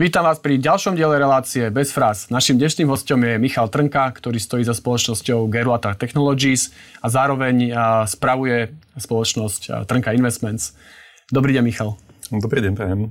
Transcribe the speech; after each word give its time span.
Vítam 0.00 0.24
vás 0.24 0.40
pri 0.40 0.56
ďalšom 0.56 0.96
diele 0.96 1.20
relácie 1.20 1.68
Bez 1.68 1.92
fráz. 1.92 2.32
Našim 2.32 2.56
dnešným 2.56 2.88
hostom 2.88 3.20
je 3.20 3.36
Michal 3.36 3.68
Trnka, 3.68 4.08
ktorý 4.16 4.40
stojí 4.40 4.64
za 4.64 4.72
spoločnosťou 4.72 5.44
Gerlata 5.52 5.92
Technologies 5.92 6.72
a 7.04 7.12
zároveň 7.12 7.68
spravuje 8.08 8.72
spoločnosť 8.96 9.84
Trnka 9.84 10.16
Investments. 10.16 10.72
Dobrý 11.28 11.52
deň, 11.52 11.64
Michal. 11.68 12.00
Dobrý 12.30 12.62
deň, 12.62 12.72
prajem. 12.78 13.10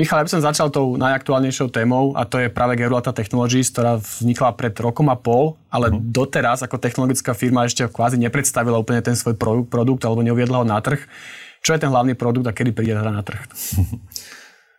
Michal, 0.00 0.24
ja 0.24 0.24
by 0.24 0.32
som 0.32 0.40
začal 0.40 0.72
tou 0.72 0.96
najaktuálnejšou 0.96 1.68
témou 1.68 2.16
a 2.16 2.24
to 2.24 2.40
je 2.40 2.48
práve 2.48 2.80
Gerlata 2.80 3.12
Technologies, 3.12 3.68
ktorá 3.68 4.00
vznikla 4.00 4.56
pred 4.56 4.72
rokom 4.80 5.12
a 5.12 5.20
pol, 5.20 5.60
ale 5.68 5.92
uh-huh. 5.92 6.00
doteraz 6.00 6.64
ako 6.64 6.80
technologická 6.80 7.36
firma 7.36 7.68
ešte 7.68 7.84
kvázi 7.84 8.16
nepredstavila 8.16 8.80
úplne 8.80 9.04
ten 9.04 9.12
svoj 9.12 9.36
produkt 9.68 10.00
alebo 10.08 10.24
neuviedla 10.24 10.64
ho 10.64 10.66
na 10.66 10.80
trh. 10.80 11.04
Čo 11.60 11.76
je 11.76 11.84
ten 11.84 11.92
hlavný 11.92 12.16
produkt 12.16 12.48
a 12.48 12.56
kedy 12.56 12.72
príde 12.72 12.96
teda 12.96 13.12
na 13.12 13.20
trh? 13.20 13.44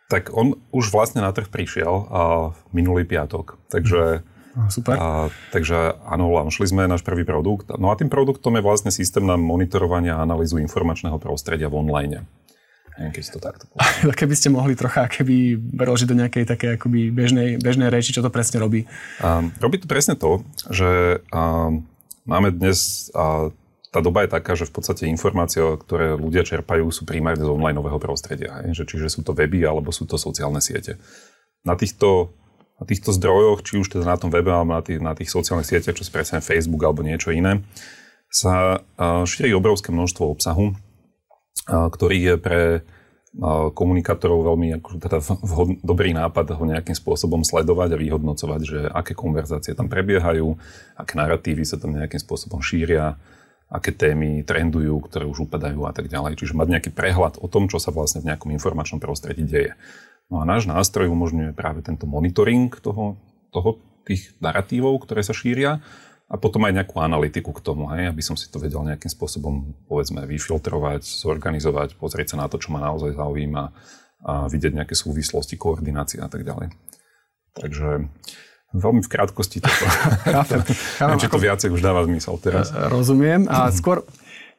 Tak 0.06 0.30
on 0.30 0.54
už 0.70 0.94
vlastne 0.94 1.18
na 1.18 1.34
trh 1.34 1.50
prišiel 1.50 1.90
a 2.14 2.20
minulý 2.70 3.02
piatok. 3.02 3.58
Takže, 3.66 4.22
Super. 4.70 4.94
A, 4.94 5.06
takže 5.50 5.98
áno, 6.06 6.30
launchli 6.30 6.62
sme 6.62 6.86
náš 6.86 7.02
prvý 7.02 7.26
produkt. 7.26 7.74
No 7.74 7.90
a 7.90 7.98
tým 7.98 8.06
produktom 8.06 8.54
je 8.54 8.62
vlastne 8.62 8.94
systém 8.94 9.26
na 9.26 9.34
monitorovanie 9.34 10.14
a 10.14 10.22
analýzu 10.22 10.62
informačného 10.62 11.18
prostredia 11.18 11.66
v 11.66 11.82
online. 11.82 12.22
Neviem, 12.96 13.12
keď 13.12 13.22
si 13.22 13.32
to 13.32 13.40
takto 13.40 13.64
povedal. 13.70 14.12
Keby 14.16 14.34
ste 14.34 14.48
mohli 14.48 14.72
trocha 14.72 15.04
keby 15.08 15.56
preložiť 15.76 16.06
do 16.08 16.16
nejakej 16.16 16.44
také 16.48 16.66
akoby 16.80 17.12
bežnej, 17.12 17.60
bežnej 17.60 17.92
reči, 17.92 18.16
čo 18.16 18.24
to 18.24 18.32
presne 18.32 18.60
robí? 18.60 18.88
A, 19.20 19.44
robí 19.60 19.76
to 19.76 19.88
presne 19.88 20.16
to, 20.16 20.42
že 20.72 21.20
a, 21.30 21.70
máme 22.24 22.48
dnes 22.52 23.08
a, 23.12 23.52
tá 23.94 24.04
doba 24.04 24.28
je 24.28 24.34
taká, 24.36 24.52
že 24.52 24.68
v 24.68 24.76
podstate 24.76 25.08
informácie, 25.08 25.64
ktoré 25.64 26.20
ľudia 26.20 26.44
čerpajú, 26.44 26.92
sú 26.92 27.08
príjmané 27.08 27.40
z 27.40 27.48
online 27.48 27.80
prostredia. 27.96 28.60
Že, 28.68 28.84
čiže 28.92 29.06
sú 29.08 29.20
to 29.24 29.32
weby 29.32 29.64
alebo 29.64 29.88
sú 29.88 30.04
to 30.04 30.20
sociálne 30.20 30.60
siete. 30.60 31.00
Na 31.64 31.80
týchto, 31.80 32.36
na 32.76 32.84
týchto 32.84 33.16
zdrojoch, 33.16 33.64
či 33.64 33.80
už 33.80 33.88
teda 33.88 34.04
na 34.04 34.20
tom 34.20 34.28
webe 34.28 34.52
alebo 34.52 34.76
na 34.76 34.84
tých, 34.84 35.00
na 35.00 35.16
tých 35.16 35.32
sociálnych 35.32 35.64
sieťach, 35.64 35.96
čo 35.96 36.04
si 36.04 36.12
presne 36.12 36.44
Facebook 36.44 36.84
alebo 36.84 37.00
niečo 37.00 37.32
iné, 37.32 37.64
sa 38.28 38.84
šíri 39.24 39.56
obrovské 39.56 39.96
množstvo 39.96 40.28
obsahu, 40.28 40.76
ktorý 41.66 42.18
je 42.22 42.34
pre 42.38 42.62
komunikátorov 43.76 44.48
veľmi 44.48 44.80
ako, 44.80 44.90
teda 44.96 45.18
vhod, 45.20 45.84
dobrý 45.84 46.16
nápad 46.16 46.56
ho 46.56 46.64
nejakým 46.64 46.96
spôsobom 46.96 47.44
sledovať 47.44 47.92
a 47.92 48.00
vyhodnocovať, 48.00 48.60
že 48.64 48.78
aké 48.88 49.12
konverzácie 49.12 49.76
tam 49.76 49.92
prebiehajú, 49.92 50.56
aké 50.96 51.12
narratívy 51.20 51.68
sa 51.68 51.76
tam 51.76 51.92
nejakým 51.92 52.16
spôsobom 52.16 52.64
šíria, 52.64 53.20
aké 53.68 53.92
témy 53.92 54.40
trendujú, 54.40 55.04
ktoré 55.04 55.28
už 55.28 55.50
upadajú 55.50 55.84
a 55.84 55.92
tak 55.92 56.08
ďalej. 56.08 56.40
Čiže 56.40 56.56
mať 56.56 56.68
nejaký 56.80 56.90
prehľad 56.96 57.36
o 57.36 57.46
tom, 57.50 57.68
čo 57.68 57.76
sa 57.76 57.92
vlastne 57.92 58.24
v 58.24 58.32
nejakom 58.32 58.56
informačnom 58.56 59.04
prostredí 59.04 59.44
deje. 59.44 59.76
No 60.32 60.40
a 60.40 60.48
náš 60.48 60.64
nástroj 60.64 61.12
umožňuje 61.12 61.52
práve 61.52 61.84
tento 61.84 62.08
monitoring 62.08 62.72
toho, 62.72 63.20
toho 63.52 63.78
tých 64.06 64.32
narratívov, 64.38 65.02
ktoré 65.02 65.20
sa 65.20 65.36
šíria 65.36 65.82
a 66.26 66.34
potom 66.34 66.66
aj 66.66 66.82
nejakú 66.82 66.98
analytiku 66.98 67.54
k 67.54 67.62
tomu, 67.62 67.86
hej, 67.94 68.10
aby 68.10 68.18
som 68.18 68.34
si 68.34 68.50
to 68.50 68.58
vedel 68.58 68.82
nejakým 68.82 69.10
spôsobom, 69.10 69.86
povedzme, 69.86 70.26
vyfiltrovať, 70.26 71.06
zorganizovať, 71.06 71.94
pozrieť 71.94 72.34
sa 72.34 72.42
na 72.42 72.46
to, 72.50 72.58
čo 72.58 72.74
ma 72.74 72.82
naozaj 72.82 73.14
zaujíma 73.14 73.64
a 74.26 74.50
vidieť 74.50 74.82
nejaké 74.82 74.98
súvislosti, 74.98 75.54
koordinácie 75.54 76.18
a 76.18 76.26
tak 76.26 76.42
ďalej. 76.42 76.74
Takže 77.54 78.10
Veľmi 78.76 79.00
v 79.00 79.08
krátkosti 79.08 79.62
toto. 79.62 79.84
Chápem. 80.36 80.60
Chápem 81.00 81.18
či 81.22 81.28
to 81.30 81.38
viacej 81.38 81.68
už 81.72 81.80
dáva 81.80 82.04
zmysel 82.04 82.36
teraz. 82.42 82.74
Rozumiem. 82.74 83.48
A 83.48 83.70
skôr 83.72 84.04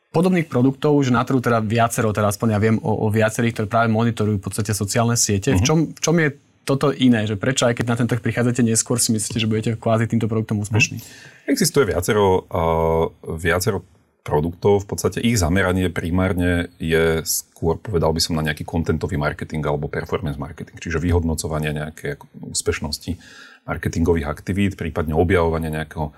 podobných 0.10 0.48
produktov, 0.50 0.98
že 1.04 1.14
na 1.14 1.22
trhu 1.22 1.38
teda 1.38 1.62
viacero, 1.62 2.10
teda 2.16 2.32
aspoň 2.34 2.48
ja 2.56 2.60
viem 2.60 2.78
o, 2.82 3.06
o 3.06 3.08
viacerých, 3.12 3.54
ktoré 3.60 3.68
práve 3.68 3.88
monitorujú 3.94 4.40
v 4.40 4.44
podstate 4.44 4.72
sociálne 4.74 5.14
siete. 5.14 5.54
Uh-huh. 5.54 5.60
V, 5.60 5.62
mhm. 5.62 5.68
čom, 5.68 5.78
v 5.94 6.00
čom 6.00 6.16
je 6.18 6.30
toto 6.68 6.92
iné? 6.92 7.24
Že 7.24 7.40
prečo 7.40 7.64
aj 7.64 7.80
keď 7.80 7.86
na 7.88 7.96
ten 7.96 8.08
trh 8.12 8.20
prichádzate 8.20 8.60
neskôr, 8.68 9.00
si 9.00 9.16
myslíte, 9.16 9.40
že 9.40 9.48
budete 9.48 9.80
kvázi 9.80 10.12
týmto 10.12 10.28
produktom 10.28 10.60
úspešní? 10.60 11.00
Uh-huh. 11.00 11.48
Existuje 11.48 11.88
viacero, 11.88 12.44
uh, 12.52 13.08
viacero 13.40 13.88
produktov, 14.28 14.84
v 14.84 14.88
podstate 14.92 15.24
ich 15.24 15.40
zameranie 15.40 15.88
primárne 15.88 16.68
je 16.84 17.24
skôr, 17.24 17.80
povedal 17.80 18.12
by 18.12 18.20
som, 18.20 18.36
na 18.36 18.44
nejaký 18.44 18.68
kontentový 18.68 19.16
marketing 19.16 19.64
alebo 19.64 19.88
performance 19.88 20.36
marketing, 20.36 20.76
čiže 20.84 21.00
vyhodnocovanie 21.00 21.72
nejaké 21.72 22.20
úspešnosti 22.44 23.16
marketingových 23.64 24.28
aktivít, 24.28 24.76
prípadne 24.76 25.16
objavovanie 25.16 25.72
nejakého 25.72 26.12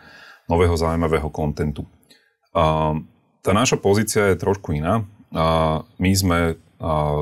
nového 0.50 0.74
zaujímavého 0.74 1.30
kontentu. 1.30 1.86
Tá 3.46 3.52
naša 3.54 3.78
pozícia 3.78 4.34
je 4.34 4.42
trošku 4.42 4.74
iná. 4.74 5.06
My 6.02 6.12
sme 6.18 6.58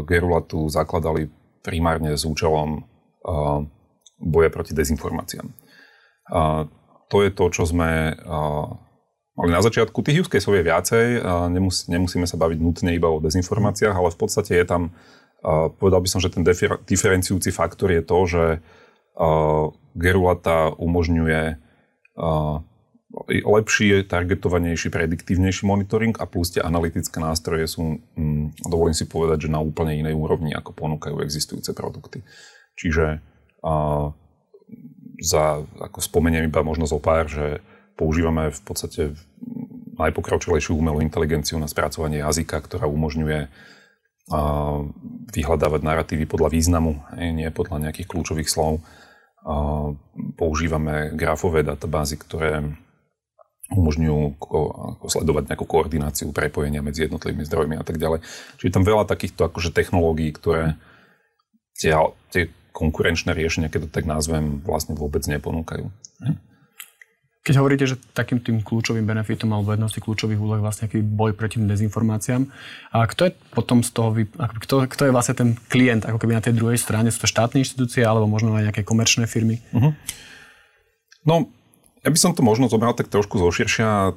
Gerulatu 0.07 0.71
zakladali 0.71 1.27
primárne 1.67 2.15
s 2.15 2.23
účelom 2.23 2.87
boja 4.17 4.49
proti 4.49 4.71
dezinformáciám. 4.71 5.47
To 7.07 7.17
je 7.23 7.29
to, 7.31 7.45
čo 7.51 7.63
sme 7.67 8.15
mali 9.37 9.51
na 9.53 9.61
začiatku. 9.61 10.01
Tých 10.01 10.25
use 10.25 10.31
caseov 10.31 10.57
je 10.57 10.65
viacej, 10.65 11.05
nemus, 11.53 11.85
nemusíme 11.85 12.25
sa 12.25 12.39
baviť 12.41 12.57
nutne 12.57 12.91
iba 12.95 13.11
o 13.11 13.21
dezinformáciách, 13.21 13.93
ale 13.93 14.09
v 14.09 14.19
podstate 14.19 14.57
je 14.57 14.65
tam, 14.65 14.95
povedal 15.77 16.01
by 16.01 16.09
som, 16.09 16.19
že 16.19 16.33
ten 16.33 16.41
diferenciujúci 16.87 17.53
faktor 17.53 17.93
je 17.93 18.01
to, 18.01 18.19
že 18.25 18.43
Gerulata 19.93 20.73
umožňuje 20.73 21.41
lepší, 23.45 24.03
targetovanejší, 24.03 24.91
prediktívnejší 24.91 25.63
monitoring 25.65 26.13
a 26.19 26.27
plus 26.27 26.53
tie 26.53 26.61
analytické 26.61 27.17
nástroje 27.23 27.65
sú, 27.65 27.97
mm, 28.13 28.67
dovolím 28.67 28.93
si 28.93 29.07
povedať, 29.07 29.47
že 29.47 29.53
na 29.53 29.63
úplne 29.63 29.95
inej 29.95 30.13
úrovni, 30.13 30.53
ako 30.53 30.75
ponúkajú 30.75 31.23
existujúce 31.23 31.71
produkty. 31.73 32.21
Čiže 32.77 33.19
a, 33.65 33.73
za, 35.17 35.45
ako 35.81 35.99
spomeniem 35.99 36.47
iba 36.47 36.61
možno 36.61 36.85
zo 36.85 37.01
pár, 37.01 37.25
že 37.25 37.59
používame 37.97 38.53
v 38.53 38.61
podstate 38.61 39.01
najpokročilejšiu 39.97 40.77
umelú 40.77 41.01
inteligenciu 41.01 41.57
na 41.57 41.65
spracovanie 41.65 42.21
jazyka, 42.21 42.61
ktorá 42.61 42.85
umožňuje 42.85 43.39
a, 43.41 43.49
vyhľadávať 45.33 45.81
narratívy 45.81 46.29
podľa 46.29 46.53
významu, 46.53 47.01
nie 47.17 47.49
podľa 47.49 47.89
nejakých 47.89 48.07
kľúčových 48.07 48.47
slov 48.47 48.85
používame 50.35 51.15
grafové 51.15 51.63
databázy, 51.63 52.19
ktoré 52.19 52.67
umožňujú 53.67 54.39
sledovať 55.07 55.43
nejakú 55.51 55.65
koordináciu, 55.67 56.31
prepojenia 56.31 56.79
medzi 56.83 57.07
jednotlivými 57.07 57.43
zdrojmi 57.43 57.75
a 57.79 57.83
tak 57.83 57.99
ďalej. 57.99 58.23
Čiže 58.59 58.75
tam 58.75 58.87
veľa 58.87 59.07
takýchto 59.07 59.47
akože 59.47 59.75
technológií, 59.75 60.31
ktoré 60.31 60.79
tie, 61.75 61.91
tie 62.31 62.47
konkurenčné 62.77 63.33
riešenia, 63.33 63.73
keď 63.73 63.89
to 63.89 63.89
tak 63.89 64.05
nazvem, 64.05 64.61
vlastne 64.61 64.93
vôbec 64.93 65.25
neponúkajú. 65.25 65.89
Hm? 66.21 66.37
Keď 67.41 67.63
hovoríte, 67.63 67.87
že 67.87 67.95
takým 68.11 68.43
tým 68.43 68.59
kľúčovým 68.59 69.07
benefitom 69.07 69.47
alebo 69.55 69.71
jednou 69.71 69.87
z 69.87 69.97
tých 69.97 70.05
kľúčových 70.05 70.35
úloh 70.35 70.59
vlastne 70.59 70.85
nejaký 70.85 70.99
boj 70.99 71.31
proti 71.31 71.63
dezinformáciám, 71.63 72.43
a 72.91 73.07
kto 73.07 73.31
je 73.31 73.31
potom 73.55 73.81
z 73.81 73.89
toho, 73.95 74.11
kto, 74.67 74.83
kto 74.83 75.01
je 75.07 75.15
vlastne 75.15 75.33
ten 75.33 75.49
klient 75.71 76.03
ako 76.03 76.19
keby 76.19 76.35
na 76.35 76.43
tej 76.43 76.59
druhej 76.59 76.75
strane? 76.75 77.07
Sú 77.07 77.23
to 77.23 77.31
štátne 77.31 77.63
inštitúcie 77.63 78.03
alebo 78.03 78.27
možno 78.27 78.51
aj 78.51 78.67
nejaké 78.67 78.83
komerčné 78.83 79.31
firmy? 79.31 79.63
Uh-huh. 79.71 79.95
No, 81.23 81.47
ja 82.03 82.11
by 82.11 82.19
som 82.19 82.35
to 82.35 82.43
možno 82.43 82.67
zobral 82.67 82.91
tak 82.91 83.07
trošku 83.07 83.39
zoširšia. 83.39 84.11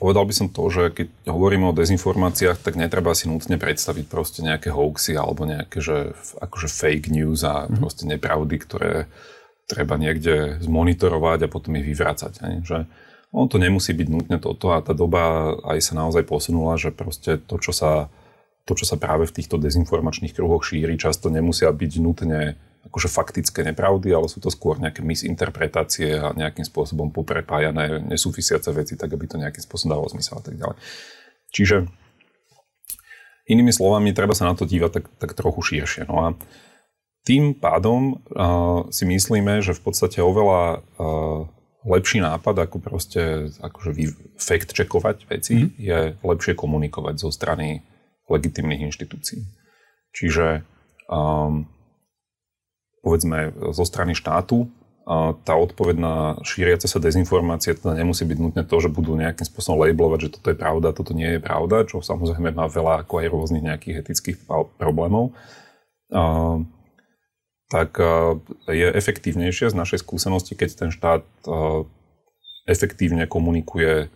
Povedal 0.00 0.24
by 0.24 0.32
som 0.32 0.48
to, 0.48 0.64
že 0.72 0.96
keď 0.96 1.06
hovoríme 1.28 1.68
o 1.68 1.76
dezinformáciách, 1.76 2.64
tak 2.64 2.80
netreba 2.80 3.12
si 3.12 3.28
nutne 3.28 3.60
predstaviť 3.60 4.08
proste 4.08 4.40
nejaké 4.40 4.72
hoaxy 4.72 5.12
alebo 5.12 5.44
nejaké 5.44 5.84
že, 5.84 6.16
akože 6.40 6.72
fake 6.72 7.12
news 7.12 7.44
a 7.44 7.68
mm-hmm. 7.68 7.76
proste 7.76 8.08
nepravdy, 8.08 8.56
ktoré 8.64 8.92
treba 9.68 10.00
niekde 10.00 10.56
zmonitorovať 10.64 11.44
a 11.44 11.52
potom 11.52 11.76
ich 11.76 11.84
vyvrácať. 11.84 12.32
Hej? 12.40 12.54
Že 12.64 12.78
on 13.30 13.46
to 13.46 13.60
nemusí 13.60 13.92
byť 13.92 14.08
nutne 14.08 14.36
toto 14.40 14.72
a 14.72 14.80
tá 14.80 14.96
doba 14.96 15.54
aj 15.68 15.78
sa 15.84 15.92
naozaj 15.94 16.24
posunula, 16.24 16.80
že 16.80 16.90
proste 16.90 17.36
to, 17.36 17.60
čo 17.60 17.76
sa, 17.76 18.08
to, 18.64 18.72
čo 18.72 18.88
sa 18.88 18.96
práve 18.96 19.28
v 19.28 19.36
týchto 19.36 19.60
dezinformačných 19.60 20.32
kruhoch 20.32 20.64
šíri, 20.64 20.96
často 20.96 21.28
nemusia 21.28 21.68
byť 21.70 21.92
nutne 22.00 22.56
akože 22.88 23.08
faktické 23.12 23.60
nepravdy, 23.60 24.08
ale 24.14 24.26
sú 24.30 24.40
to 24.40 24.48
skôr 24.48 24.80
nejaké 24.80 25.04
misinterpretácie 25.04 26.16
a 26.16 26.32
nejakým 26.32 26.64
spôsobom 26.64 27.12
poprepájané 27.12 28.00
nesúvisiace 28.08 28.72
veci, 28.72 28.96
tak 28.96 29.12
aby 29.12 29.28
to 29.28 29.36
nejakým 29.36 29.60
spôsobom 29.60 30.00
dalo 30.00 30.08
zmysel 30.08 30.40
a 30.40 30.44
tak 30.44 30.56
ďalej. 30.56 30.76
Čiže 31.52 31.76
inými 33.50 33.74
slovami, 33.74 34.16
treba 34.16 34.32
sa 34.32 34.48
na 34.48 34.56
to 34.56 34.64
dívať 34.64 34.90
tak, 34.96 35.06
tak 35.20 35.30
trochu 35.36 35.60
širšie. 35.60 36.08
No 36.08 36.16
a 36.24 36.26
tým 37.28 37.52
pádom 37.52 38.16
uh, 38.16 38.88
si 38.88 39.04
myslíme, 39.04 39.60
že 39.60 39.76
v 39.76 39.82
podstate 39.84 40.24
oveľa 40.24 40.80
uh, 40.80 41.44
lepší 41.84 42.24
nápad, 42.24 42.64
ako 42.64 42.76
proste 42.80 43.52
akože 43.60 43.90
fact 44.40 44.72
checkovať 44.72 45.28
veci, 45.28 45.68
mm. 45.68 45.68
je 45.76 45.98
lepšie 46.20 46.56
komunikovať 46.56 47.20
zo 47.20 47.28
strany 47.28 47.84
legitimných 48.28 48.88
inštitúcií. 48.88 49.44
Čiže 50.16 50.64
um, 51.12 51.68
povedzme 53.00 53.52
zo 53.72 53.84
strany 53.88 54.12
štátu 54.14 54.68
tá 55.42 55.58
odpoveď 55.58 55.96
na 55.98 56.14
šíriace 56.46 56.86
sa 56.86 57.02
dezinformácie 57.02 57.74
teda 57.74 57.98
nemusí 57.98 58.22
byť 58.22 58.38
nutne 58.38 58.62
to, 58.62 58.76
že 58.78 58.92
budú 58.92 59.18
nejakým 59.18 59.42
spôsobom 59.42 59.82
labelovať, 59.82 60.30
že 60.30 60.32
toto 60.38 60.54
je 60.54 60.60
pravda, 60.60 60.94
toto 60.94 61.16
nie 61.18 61.34
je 61.34 61.40
pravda, 61.42 61.82
čo 61.82 61.98
samozrejme 61.98 62.54
má 62.54 62.70
veľa 62.70 63.02
ako 63.02 63.18
aj 63.18 63.26
rôznych 63.26 63.64
nejakých 63.64 64.06
etických 64.06 64.36
problémov. 64.78 65.34
Tak 67.70 67.90
je 68.70 68.86
efektívnejšie 68.86 69.74
z 69.74 69.78
našej 69.78 69.98
skúsenosti, 70.06 70.54
keď 70.54 70.70
ten 70.78 70.90
štát 70.94 71.26
efektívne 72.70 73.26
komunikuje 73.26 74.14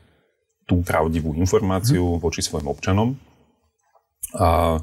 tú 0.70 0.86
pravdivú 0.86 1.34
informáciu 1.34 2.22
voči 2.22 2.38
svojim 2.38 2.70
občanom. 2.70 3.18
A 4.38 4.78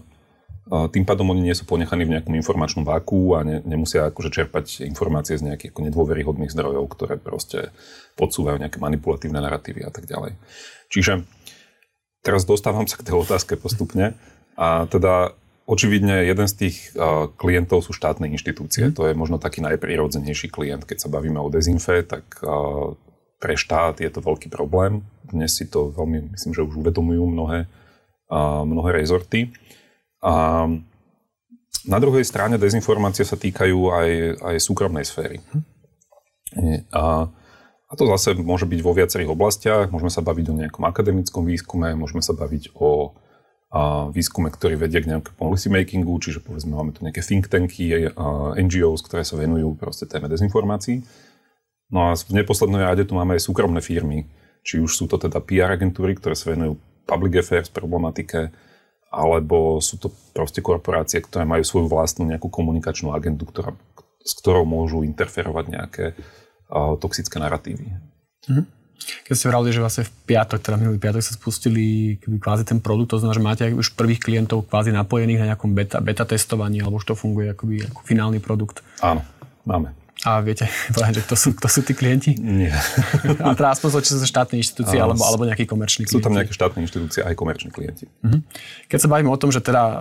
tým 0.71 1.03
pádom 1.03 1.27
oni 1.35 1.43
nie 1.43 1.55
sú 1.57 1.67
ponechaní 1.67 2.07
v 2.07 2.15
nejakom 2.15 2.31
informačnom 2.31 2.87
váku 2.87 3.35
a 3.35 3.43
ne, 3.43 3.59
nemusia 3.67 4.07
akože 4.07 4.31
čerpať 4.31 4.87
informácie 4.87 5.35
z 5.35 5.51
nejakých 5.51 5.75
ako 5.75 5.81
nedôveryhodných 5.91 6.53
zdrojov, 6.55 6.87
ktoré 6.95 7.19
proste 7.19 7.75
podsúvajú 8.15 8.55
nejaké 8.55 8.79
manipulatívne 8.79 9.43
narratívy 9.43 9.83
a 9.83 9.91
tak 9.91 10.07
ďalej. 10.07 10.39
Čiže 10.87 11.27
teraz 12.23 12.47
dostávam 12.47 12.87
sa 12.87 12.95
k 12.95 13.11
tej 13.11 13.19
otázke 13.19 13.59
postupne 13.59 14.15
a 14.55 14.87
teda 14.87 15.35
očividne 15.67 16.23
jeden 16.23 16.47
z 16.47 16.55
tých 16.55 16.75
uh, 16.95 17.27
klientov 17.35 17.83
sú 17.83 17.91
štátne 17.91 18.31
inštitúcie. 18.31 18.91
Mm. 18.91 18.93
To 18.95 19.01
je 19.11 19.13
možno 19.15 19.43
taký 19.43 19.59
najprirodzenejší 19.63 20.51
klient. 20.51 20.87
Keď 20.87 21.03
sa 21.03 21.11
bavíme 21.11 21.39
o 21.39 21.51
dezinfe, 21.51 22.03
tak 22.07 22.23
uh, 22.43 22.95
pre 23.43 23.55
štát 23.59 23.99
je 23.99 24.07
to 24.07 24.23
veľký 24.23 24.47
problém. 24.47 25.03
Dnes 25.27 25.55
si 25.55 25.67
to 25.67 25.91
veľmi, 25.91 26.35
myslím, 26.35 26.51
že 26.55 26.63
už 26.63 26.79
uvedomujú 26.79 27.23
mnohé, 27.27 27.67
uh, 28.31 28.63
mnohé 28.63 28.99
rezorty. 28.99 29.51
A 30.21 30.65
na 31.81 31.97
druhej 31.97 32.21
strane 32.21 32.61
dezinformácie 32.61 33.25
sa 33.25 33.37
týkajú 33.37 33.79
aj, 33.89 34.09
aj 34.41 34.55
súkromnej 34.61 35.05
sféry. 35.05 35.41
A, 36.93 37.25
a 37.89 37.93
to 37.97 38.03
zase 38.15 38.37
môže 38.37 38.69
byť 38.69 38.79
vo 38.85 38.93
viacerých 38.93 39.33
oblastiach. 39.33 39.89
Môžeme 39.89 40.13
sa 40.13 40.21
baviť 40.21 40.45
o 40.53 40.57
nejakom 40.61 40.83
akademickom 40.85 41.43
výskume, 41.43 41.97
môžeme 41.97 42.21
sa 42.21 42.37
baviť 42.37 42.77
o 42.77 43.17
a 43.71 44.11
výskume, 44.11 44.51
ktorý 44.51 44.75
vedie 44.75 44.99
k 44.99 45.07
nejakému 45.07 45.39
policy 45.39 45.71
makingu, 45.71 46.11
čiže 46.19 46.43
povedzme 46.43 46.75
máme 46.75 46.91
tu 46.91 47.07
nejaké 47.07 47.23
think 47.23 47.47
tanky, 47.47 48.11
NGOs, 48.59 48.99
ktoré 49.07 49.23
sa 49.23 49.39
venujú 49.39 49.79
proste 49.79 50.03
téme 50.03 50.27
dezinformácií. 50.27 51.07
No 51.87 52.11
a 52.11 52.19
v 52.19 52.35
neposlednej 52.35 52.83
rade 52.83 53.07
tu 53.07 53.15
máme 53.15 53.39
aj 53.39 53.47
súkromné 53.47 53.79
firmy, 53.79 54.27
či 54.67 54.83
už 54.83 54.91
sú 54.91 55.07
to 55.07 55.15
teda 55.15 55.39
PR 55.39 55.71
agentúry, 55.71 56.19
ktoré 56.19 56.35
sa 56.35 56.51
venujú 56.51 56.83
public 57.07 57.39
affairs 57.39 57.71
problematike, 57.71 58.51
alebo 59.11 59.83
sú 59.83 59.99
to 59.99 60.07
proste 60.31 60.63
korporácie, 60.63 61.19
ktoré 61.19 61.43
majú 61.43 61.67
svoju 61.67 61.91
vlastnú 61.91 62.23
nejakú 62.31 62.47
komunikačnú 62.47 63.11
agendu, 63.11 63.43
ktorá, 63.43 63.75
s 64.23 64.31
ktorou 64.39 64.63
môžu 64.63 65.03
interferovať 65.03 65.65
nejaké 65.67 66.05
uh, 66.15 66.95
toxické 66.95 67.35
narratívy. 67.35 67.91
Mm-hmm. 68.47 68.65
Keď 69.01 69.33
ste 69.33 69.49
hovorili, 69.49 69.75
že 69.75 69.83
vlastne 69.83 70.05
v 70.07 70.13
piatok, 70.29 70.61
teda 70.61 70.77
minulý 70.77 71.01
piatok 71.01 71.25
sa 71.25 71.33
spustili 71.33 72.15
kvázi 72.21 72.63
ten 72.63 72.79
produkt, 72.79 73.11
to 73.11 73.19
znamená, 73.19 73.35
že 73.35 73.43
máte 73.43 73.65
už 73.73 73.97
prvých 73.97 74.21
klientov 74.21 74.69
kvázi 74.69 74.93
napojených 74.93 75.41
na 75.41 75.47
nejakom 75.51 75.73
beta, 75.73 75.97
beta 75.99 76.23
testovaní, 76.23 76.79
alebo 76.79 77.01
už 77.01 77.11
to 77.11 77.15
funguje 77.17 77.51
akoby 77.51 77.81
ako 77.89 77.99
finálny 78.05 78.37
produkt. 78.37 78.85
Áno, 79.01 79.25
máme. 79.65 80.00
A 80.21 80.37
viete 80.45 80.69
povedať, 80.95 81.21
že 81.21 81.23
kto 81.25 81.35
sú, 81.35 81.49
kto 81.57 81.67
sú 81.67 81.81
tí 81.81 81.97
klienti? 81.97 82.37
Nie. 82.37 82.77
A 83.45 83.57
teraz 83.57 83.81
aspoň 83.81 84.05
či 84.05 84.13
sú 84.13 84.21
štátne 84.21 84.61
inštitúcie 84.61 85.01
alebo, 85.01 85.17
alebo 85.25 85.49
nejakí 85.49 85.65
komerční 85.65 86.05
klienti. 86.05 86.21
Sú 86.21 86.25
tam 86.25 86.37
nejaké 86.37 86.53
štátne 86.53 86.79
inštitúcie 86.85 87.25
aj 87.25 87.33
komerční 87.33 87.73
klienti. 87.73 88.05
Uh-huh. 88.21 88.37
Keď 88.85 88.99
sa 89.01 89.07
bavíme 89.09 89.33
o 89.33 89.37
tom, 89.41 89.49
že 89.49 89.65
teda 89.65 89.81
e, 89.81 89.97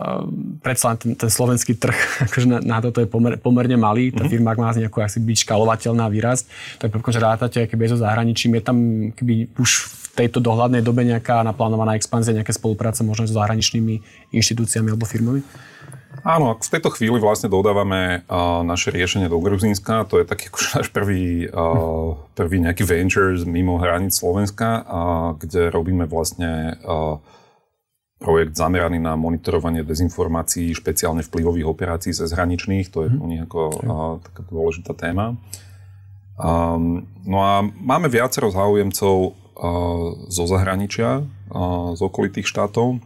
predsa 0.60 0.92
ten, 1.00 1.16
ten 1.16 1.32
slovenský 1.32 1.80
trh 1.80 1.96
akože 2.28 2.46
na, 2.52 2.58
na 2.60 2.78
toto 2.84 3.00
je 3.00 3.08
pomer, 3.08 3.40
pomerne 3.40 3.80
malý, 3.80 4.12
tá 4.12 4.20
uh-huh. 4.20 4.28
firma 4.28 4.52
má 4.52 4.76
nejakú 4.76 5.00
asi 5.00 5.24
byť 5.24 5.48
škalovateľná 5.48 6.04
výraz, 6.12 6.44
tak 6.76 6.92
pokud 6.92 7.16
že 7.16 7.20
rátate 7.24 7.64
keby 7.64 7.88
so 7.88 7.96
zahraničím, 7.96 8.60
je 8.60 8.62
tam 8.62 8.76
keby 9.16 9.56
už 9.56 9.88
v 9.88 10.26
tejto 10.26 10.42
dohľadnej 10.42 10.84
dobe 10.84 11.00
nejaká 11.06 11.40
naplánovaná 11.40 11.96
expanzia, 11.96 12.36
nejaké 12.36 12.52
spolupráce 12.52 13.00
možno 13.00 13.24
so 13.24 13.40
zahraničnými 13.40 14.28
inštitúciami 14.36 14.92
alebo 14.92 15.08
firmami? 15.08 15.40
Áno, 16.20 16.52
v 16.60 16.72
tejto 16.72 16.92
chvíli 16.92 17.16
vlastne 17.16 17.48
dodávame 17.48 18.26
uh, 18.28 18.60
naše 18.60 18.92
riešenie 18.92 19.32
do 19.32 19.40
Gruzínska. 19.40 20.04
To 20.08 20.20
je 20.20 20.28
taký 20.28 20.48
akože 20.52 20.68
náš 20.76 20.88
prvý, 20.92 21.48
uh, 21.48 22.16
prvý 22.36 22.60
nejaký 22.60 22.84
venture 22.84 23.36
mimo 23.48 23.80
hraníc 23.80 24.20
Slovenska, 24.20 24.84
uh, 24.84 24.84
kde 25.40 25.72
robíme 25.72 26.04
vlastne 26.04 26.76
uh, 26.84 27.16
projekt 28.20 28.52
zameraný 28.52 29.00
na 29.00 29.16
monitorovanie 29.16 29.80
dezinformácií, 29.80 30.76
špeciálne 30.76 31.24
vplyvových 31.24 31.64
operácií 31.64 32.12
ze 32.12 32.28
zhraničných. 32.28 32.92
To 32.92 33.08
je 33.08 33.10
mm. 33.10 33.18
u 33.20 33.26
nich 33.26 33.42
ako 33.48 33.60
uh, 33.60 33.80
taká 34.20 34.42
dôležitá 34.44 34.92
téma. 34.92 35.40
Um, 36.40 37.08
no 37.24 37.44
a 37.44 37.64
máme 37.64 38.08
viacero 38.12 38.52
záujemcov 38.52 39.16
uh, 39.24 39.32
zo 40.28 40.44
zahraničia, 40.48 41.24
uh, 41.24 41.96
z 41.96 42.00
okolitých 42.00 42.48
štátov. 42.48 43.00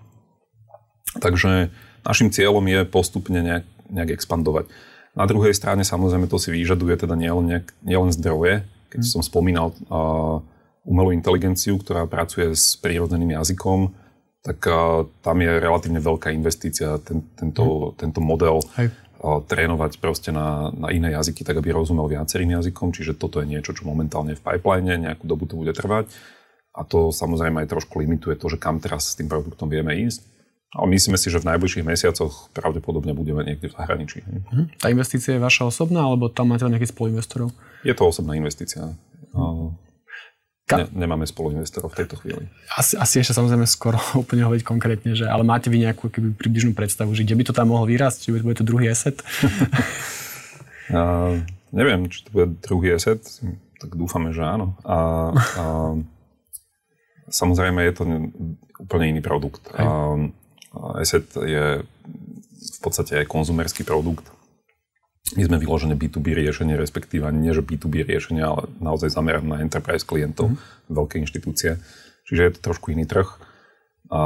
Takže 1.15 1.71
Našim 2.05 2.29
cieľom 2.29 2.65
je 2.69 2.81
postupne 2.85 3.41
nejak, 3.41 3.65
nejak 3.89 4.11
expandovať. 4.21 4.69
Na 5.17 5.25
druhej 5.25 5.57
strane 5.57 5.83
samozrejme 5.87 6.29
to 6.29 6.37
si 6.37 6.53
vyžaduje 6.53 6.95
teda 7.01 7.15
nielen, 7.17 7.45
nejak, 7.49 7.67
nielen 7.81 8.11
zdroje, 8.13 8.67
keď 8.93 9.01
mm. 9.03 9.11
som 9.11 9.23
spomínal 9.25 9.73
uh, 9.89 10.43
umelú 10.85 11.15
inteligenciu, 11.15 11.81
ktorá 11.81 12.05
pracuje 12.05 12.53
s 12.53 12.77
prírodzeným 12.77 13.39
jazykom, 13.39 13.95
tak 14.45 14.59
uh, 14.69 15.09
tam 15.25 15.41
je 15.41 15.51
relatívne 15.57 16.03
veľká 16.03 16.35
investícia 16.35 17.01
ten, 17.01 17.25
tento, 17.39 17.95
mm. 17.95 18.05
tento 18.05 18.21
model 18.21 18.61
Hej. 18.77 18.93
Uh, 19.25 19.41
trénovať 19.41 20.03
proste 20.03 20.35
na, 20.35 20.69
na 20.75 20.93
iné 20.93 21.15
jazyky, 21.15 21.47
tak 21.47 21.57
aby 21.57 21.73
rozumel 21.73 22.11
viacerým 22.11 22.61
jazykom, 22.61 22.93
čiže 22.93 23.17
toto 23.17 23.41
je 23.41 23.49
niečo, 23.49 23.73
čo 23.73 23.89
momentálne 23.89 24.37
je 24.37 24.41
v 24.43 24.45
pipeline, 24.45 25.01
nejakú 25.01 25.25
dobu 25.25 25.49
to 25.49 25.57
bude 25.57 25.73
trvať 25.73 26.13
a 26.75 26.83
to 26.83 27.15
samozrejme 27.15 27.63
aj 27.63 27.71
trošku 27.71 28.03
limituje 28.03 28.35
to, 28.35 28.51
že 28.51 28.59
kam 28.59 28.83
teraz 28.83 29.15
s 29.15 29.17
tým 29.17 29.31
produktom 29.31 29.71
vieme 29.71 29.95
ísť. 29.95 30.27
Ale 30.75 30.91
myslíme 30.91 31.15
si, 31.15 31.31
že 31.31 31.39
v 31.39 31.55
najbližších 31.55 31.87
mesiacoch 31.87 32.51
pravdepodobne 32.51 33.15
budeme 33.15 33.47
niekde 33.47 33.71
v 33.71 33.79
zahraničí. 33.79 34.27
Mhm. 34.27 34.83
Tá 34.83 34.91
investícia 34.91 35.39
je 35.39 35.41
vaša 35.41 35.71
osobná, 35.71 36.03
alebo 36.03 36.27
tam 36.27 36.51
máte 36.51 36.67
nejakých 36.67 36.91
spoluinvestorov? 36.91 37.55
Je 37.87 37.95
to 37.95 38.11
osobná 38.11 38.35
investícia. 38.35 38.91
Ka- 40.65 40.81
ne, 40.81 40.89
nemáme 40.97 41.29
spoluinvestorov 41.29 41.93
v 41.93 41.97
tejto 42.05 42.17
chvíli. 42.25 42.49
Asi, 42.73 42.97
asi 42.97 43.21
ešte 43.21 43.37
samozrejme 43.37 43.69
skoro 43.69 44.01
úplne 44.23 44.49
hovoriť 44.49 44.65
konkrétne, 44.65 45.13
že, 45.13 45.29
ale 45.29 45.45
máte 45.45 45.69
vy 45.69 45.85
nejakú 45.85 46.09
keby, 46.09 46.33
približnú 46.33 46.73
predstavu, 46.73 47.13
že 47.13 47.29
kde 47.29 47.37
by 47.37 47.45
to 47.45 47.53
tam 47.53 47.69
mohlo 47.69 47.85
vyrásť, 47.85 48.19
či 48.25 48.29
bude 48.33 48.57
to 48.57 48.65
druhý 48.65 48.89
asset? 48.89 49.21
a, 50.97 51.37
neviem, 51.69 52.09
či 52.09 52.25
to 52.25 52.33
bude 52.33 52.57
druhý 52.65 52.97
asset, 52.97 53.21
tak 53.77 53.93
dúfame, 53.93 54.33
že 54.33 54.41
áno. 54.41 54.73
A, 54.89 54.97
a, 54.97 55.65
samozrejme 57.29 57.85
je 57.85 57.93
to 57.93 58.03
úplne 58.81 59.13
iný 59.13 59.21
produkt. 59.21 59.69
A, 59.77 60.17
Asset 60.99 61.27
je 61.39 61.83
v 62.65 62.79
podstate 62.83 63.23
aj 63.23 63.31
konzumerský 63.31 63.87
produkt. 63.87 64.27
My 65.33 65.49
sme 65.49 65.57
vyložené 65.57 65.97
B2B 65.97 66.37
riešenie, 66.37 66.77
respektíve 66.77 67.25
nie, 67.33 67.57
že 67.57 67.65
B2B 67.65 68.05
riešenie, 68.05 68.45
ale 68.45 68.69
naozaj 68.77 69.09
zamerané 69.09 69.49
na 69.49 69.59
enterprise 69.65 70.05
klientov, 70.05 70.53
mm. 70.53 70.59
veľké 70.93 71.17
inštitúcie. 71.25 71.81
Čiže 72.29 72.41
je 72.45 72.53
to 72.57 72.61
trošku 72.61 72.93
iný 72.93 73.09
trh 73.09 73.29
a 74.13 74.21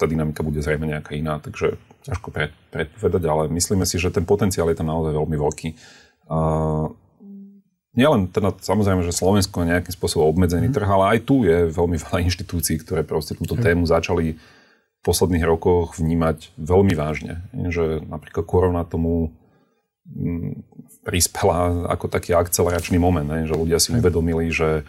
tá 0.00 0.08
dynamika 0.08 0.40
bude 0.40 0.64
zrejme 0.64 0.88
nejaká 0.88 1.12
iná, 1.12 1.36
takže 1.36 1.76
ťažko 2.08 2.32
predpovedať, 2.72 3.22
ale 3.28 3.52
myslíme 3.52 3.84
si, 3.84 4.00
že 4.00 4.08
ten 4.08 4.24
potenciál 4.24 4.72
je 4.72 4.78
tam 4.80 4.88
naozaj 4.88 5.12
veľmi 5.12 5.36
veľký. 5.36 5.68
A 6.32 6.38
nielen 7.92 8.32
teda 8.32 8.56
samozrejme, 8.56 9.04
že 9.04 9.12
Slovensko 9.12 9.62
je 9.62 9.76
nejakým 9.76 9.92
spôsobom 9.92 10.32
obmedzený 10.32 10.72
mm. 10.72 10.74
trh, 10.80 10.88
ale 10.88 11.04
aj 11.16 11.18
tu 11.28 11.44
je 11.44 11.68
veľmi 11.68 12.00
veľa 12.00 12.18
inštitúcií, 12.24 12.80
ktoré 12.80 13.04
proste 13.04 13.36
túto 13.36 13.52
tému 13.52 13.84
začali 13.84 14.40
posledných 15.02 15.44
rokoch 15.46 15.96
vnímať 15.96 16.54
veľmi 16.58 16.94
vážne. 16.98 17.46
Že 17.54 18.06
napríklad 18.06 18.44
korona 18.44 18.82
tomu 18.82 19.32
mm, 20.08 20.66
prispela 21.06 21.88
ako 21.88 22.10
taký 22.10 22.34
akceleračný 22.34 22.98
moment, 23.00 23.26
ne? 23.26 23.46
že 23.46 23.54
ľudia 23.54 23.78
si 23.78 23.94
uvedomili, 23.94 24.50
že 24.50 24.82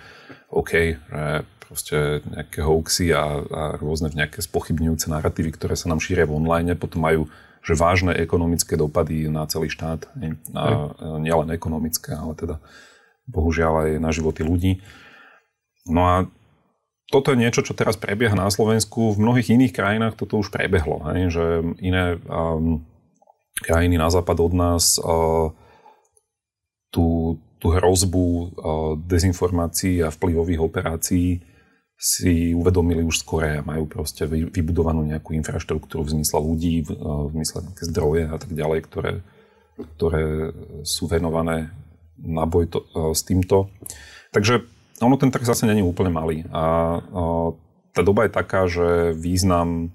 OK, 0.50 0.72
že 0.98 1.24
proste 1.70 2.26
nejaké 2.26 2.66
hoaxy 2.66 3.14
a, 3.14 3.46
a 3.46 3.62
rôzne 3.78 4.10
nejaké 4.10 4.42
spochybňujúce 4.42 5.06
narratívy, 5.14 5.54
ktoré 5.54 5.78
sa 5.78 5.94
nám 5.94 6.02
šíria 6.02 6.26
v 6.26 6.34
online, 6.42 6.74
potom 6.74 7.06
majú 7.06 7.30
že 7.60 7.76
vážne 7.76 8.16
ekonomické 8.16 8.80
dopady 8.80 9.28
na 9.28 9.44
celý 9.46 9.68
štát. 9.68 10.08
A 10.56 10.96
nielen 11.20 11.52
ekonomické, 11.52 12.16
ale 12.16 12.34
teda 12.34 12.56
bohužiaľ 13.28 13.74
aj 13.86 13.90
na 14.00 14.10
životy 14.16 14.42
ľudí. 14.48 14.72
No 15.86 16.02
a 16.08 16.16
toto 17.10 17.34
je 17.34 17.42
niečo, 17.42 17.66
čo 17.66 17.74
teraz 17.74 17.98
prebieha 17.98 18.38
na 18.38 18.48
Slovensku. 18.54 19.18
V 19.18 19.22
mnohých 19.22 19.50
iných 19.50 19.74
krajinách 19.74 20.14
toto 20.14 20.38
už 20.38 20.54
prebehlo. 20.54 21.02
Hej? 21.10 21.34
Že 21.34 21.46
iné 21.82 22.22
um, 22.30 22.86
krajiny 23.66 23.98
na 23.98 24.14
západ 24.14 24.38
od 24.38 24.54
nás 24.54 25.02
uh, 25.02 25.50
tú, 26.94 27.38
tú 27.58 27.68
hrozbu 27.74 28.26
uh, 28.26 28.48
dezinformácií 29.02 30.06
a 30.06 30.14
vplyvových 30.14 30.62
operácií 30.62 31.42
si 32.00 32.56
uvedomili 32.56 33.04
už 33.04 33.26
skore 33.26 33.60
a 33.60 33.66
majú 33.66 33.90
proste 33.90 34.24
vybudovanú 34.30 35.04
nejakú 35.04 35.36
infraštruktúru 35.36 36.08
v 36.08 36.22
zmysle 36.22 36.38
ľudí, 36.40 36.86
uh, 36.94 37.26
v 37.26 37.42
zmysle 37.42 37.66
nejaké 37.66 37.84
zdroje 37.90 38.24
a 38.30 38.38
tak 38.38 38.52
ďalej, 38.54 38.80
ktoré, 38.86 39.12
ktoré 39.98 40.54
sú 40.86 41.10
venované 41.10 41.74
na 42.22 42.46
boj 42.46 42.70
to, 42.70 42.80
s 43.16 43.26
týmto. 43.26 43.72
Takže 44.30 44.62
ono 45.02 45.16
ten 45.16 45.32
trh 45.32 45.48
zase 45.48 45.66
není 45.66 45.84
úplne 45.84 46.12
malý. 46.12 46.38
A 46.52 47.00
tá 47.96 48.02
doba 48.06 48.28
je 48.28 48.32
taká, 48.32 48.68
že 48.70 49.16
význam 49.16 49.92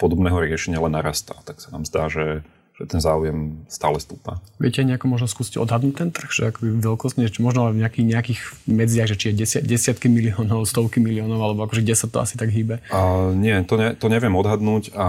podobného 0.00 0.40
riešenia 0.42 0.82
len 0.82 0.94
narastá. 0.94 1.36
Tak 1.44 1.60
sa 1.60 1.72
nám 1.74 1.84
zdá, 1.84 2.08
že 2.08 2.42
že 2.78 2.86
ten 2.86 3.02
záujem 3.02 3.66
stále 3.66 3.98
stúpa. 3.98 4.38
Viete 4.62 4.86
nejako 4.86 5.10
možno 5.10 5.26
skúsiť 5.26 5.58
odhadnúť 5.58 5.94
ten 5.98 6.10
trh, 6.14 6.30
že 6.30 6.54
akoby 6.54 6.78
veľkostne, 6.78 7.26
či 7.26 7.42
možno 7.42 7.74
v 7.74 7.82
nejakých, 7.82 8.06
nejakých 8.06 8.40
medziach, 8.70 9.08
že 9.10 9.16
či 9.18 9.26
je 9.30 9.34
desiat, 9.34 9.64
desiatky 9.66 10.06
miliónov, 10.06 10.62
stovky 10.62 11.02
miliónov, 11.02 11.42
alebo 11.42 11.66
akože 11.66 11.82
kde 11.82 11.98
sa 11.98 12.06
to 12.06 12.22
asi 12.22 12.38
tak 12.38 12.54
hýbe? 12.54 12.78
A, 12.94 13.34
nie, 13.34 13.66
to, 13.66 13.74
ne, 13.74 13.98
to 13.98 14.06
neviem 14.06 14.30
odhadnúť 14.38 14.94
a 14.94 15.06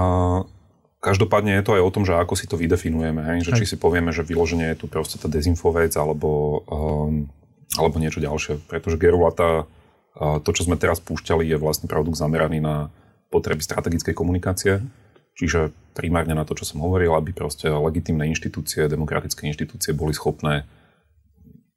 každopádne 0.97 1.61
je 1.61 1.63
to 1.63 1.77
aj 1.77 1.83
o 1.85 1.93
tom, 1.93 2.03
že 2.09 2.17
ako 2.17 2.33
si 2.33 2.49
to 2.49 2.57
vydefinujeme, 2.57 3.21
hej? 3.21 3.45
že 3.45 3.51
hej. 3.53 3.57
či 3.61 3.65
si 3.69 3.75
povieme, 3.77 4.09
že 4.09 4.25
vyloženie 4.25 4.73
je 4.73 4.77
tu 4.81 4.85
proste 4.89 5.21
tá 5.21 5.29
dezinfovec 5.29 5.93
alebo, 5.93 6.65
um, 6.65 7.29
alebo 7.77 8.01
niečo 8.01 8.23
ďalšie, 8.23 8.65
pretože 8.65 8.97
Gerulata, 8.97 9.69
to, 10.17 10.49
čo 10.55 10.65
sme 10.65 10.79
teraz 10.79 10.97
púšťali, 11.03 11.45
je 11.45 11.57
vlastne 11.61 11.85
produkt 11.85 12.17
zameraný 12.17 12.63
na 12.63 12.89
potreby 13.29 13.61
strategickej 13.61 14.17
komunikácie. 14.17 14.81
Čiže 15.37 15.71
primárne 15.93 16.35
na 16.35 16.43
to, 16.43 16.57
čo 16.57 16.67
som 16.67 16.83
hovoril, 16.83 17.13
aby 17.15 17.31
proste 17.31 17.69
legitimné 17.69 18.27
inštitúcie, 18.27 18.89
demokratické 18.89 19.47
inštitúcie 19.47 19.93
boli 19.95 20.11
schopné 20.11 20.65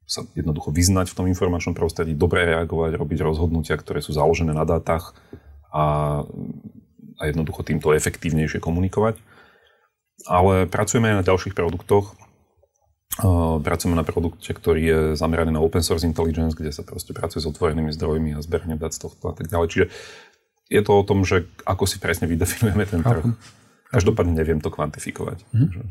sa 0.03 0.27
jednoducho 0.35 0.75
vyznať 0.75 1.09
v 1.09 1.17
tom 1.17 1.25
informačnom 1.31 1.71
prostredí, 1.71 2.11
dobre 2.11 2.43
reagovať, 2.43 2.99
robiť 2.99 3.19
rozhodnutia, 3.23 3.79
ktoré 3.79 4.03
sú 4.03 4.11
založené 4.11 4.51
na 4.51 4.67
dátach 4.67 5.15
a, 5.71 6.21
a 7.17 7.23
jednoducho 7.23 7.63
týmto 7.63 7.95
efektívnejšie 7.95 8.59
komunikovať. 8.59 9.15
Ale 10.27 10.67
pracujeme 10.67 11.15
aj 11.15 11.17
na 11.23 11.27
ďalších 11.27 11.55
produktoch. 11.55 12.19
Pracujeme 13.61 13.93
na 13.93 14.01
produkte, 14.01 14.49
ktorý 14.49 14.81
je 14.81 14.99
zameraný 15.13 15.53
na 15.53 15.61
open 15.61 15.85
source 15.85 16.01
intelligence, 16.01 16.57
kde 16.57 16.73
sa 16.73 16.81
proste 16.81 17.13
pracuje 17.13 17.45
s 17.45 17.49
otvorenými 17.49 17.93
zdrojmi 17.93 18.33
a 18.33 18.41
zberním 18.41 18.81
dát 18.81 18.89
z 18.89 19.05
tohto 19.05 19.29
a 19.29 19.33
tak 19.37 19.53
ďalej. 19.53 19.67
Čiže 19.69 19.85
je 20.73 20.81
to 20.81 20.91
o 20.97 21.03
tom, 21.05 21.21
že 21.21 21.45
ako 21.61 21.85
si 21.85 22.01
presne 22.01 22.25
vydefinujeme 22.25 22.85
ten 22.89 23.05
trh. 23.05 23.37
Každopádne 23.93 24.33
neviem 24.33 24.57
to 24.57 24.73
kvantifikovať. 24.73 25.45
Mm-hmm. 25.53 25.85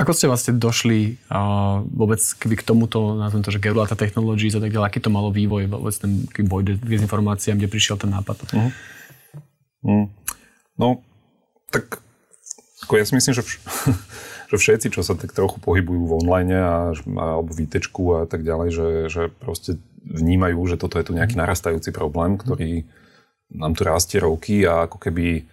Ako 0.00 0.16
ste 0.16 0.30
vlastne 0.30 0.56
došli 0.56 1.20
uh, 1.28 1.84
vôbec 1.84 2.22
keby 2.22 2.56
k 2.56 2.64
tomuto, 2.64 3.12
nazvem 3.12 3.44
to, 3.44 3.52
že 3.52 3.60
Gerulata 3.60 3.92
Technologies 3.92 4.56
a 4.56 4.62
tak 4.62 4.72
ďalej, 4.72 4.88
aký 4.88 5.00
to 5.04 5.12
malo 5.12 5.28
vývoj, 5.28 5.68
vôbec 5.68 5.92
ten 5.92 6.24
boj 6.48 6.64
s 6.80 7.02
informáciám, 7.04 7.60
kde 7.60 7.68
prišiel 7.68 8.00
ten 8.00 8.08
nápad? 8.08 8.40
Uh-huh. 8.40 8.72
Mm. 9.84 10.06
No, 10.80 11.04
tak 11.68 12.00
ako 12.88 12.92
ja 12.96 13.04
si 13.04 13.12
myslím, 13.20 13.36
že, 13.36 13.44
vš- 13.44 13.60
že 14.52 14.60
všetci, 14.60 14.92
čo 14.92 15.00
sa 15.00 15.16
tak 15.16 15.32
trochu 15.32 15.56
pohybujú 15.64 16.12
v 16.12 16.16
online 16.20 16.52
a, 16.52 16.92
alebo 17.16 17.56
v 17.56 17.64
a 17.64 18.28
tak 18.28 18.44
ďalej, 18.44 18.68
že, 18.68 18.88
že 19.08 19.22
proste 19.32 19.80
vnímajú, 20.04 20.60
že 20.68 20.76
toto 20.76 21.00
je 21.00 21.08
tu 21.08 21.16
nejaký 21.16 21.40
mhm. 21.40 21.40
narastajúci 21.40 21.88
problém, 21.88 22.36
ktorý 22.36 22.84
nám 23.52 23.72
tu 23.72 23.82
rastie 23.88 24.20
roky 24.20 24.64
a 24.68 24.84
ako 24.88 24.96
keby 24.96 25.44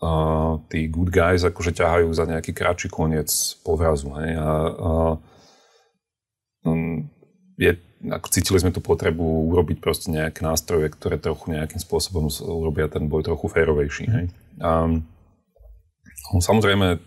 uh, 0.00 0.60
tí 0.68 0.88
good 0.88 1.12
guys 1.12 1.44
akože 1.44 1.76
ťahajú 1.76 2.08
za 2.12 2.24
nejaký 2.24 2.52
kratší 2.52 2.88
koniec 2.88 3.28
povrazu. 3.64 4.12
Hej? 4.20 4.40
A, 4.40 4.48
uh, 4.72 5.14
um, 6.68 7.08
je, 7.56 7.76
ako 8.08 8.28
cítili 8.28 8.60
sme 8.60 8.72
tú 8.72 8.84
potrebu 8.84 9.52
urobiť 9.52 9.80
proste 9.80 10.12
nejaké 10.12 10.44
nástroje, 10.44 10.92
ktoré 10.92 11.16
trochu 11.16 11.52
nejakým 11.52 11.80
spôsobom 11.80 12.28
urobia 12.44 12.88
ten 12.92 13.08
boj 13.08 13.24
trochu 13.24 13.48
férovejší. 13.48 14.04
Hej? 14.08 14.24
Um, 14.60 15.08
samozrejme, 16.44 17.00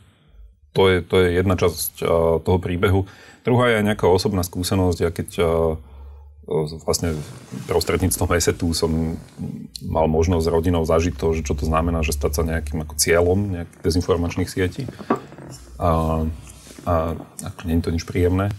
to 0.78 0.82
je, 0.94 0.98
to 1.02 1.16
je 1.26 1.42
jedna 1.42 1.58
časť 1.58 2.06
toho 2.46 2.60
príbehu. 2.62 3.10
Druhá 3.42 3.74
je 3.74 3.82
nejaká 3.82 4.06
osobná 4.06 4.46
skúsenosť. 4.46 4.98
Ja 5.02 5.10
keď 5.10 5.30
uh, 5.42 5.50
vlastne 6.86 7.18
prostredníctvom 7.66 8.30
ESETu 8.38 8.72
som 8.78 9.18
mal 9.84 10.06
možnosť 10.06 10.46
s 10.46 10.54
rodinou 10.54 10.86
zažiť 10.86 11.18
to, 11.18 11.34
že 11.34 11.42
čo 11.44 11.58
to 11.58 11.68
znamená, 11.68 12.06
že 12.06 12.16
stať 12.16 12.32
sa 12.40 12.44
nejakým 12.46 12.86
ako 12.86 12.94
cieľom 12.96 13.40
nejakých 13.58 13.82
dezinformačných 13.84 14.52
sietí. 14.52 14.84
A, 15.82 16.24
a 16.88 16.94
ako 17.44 17.62
nie 17.68 17.76
je 17.82 17.84
to 17.84 17.94
nič 17.98 18.04
príjemné. 18.08 18.54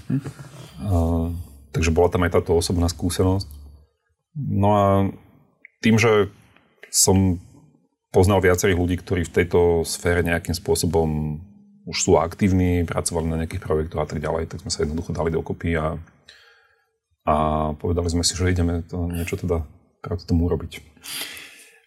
A, 0.84 1.32
takže 1.72 1.94
bola 1.94 2.12
tam 2.12 2.28
aj 2.28 2.36
táto 2.36 2.52
osobná 2.52 2.92
skúsenosť. 2.92 3.48
No 4.36 4.68
a 4.76 4.84
tým, 5.80 5.96
že 5.96 6.28
som 6.92 7.40
poznal 8.12 8.44
viacerých 8.44 8.80
ľudí, 8.80 8.96
ktorí 9.00 9.24
v 9.24 9.34
tejto 9.42 9.84
sfére 9.88 10.20
nejakým 10.20 10.52
spôsobom 10.52 11.40
už 11.88 11.96
sú 11.96 12.20
aktívni, 12.20 12.84
pracovali 12.84 13.26
na 13.32 13.38
nejakých 13.40 13.64
projektoch 13.64 14.04
a 14.04 14.08
tak 14.08 14.20
ďalej, 14.20 14.52
tak 14.52 14.60
sme 14.60 14.70
sa 14.70 14.84
jednoducho 14.84 15.16
dali 15.16 15.32
dokopy 15.32 15.80
a 15.80 15.96
a 17.28 17.34
povedali 17.76 18.08
sme 18.08 18.24
si, 18.24 18.32
že 18.32 18.48
ideme 18.48 18.80
to 18.88 19.04
niečo 19.04 19.36
teda 19.36 19.60
proti 20.00 20.24
tomu 20.24 20.48
urobiť. 20.48 20.80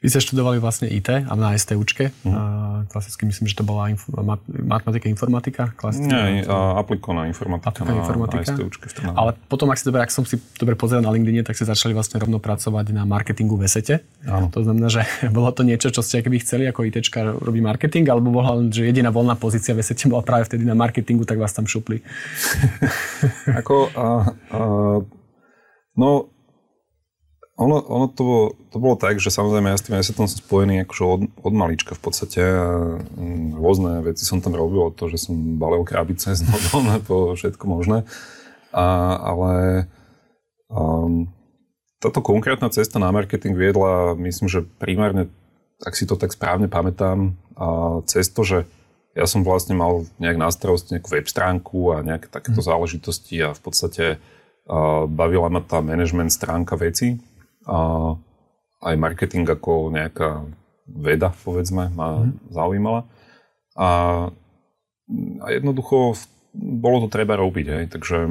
Vy 0.01 0.09
ste 0.09 0.17
študovali 0.17 0.57
vlastne 0.57 0.89
IT 0.89 1.13
a 1.13 1.33
na 1.37 1.53
STUčke. 1.53 2.09
Mm. 2.25 2.33
A 2.33 2.41
klasicky 2.89 3.21
myslím, 3.21 3.45
že 3.45 3.53
to 3.53 3.61
bola 3.61 3.85
inf- 3.85 4.09
mat- 4.09 4.41
matematika, 4.49 5.05
informatika. 5.05 5.69
Klasicky, 5.77 6.09
Nie, 6.09 6.41
a 6.49 6.81
aplikovaná 6.81 7.29
informatika, 7.29 7.85
aplikovaná 7.85 8.01
informatika. 8.01 8.49
na 8.49 8.57
STUčke. 8.57 8.85
Ale 9.13 9.37
potom, 9.45 9.69
ak 9.69 9.77
si 9.77 9.85
dobre, 9.85 10.01
ak 10.01 10.09
som 10.09 10.25
si 10.25 10.41
dobre 10.57 10.73
pozeral 10.73 11.05
na 11.05 11.13
LinkedIn, 11.13 11.45
tak 11.45 11.53
ste 11.53 11.69
začali 11.69 11.93
vlastne 11.93 12.17
rovno 12.17 12.41
pracovať 12.41 12.89
na 12.89 13.05
marketingu 13.05 13.53
v 13.53 13.69
Esete. 13.69 14.01
Áno. 14.25 14.49
To 14.49 14.65
znamená, 14.65 14.89
že 14.89 15.05
bolo 15.37 15.53
to 15.53 15.61
niečo, 15.61 15.93
čo 15.93 16.01
ste 16.01 16.25
keby 16.25 16.41
chceli 16.41 16.65
ako 16.65 16.81
ITčka 16.81 17.37
robiť 17.37 17.61
marketing, 17.61 18.09
alebo 18.09 18.33
bola 18.33 18.57
len, 18.57 18.73
že 18.73 18.89
jediná 18.89 19.13
voľná 19.13 19.37
pozícia 19.37 19.77
v 19.77 19.85
Esete 19.85 20.09
bola 20.09 20.25
práve 20.25 20.49
vtedy 20.49 20.65
na 20.65 20.73
marketingu, 20.73 21.29
tak 21.29 21.37
vás 21.37 21.53
tam 21.53 21.69
šupli. 21.69 22.01
ako, 23.61 23.93
a, 23.93 24.05
a 24.49 24.59
No, 25.91 26.30
ono, 27.61 27.77
ono 27.85 28.05
to, 28.09 28.21
bolo, 28.25 28.45
to 28.73 28.77
bolo 28.81 28.95
tak, 28.97 29.21
že 29.21 29.29
samozrejme 29.29 29.69
ja 29.69 29.77
s 29.77 29.85
tým 29.85 30.01
som 30.01 30.25
spojený 30.25 30.81
akože 30.83 31.03
od, 31.05 31.21
od 31.45 31.53
malička 31.53 31.93
v 31.93 32.01
podstate 32.01 32.41
mm, 32.41 33.61
rôzne 33.61 34.01
veci 34.01 34.25
som 34.25 34.41
tam 34.41 34.57
robil, 34.57 34.89
od 34.89 34.97
to, 34.97 35.05
že 35.13 35.29
som 35.29 35.37
balil 35.61 35.85
krabice 35.85 36.33
s 36.33 36.41
nodom 36.41 36.97
po 37.05 37.37
všetko 37.37 37.63
možné. 37.69 38.01
A, 38.73 39.13
ale 39.21 39.53
um, 40.73 41.29
táto 42.01 42.25
konkrétna 42.25 42.73
cesta 42.73 42.97
na 42.97 43.13
marketing 43.13 43.53
viedla, 43.53 44.17
myslím, 44.17 44.49
že 44.49 44.65
primárne, 44.81 45.29
ak 45.85 45.93
si 45.93 46.09
to 46.09 46.17
tak 46.17 46.33
správne 46.33 46.65
pamätám, 46.65 47.37
a 47.53 48.01
cez 48.09 48.33
to, 48.33 48.41
že 48.41 48.57
ja 49.13 49.27
som 49.29 49.45
vlastne 49.45 49.77
mal 49.77 50.07
nejak 50.17 50.39
na 50.39 50.49
starosti 50.49 50.97
nejakú 50.97 51.13
web 51.13 51.27
stránku 51.27 51.93
a 51.93 52.01
nejaké 52.01 52.31
takéto 52.31 52.63
mm. 52.63 52.67
záležitosti 52.67 53.37
a 53.43 53.53
v 53.53 53.61
podstate 53.61 54.05
bavila 55.11 55.51
ma 55.51 55.59
tá 55.59 55.83
management 55.83 56.31
stránka 56.31 56.79
veci 56.79 57.19
a 57.67 57.77
aj 58.81 58.95
marketing 58.97 59.45
ako 59.45 59.93
nejaká 59.93 60.45
veda, 60.89 61.31
povedzme, 61.45 61.93
ma 61.93 62.25
mm. 62.25 62.51
zaujímala. 62.51 63.05
A, 63.77 63.89
a 65.39 65.47
jednoducho 65.53 66.17
bolo 66.53 67.07
to 67.07 67.07
treba 67.07 67.39
robiť, 67.39 67.65
hej, 67.67 67.85
takže 67.87 68.27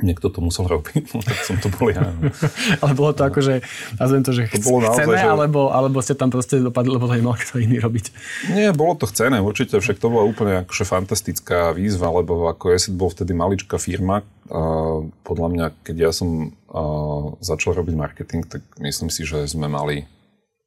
niekto 0.00 0.32
to 0.32 0.40
musel 0.40 0.64
robiť, 0.64 1.02
no 1.12 1.20
tak 1.20 1.36
som 1.44 1.56
to 1.60 1.68
bol 1.72 1.92
ja. 1.92 2.00
Ale 2.82 2.92
bolo 2.96 3.12
to 3.12 3.22
ako, 3.24 3.40
že 3.40 3.54
nazvem 4.00 4.22
to, 4.24 4.30
že 4.32 4.48
to 4.48 4.60
bolo 4.64 4.78
naozaj, 4.88 5.04
chceme, 5.04 5.16
že... 5.16 5.26
alebo, 5.28 5.60
alebo 5.70 5.98
ste 6.00 6.14
tam 6.16 6.32
proste 6.32 6.60
dopadli, 6.60 6.90
lebo 6.96 7.04
to 7.08 7.14
nemal 7.16 7.36
kto 7.36 7.60
iný 7.60 7.78
robiť? 7.82 8.06
Nie, 8.52 8.72
bolo 8.72 8.96
to 8.96 9.08
chcené, 9.08 9.38
určite, 9.42 9.76
však 9.78 10.00
to 10.00 10.08
bola 10.08 10.24
úplne 10.24 10.64
akože 10.64 10.84
fantastická 10.88 11.76
výzva, 11.76 12.10
lebo 12.10 12.48
ako 12.48 12.72
ESET 12.74 12.96
bol 12.96 13.12
vtedy 13.12 13.36
maličká 13.36 13.76
firma, 13.76 14.24
a 14.50 14.60
podľa 15.22 15.48
mňa, 15.54 15.66
keď 15.86 15.96
ja 15.96 16.10
som 16.10 16.50
začal 17.42 17.74
robiť 17.74 17.94
marketing, 17.98 18.46
tak 18.46 18.62
myslím 18.78 19.10
si, 19.10 19.26
že 19.26 19.42
sme 19.50 19.66
mali 19.66 20.06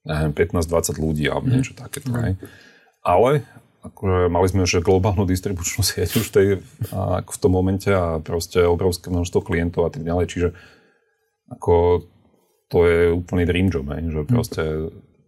neviem, 0.04 0.36
15-20 0.36 1.00
ľudí 1.00 1.26
alebo 1.32 1.48
mm. 1.48 1.54
niečo 1.56 1.74
takéto. 1.76 2.12
Mm. 2.12 2.36
Ale 3.04 3.48
akože 3.84 4.32
mali 4.32 4.48
sme 4.48 4.64
už 4.64 4.84
globálnu 4.84 5.24
distribučnú 5.28 5.84
sieť 5.88 6.20
už 6.20 6.28
tej, 6.32 6.48
ako 6.92 7.32
v 7.32 7.42
tom 7.42 7.52
momente 7.52 7.92
a 7.92 8.20
proste 8.20 8.64
obrovské 8.64 9.12
množstvo 9.12 9.40
klientov 9.44 9.88
a 9.88 9.92
tak 9.92 10.04
ďalej, 10.04 10.26
čiže 10.28 10.50
ako 11.52 12.08
to 12.72 12.78
je 12.90 13.00
úplný 13.14 13.44
dream 13.46 13.70
job, 13.70 13.86
hej, 13.94 14.10
že 14.10 14.22
proste 14.26 14.64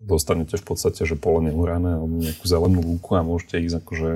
dostanete 0.02 0.58
v 0.58 0.66
podstate, 0.66 1.06
že 1.06 1.14
pole 1.14 1.46
neurané 1.46 1.98
alebo 1.98 2.18
nejakú 2.18 2.46
zelenú 2.46 2.82
lúku 2.82 3.14
a 3.14 3.22
môžete 3.22 3.62
ísť 3.62 3.76
akože 3.86 4.14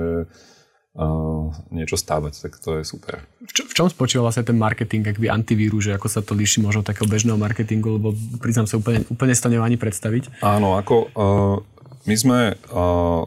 uh, 0.96 1.50
niečo 1.70 1.94
stávať, 1.98 2.42
tak 2.46 2.58
to 2.58 2.80
je 2.80 2.82
super. 2.86 3.22
V, 3.44 3.52
čo, 3.52 3.62
v 3.66 3.74
čom 3.74 3.86
spočíva 3.90 4.26
vlastne 4.26 4.46
ten 4.46 4.58
marketing, 4.58 5.06
akby 5.06 5.30
antivíru, 5.30 5.78
že 5.78 5.94
ako 5.94 6.06
sa 6.10 6.20
to 6.24 6.34
líši 6.34 6.64
možno 6.64 6.82
takého 6.82 7.06
bežného 7.06 7.38
marketingu, 7.38 8.00
lebo 8.00 8.14
priznám 8.42 8.66
sa 8.66 8.78
úplne, 8.78 9.06
úplne 9.10 9.34
to 9.34 9.48
ani 9.50 9.78
predstaviť. 9.78 10.42
Áno, 10.42 10.78
ako 10.78 10.94
uh, 11.14 11.56
my 12.08 12.14
sme 12.16 12.38
uh, 12.74 13.22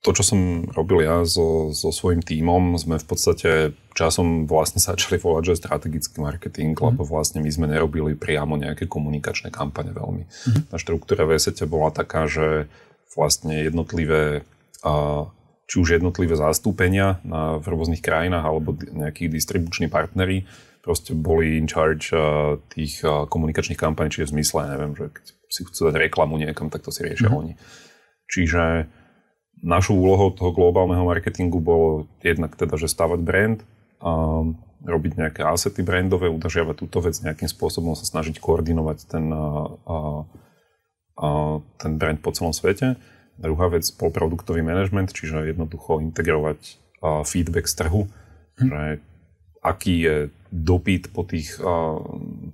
to, 0.00 0.16
čo 0.16 0.24
som 0.24 0.64
robil 0.72 1.04
ja 1.04 1.20
so, 1.28 1.76
so 1.76 1.92
svojím 1.92 2.24
tímom, 2.24 2.80
sme 2.80 2.96
v 2.96 3.06
podstate 3.06 3.50
časom 3.92 4.48
vlastne 4.48 4.80
začali 4.80 5.20
volať, 5.20 5.52
že 5.52 5.60
strategický 5.60 6.24
marketing, 6.24 6.72
mm. 6.72 6.84
lebo 6.92 7.04
vlastne 7.04 7.44
my 7.44 7.50
sme 7.52 7.68
nerobili 7.68 8.16
priamo 8.16 8.56
nejaké 8.56 8.88
komunikačné 8.88 9.52
kampane 9.52 9.92
veľmi. 9.92 10.24
Mm. 10.24 10.60
Tá 10.72 10.80
štruktúra 10.80 11.28
v 11.28 11.36
ESETE 11.36 11.68
bola 11.68 11.92
taká, 11.92 12.24
že 12.24 12.64
vlastne 13.12 13.60
jednotlivé, 13.60 14.48
či 15.70 15.78
už 15.78 16.02
jednotlivé 16.02 16.34
zastúpenia 16.34 17.22
na, 17.22 17.62
v 17.62 17.66
rôznych 17.70 18.02
krajinách 18.02 18.42
alebo 18.42 18.74
nejakí 18.74 19.30
distribuční 19.30 19.86
partnery 19.86 20.50
proste 20.82 21.14
boli 21.14 21.60
in 21.60 21.70
charge 21.70 22.10
tých 22.72 23.04
komunikačných 23.04 23.78
kampaní, 23.78 24.10
čiže 24.10 24.32
v 24.32 24.34
zmysle, 24.40 24.60
neviem, 24.74 24.92
že 24.96 25.12
keď 25.12 25.24
si 25.52 25.60
chcú 25.68 25.80
dať 25.92 26.08
reklamu 26.08 26.40
niekam, 26.40 26.72
tak 26.72 26.82
to 26.82 26.90
si 26.90 27.04
riešia 27.04 27.28
mm-hmm. 27.28 27.40
oni. 27.46 27.52
Čiže 28.32 28.88
našou 29.60 30.00
úlohou 30.00 30.32
toho 30.32 30.50
globálneho 30.56 31.04
marketingu 31.04 31.60
bolo 31.60 32.08
jednak 32.24 32.56
teda, 32.56 32.80
že 32.80 32.88
stavať 32.88 33.20
brand, 33.20 33.60
a 34.00 34.40
robiť 34.80 35.12
nejaké 35.20 35.42
asety 35.44 35.84
brandové, 35.84 36.32
udržiavať 36.32 36.76
túto 36.80 37.04
vec 37.04 37.12
nejakým 37.20 37.52
spôsobom, 37.52 37.92
sa 37.92 38.08
snažiť 38.08 38.40
koordinovať 38.40 38.98
ten, 39.04 39.28
a, 39.28 39.44
a, 41.20 41.36
ten 41.76 42.00
brand 42.00 42.16
po 42.16 42.32
celom 42.32 42.56
svete. 42.56 42.96
Druhá 43.40 43.72
vec 43.72 43.88
bol 43.96 44.12
produktový 44.12 44.60
management, 44.60 45.16
čiže 45.16 45.48
jednoducho 45.48 46.04
integrovať 46.04 46.76
feedback 47.24 47.64
z 47.64 47.74
trhu, 47.80 48.04
hm. 48.60 48.68
že 48.68 48.80
aký 49.64 49.94
je 50.04 50.16
dopyt 50.52 51.12
po 51.12 51.24
tých 51.24 51.56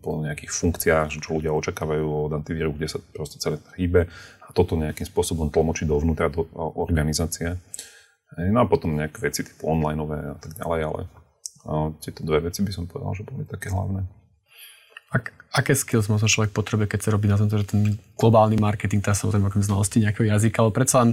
po 0.03 0.11
nejakých 0.23 0.53
funkciách, 0.53 1.19
čo 1.19 1.39
ľudia 1.39 1.55
očakávajú 1.55 2.31
od 2.31 2.33
antivíru, 2.35 2.75
kde 2.75 2.87
sa 2.91 2.99
proste 3.15 3.43
celé 3.43 3.59
hýbe 3.79 4.07
a 4.43 4.49
toto 4.55 4.79
nejakým 4.79 5.07
spôsobom 5.07 5.51
tlmočiť 5.51 5.87
dovnútra 5.91 6.31
do 6.31 6.47
organizácie. 6.79 7.59
No 8.37 8.63
a 8.63 8.67
potom 8.67 8.99
nejaké 8.99 9.23
veci 9.23 9.47
typu 9.47 9.71
onlineové 9.71 10.35
a 10.35 10.37
tak 10.39 10.59
ďalej, 10.59 10.81
ale 10.83 11.01
tieto 12.03 12.23
dve 12.27 12.51
veci 12.51 12.63
by 12.63 12.73
som 12.75 12.85
povedal, 12.87 13.15
že 13.17 13.27
boli 13.27 13.43
také 13.47 13.71
hlavné. 13.71 14.07
Ak, 15.17 15.33
aké 15.49 15.73
skills 15.73 16.13
možno 16.13 16.29
človek 16.29 16.53
potrebuje, 16.53 16.93
keď 16.93 17.01
sa 17.09 17.15
robí 17.17 17.33
na 17.33 17.41
tom, 17.41 17.49
že 17.49 17.65
ten 17.65 17.97
globálny 18.21 18.61
marketing, 18.61 19.01
tá 19.01 19.17
samozrejme 19.17 19.49
okrem 19.49 19.65
znalosti 19.65 20.05
nejakého 20.05 20.29
jazyka, 20.29 20.61
ale 20.61 20.71
predsa 20.77 20.97
len 21.09 21.11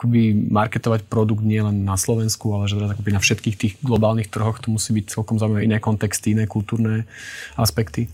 akoby 0.00 0.32
marketovať 0.48 1.10
produkt 1.10 1.44
nie 1.44 1.60
len 1.60 1.84
na 1.84 1.98
Slovensku, 1.98 2.48
ale 2.56 2.70
že 2.70 2.80
teraz 2.80 2.96
akoby 2.96 3.10
na 3.12 3.20
všetkých 3.20 3.56
tých 3.58 3.74
globálnych 3.84 4.32
trhoch 4.32 4.56
to 4.62 4.72
musí 4.72 4.96
byť 4.96 5.12
celkom 5.12 5.36
zaujímavé 5.36 5.68
iné 5.68 5.76
kontexty, 5.76 6.32
iné 6.32 6.48
kultúrne 6.48 7.04
aspekty. 7.58 8.08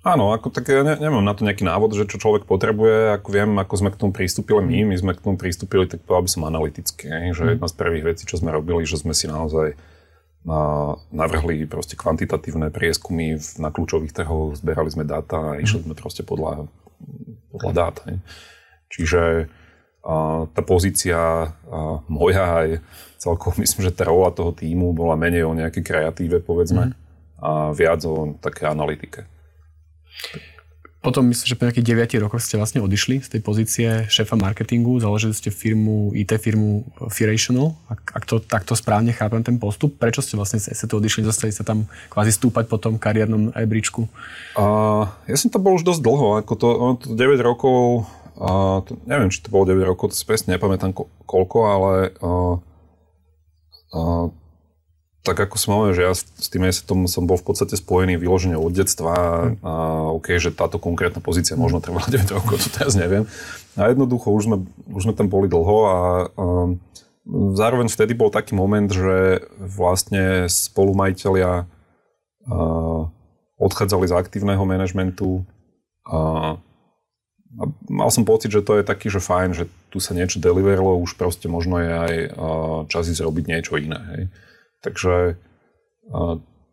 Áno, 0.00 0.32
ako 0.32 0.48
tak 0.48 0.72
ja 0.72 0.80
ne, 0.80 0.96
nemám 0.96 1.20
na 1.20 1.36
to 1.36 1.44
nejaký 1.44 1.60
návod, 1.60 1.92
že 1.92 2.08
čo 2.08 2.16
človek 2.16 2.48
potrebuje, 2.48 3.20
ako 3.20 3.28
viem, 3.36 3.52
ako 3.60 3.74
sme 3.76 3.92
k 3.92 4.00
tomu 4.00 4.16
pristúpili 4.16 4.64
my, 4.64 4.78
my 4.88 4.96
sme 4.96 5.12
k 5.12 5.20
tomu 5.20 5.36
pristúpili, 5.36 5.84
tak 5.84 6.00
povedal 6.08 6.24
by 6.24 6.30
som 6.32 6.48
analyticky, 6.48 7.04
že 7.36 7.42
mm. 7.44 7.50
jedna 7.60 7.68
z 7.68 7.74
prvých 7.76 8.04
vecí, 8.08 8.24
čo 8.24 8.40
sme 8.40 8.48
robili, 8.48 8.88
že 8.88 8.96
sme 8.96 9.12
si 9.12 9.28
naozaj 9.28 9.76
navrhli 11.12 11.68
proste 11.68 12.00
kvantitatívne 12.00 12.72
prieskumy 12.72 13.36
na 13.60 13.68
kľúčových 13.68 14.16
trhoch, 14.16 14.56
zberali 14.56 14.88
sme 14.88 15.04
dáta 15.04 15.56
a 15.56 15.58
išli 15.60 15.84
sme 15.84 15.92
proste 15.92 16.24
podľa, 16.24 16.64
podľa 17.52 17.72
dát. 17.76 17.96
Hej. 18.08 18.16
Čiže 18.88 19.22
a, 20.00 20.48
tá 20.48 20.62
pozícia 20.64 21.20
a, 21.20 21.50
moja 22.08 22.64
aj 22.64 22.68
celkovo 23.20 23.52
myslím, 23.62 23.84
že 23.84 23.92
tá 23.92 24.08
rola 24.08 24.32
toho 24.32 24.56
týmu 24.56 24.96
bola 24.96 25.12
menej 25.14 25.44
o 25.44 25.52
nejaké 25.52 25.84
kreatíve, 25.84 26.40
povedzme, 26.40 26.90
mm. 26.90 26.94
a 27.44 27.50
viac 27.76 28.00
o 28.08 28.32
také 28.40 28.64
analytike. 28.64 29.28
Potom 31.00 31.24
myslím, 31.32 31.48
že 31.48 31.56
po 31.56 31.64
nejakých 31.64 32.12
9 32.12 32.24
rokoch 32.28 32.44
ste 32.44 32.60
vlastne 32.60 32.84
odišli 32.84 33.24
z 33.24 33.28
tej 33.32 33.40
pozície 33.40 33.88
šéfa 34.12 34.36
marketingu, 34.36 35.00
založili 35.00 35.32
ste 35.32 35.48
firmu, 35.48 36.12
IT 36.12 36.36
firmu 36.36 36.84
Firational, 37.08 37.72
ak, 37.88 38.20
ak 38.20 38.24
to 38.28 38.36
takto 38.36 38.76
správne 38.76 39.16
chápem 39.16 39.40
ten 39.40 39.56
postup. 39.56 39.96
Prečo 39.96 40.20
ste 40.20 40.36
vlastne 40.36 40.60
sa 40.60 40.84
to 40.84 41.00
odišli, 41.00 41.24
zostali 41.24 41.56
sa 41.56 41.64
tam 41.64 41.88
kvázi 42.12 42.36
stúpať 42.36 42.68
po 42.68 42.76
tom 42.76 43.00
kariérnom 43.00 43.48
rebríčku? 43.56 44.12
Uh, 44.52 45.08
ja 45.24 45.40
som 45.40 45.48
tam 45.48 45.64
bol 45.64 45.80
už 45.80 45.88
dosť 45.88 46.04
dlho, 46.04 46.44
ako 46.44 46.52
to, 46.60 46.68
to 47.00 47.16
9 47.16 47.48
rokov, 47.48 48.04
uh, 48.36 48.84
to, 48.84 49.00
neviem, 49.08 49.32
či 49.32 49.40
to 49.40 49.48
bolo 49.48 49.64
9 49.64 49.80
rokov, 49.80 50.12
to 50.12 50.20
si 50.20 50.28
presne 50.28 50.52
nepamätám 50.52 50.92
ko, 50.92 51.08
koľko, 51.24 51.58
ale 51.64 51.92
uh, 52.20 52.60
uh, 53.96 54.28
tak 55.20 55.36
ako 55.36 55.56
som 55.60 55.76
hovoril, 55.76 55.94
že 55.96 56.06
ja 56.08 56.12
s 56.16 56.48
tým 56.48 56.64
ESETom 56.64 57.04
som 57.04 57.28
bol 57.28 57.36
v 57.36 57.44
podstate 57.44 57.76
spojený 57.76 58.16
vyložene 58.16 58.56
od 58.56 58.72
detstva 58.72 59.12
hm. 59.52 59.60
a 59.60 59.72
OK, 60.16 60.40
že 60.40 60.56
táto 60.56 60.80
konkrétna 60.80 61.20
pozícia 61.20 61.60
možno 61.60 61.84
trvala 61.84 62.08
9 62.12 62.36
rokov, 62.40 62.64
to 62.64 62.68
teraz 62.72 62.96
neviem. 62.96 63.28
A 63.76 63.92
jednoducho 63.92 64.32
už 64.32 64.48
sme, 64.48 64.56
už 64.90 65.02
sme 65.08 65.14
tam 65.14 65.28
boli 65.28 65.46
dlho 65.46 65.76
a, 65.86 65.98
a 66.26 66.44
zároveň 67.54 67.92
vtedy 67.92 68.16
bol 68.16 68.32
taký 68.32 68.56
moment, 68.56 68.88
že 68.88 69.44
vlastne 69.60 70.48
spolumajiteľia 70.48 71.64
a, 71.64 71.66
odchádzali 73.60 74.08
z 74.08 74.16
aktívneho 74.16 74.64
manažmentu 74.64 75.44
a, 76.08 76.56
a 77.60 77.62
mal 77.92 78.08
som 78.08 78.24
pocit, 78.24 78.48
že 78.48 78.64
to 78.64 78.80
je 78.80 78.88
taký, 78.88 79.12
že 79.12 79.20
fajn, 79.20 79.52
že 79.52 79.64
tu 79.92 80.00
sa 80.00 80.16
niečo 80.16 80.40
deliverilo, 80.40 80.96
už 80.96 81.20
proste 81.20 81.44
možno 81.44 81.76
je 81.76 81.92
aj 81.92 82.14
čas 82.88 83.04
ísť 83.12 83.20
robiť 83.20 83.44
niečo 83.52 83.76
iné. 83.76 84.00
Hej. 84.16 84.22
Takže 84.80 85.36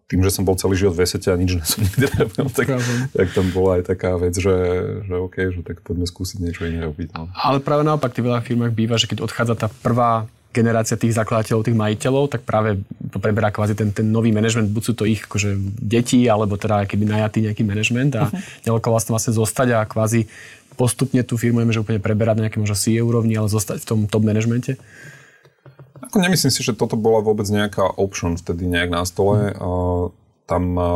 tým, 0.07 0.23
že 0.23 0.31
som 0.31 0.47
bol 0.47 0.55
celý 0.55 0.79
život 0.79 0.95
v 0.95 1.03
esete 1.03 1.27
a 1.27 1.35
nič 1.35 1.59
som 1.67 1.83
nikdy 1.83 2.07
nerobil, 2.07 2.47
tak, 2.47 2.67
tak 3.11 3.27
tam 3.35 3.51
bola 3.51 3.79
aj 3.79 3.91
taká 3.91 4.15
vec, 4.15 4.39
že, 4.39 4.55
že 5.03 5.13
OK, 5.19 5.35
že 5.51 5.61
tak 5.67 5.83
poďme 5.83 6.07
skúsiť 6.07 6.37
niečo 6.39 6.63
iné 6.63 6.87
robiť. 6.87 7.11
No. 7.11 7.27
Ale 7.35 7.59
práve 7.59 7.83
naopak, 7.83 8.15
v 8.15 8.23
veľa 8.23 8.39
firmách 8.39 8.71
býva, 8.71 8.95
že 8.95 9.11
keď 9.11 9.27
odchádza 9.27 9.59
tá 9.59 9.67
prvá 9.67 10.31
generácia 10.55 10.95
tých 10.95 11.13
zakladateľov, 11.13 11.67
tých 11.67 11.77
majiteľov, 11.77 12.31
tak 12.31 12.41
práve 12.47 12.79
to 13.11 13.19
preberá 13.19 13.51
kvázi 13.51 13.75
ten, 13.75 13.91
ten 13.91 14.07
nový 14.07 14.31
manažment, 14.31 14.71
buď 14.71 14.83
sú 14.83 14.93
to 14.95 15.03
ich 15.03 15.21
akože 15.27 15.59
deti, 15.77 16.23
alebo 16.25 16.55
teda 16.55 16.87
keby 16.87 17.03
najatý 17.03 17.51
nejaký 17.51 17.67
manažment 17.67 18.15
a 18.15 18.31
uh-huh. 18.31 18.41
ďaleko 18.63 18.87
vlastne, 18.89 19.11
vlastne 19.11 19.33
zostať 19.35 19.67
a 19.75 19.85
kvázi 19.85 20.25
postupne 20.79 21.19
tú 21.25 21.35
firmu 21.35 21.61
že 21.73 21.83
úplne 21.83 21.99
preberať 21.99 22.39
na 22.39 22.43
nejaké 22.47 22.61
možno 22.61 22.79
CEO 22.79 23.09
úrovni, 23.09 23.35
ale 23.35 23.51
zostať 23.51 23.83
v 23.83 23.87
tom 23.89 23.99
top 24.07 24.23
manažmente. 24.23 24.79
Ako 26.03 26.17
nemyslím 26.21 26.53
si, 26.53 26.61
že 26.61 26.77
toto 26.77 26.99
bola 26.99 27.23
vôbec 27.25 27.47
nejaká 27.49 27.97
option 27.97 28.37
vtedy 28.37 28.69
nejak 28.69 28.93
na 28.93 29.03
stole. 29.07 29.53
A 29.57 29.67
tam 30.45 30.63
a, 30.77 30.89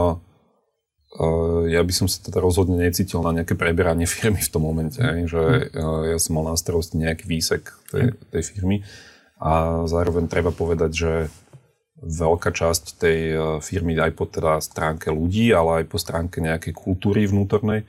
ja 1.67 1.81
by 1.83 1.93
som 1.93 2.07
sa 2.07 2.23
teda 2.23 2.39
rozhodne 2.39 2.79
necítil 2.79 3.19
na 3.25 3.35
nejaké 3.35 3.57
preberanie 3.57 4.07
firmy 4.11 4.39
v 4.39 4.51
tom 4.51 4.63
momente, 4.63 5.01
mm. 5.01 5.27
že 5.27 5.41
a, 5.41 6.15
ja 6.15 6.17
som 6.21 6.39
mal 6.39 6.53
na 6.53 6.55
starosti 6.55 7.01
nejaký 7.01 7.25
výsek 7.27 7.73
tej, 7.91 8.15
tej 8.31 8.43
firmy 8.45 8.83
a 9.41 9.83
zároveň 9.89 10.29
treba 10.29 10.53
povedať, 10.53 10.91
že 10.93 11.13
veľká 12.01 12.49
časť 12.49 12.97
tej 12.97 13.19
firmy 13.61 13.93
aj 13.97 14.17
po 14.17 14.25
teda 14.25 14.57
stránke 14.61 15.13
ľudí, 15.13 15.53
ale 15.53 15.81
aj 15.81 15.85
po 15.89 15.97
stránke 16.01 16.41
nejakej 16.41 16.73
kultúry 16.73 17.29
vnútornej 17.29 17.85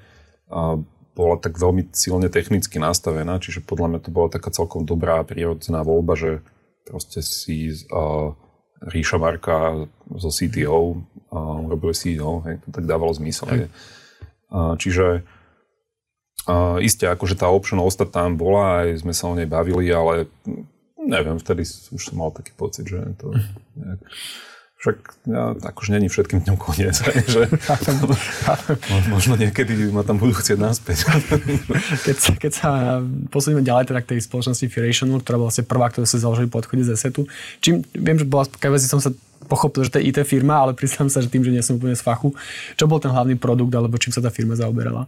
bola 1.12 1.36
tak 1.36 1.60
veľmi 1.60 1.92
silne 1.92 2.28
technicky 2.32 2.80
nastavená, 2.80 3.36
čiže 3.36 3.64
podľa 3.64 3.96
mňa 3.96 4.00
to 4.00 4.10
bola 4.12 4.28
taká 4.32 4.48
celkom 4.48 4.88
dobrá 4.88 5.20
prírodzená 5.24 5.84
voľba, 5.84 6.16
že 6.16 6.30
proste 6.86 7.22
si 7.22 7.70
uh, 7.90 8.34
Ríša 8.82 9.18
Marka 9.18 9.86
zo 10.18 10.30
CTO 10.30 10.98
uh, 11.30 11.60
robili 11.70 11.94
CEO, 11.94 12.42
hej, 12.46 12.58
to 12.66 12.68
tak 12.74 12.84
dávalo 12.86 13.14
zmysel. 13.14 13.46
Hej. 13.50 13.68
Uh, 14.52 14.74
čiže 14.76 15.22
uh, 16.50 16.76
isté, 16.82 17.06
akože 17.06 17.38
tá 17.38 17.48
option 17.48 17.78
ostať 17.80 18.08
tam 18.10 18.34
bola, 18.34 18.86
aj 18.86 19.06
sme 19.06 19.14
sa 19.14 19.30
o 19.30 19.36
nej 19.38 19.46
bavili, 19.46 19.88
ale 19.94 20.26
neviem, 20.98 21.38
vtedy 21.38 21.62
už 21.66 22.02
som 22.02 22.18
mal 22.18 22.30
taký 22.34 22.54
pocit, 22.54 22.86
že 22.86 22.98
to 23.18 23.34
nejak 23.78 24.02
však 24.82 24.98
ja, 25.30 25.54
akože 25.54 25.94
není 25.94 26.10
všetkým 26.10 26.42
dňom 26.42 26.58
koniec, 26.58 26.98
že 27.34 27.46
možno 29.14 29.38
niekedy 29.38 29.94
ma 29.94 30.02
tam 30.02 30.18
budú 30.18 30.34
chcieť 30.34 30.58
naspäť. 30.58 31.06
keď, 32.10 32.16
sa, 32.18 32.30
keď 32.34 32.52
sa 32.52 32.70
posunieme 33.30 33.62
ďalej 33.62 33.94
teda 33.94 34.02
k 34.02 34.10
tej 34.18 34.26
spoločnosti 34.26 34.66
Firational, 34.66 35.22
ktorá 35.22 35.38
bola 35.38 35.54
vlastne 35.54 35.70
prvá, 35.70 35.86
ktorá 35.86 36.02
sa 36.02 36.18
založili 36.18 36.50
po 36.50 36.58
odchode 36.58 36.82
z 36.82 36.98
ESETu. 36.98 37.30
Čím, 37.62 37.86
viem, 37.94 38.18
že 38.18 38.26
bola, 38.26 38.42
keď 38.50 38.82
som 38.82 38.98
sa 38.98 39.14
pochopil, 39.46 39.86
že 39.86 39.94
to 39.94 39.98
je 40.02 40.10
IT 40.10 40.18
firma, 40.26 40.58
ale 40.58 40.74
priznám 40.74 41.06
sa, 41.06 41.22
že 41.22 41.30
tým, 41.30 41.46
že 41.46 41.54
nie 41.54 41.62
som 41.62 41.78
úplne 41.78 41.94
z 41.94 42.02
fachu, 42.02 42.34
čo 42.74 42.90
bol 42.90 42.98
ten 42.98 43.14
hlavný 43.14 43.38
produkt, 43.38 43.70
alebo 43.70 43.94
čím 44.02 44.10
sa 44.10 44.18
tá 44.18 44.34
firma 44.34 44.58
zaoberala? 44.58 45.06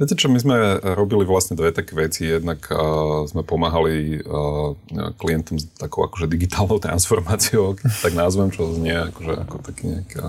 Viete 0.00 0.16
čo, 0.16 0.32
my 0.32 0.40
sme 0.40 0.56
robili 0.96 1.28
vlastne 1.28 1.60
dve 1.60 1.76
také 1.76 1.92
veci. 1.92 2.24
Jednak 2.24 2.64
uh, 2.72 3.28
sme 3.28 3.44
pomáhali 3.44 4.24
uh, 4.24 4.72
klientom 5.20 5.60
s 5.60 5.68
takou 5.76 6.08
akože 6.08 6.24
digitálnou 6.24 6.80
transformáciou, 6.80 7.76
tak 8.04 8.16
názvem, 8.16 8.48
čo 8.48 8.72
znie 8.72 8.96
akože 9.12 9.32
ako 9.44 9.56
taký 9.60 9.84
nejaká 9.92 10.26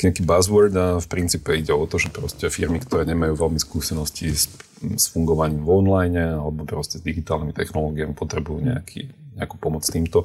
nejaký 0.00 0.24
buzzword 0.24 0.72
a 0.80 0.96
v 0.96 1.06
princípe 1.12 1.52
ide 1.52 1.76
o 1.76 1.84
to, 1.84 2.00
že 2.00 2.08
proste 2.08 2.48
firmy, 2.48 2.80
ktoré 2.80 3.04
nemajú 3.04 3.36
veľmi 3.36 3.60
skúsenosti 3.60 4.32
s, 4.32 4.48
s 4.80 5.04
fungovaním 5.12 5.60
v 5.60 5.70
online 5.76 6.40
alebo 6.40 6.64
proste 6.64 6.96
s 6.96 7.04
digitálnymi 7.04 7.52
technológiami 7.52 8.16
potrebujú 8.16 8.64
nejaký, 8.64 9.12
nejakú 9.36 9.60
pomoc 9.60 9.84
s 9.84 9.92
týmto. 9.92 10.24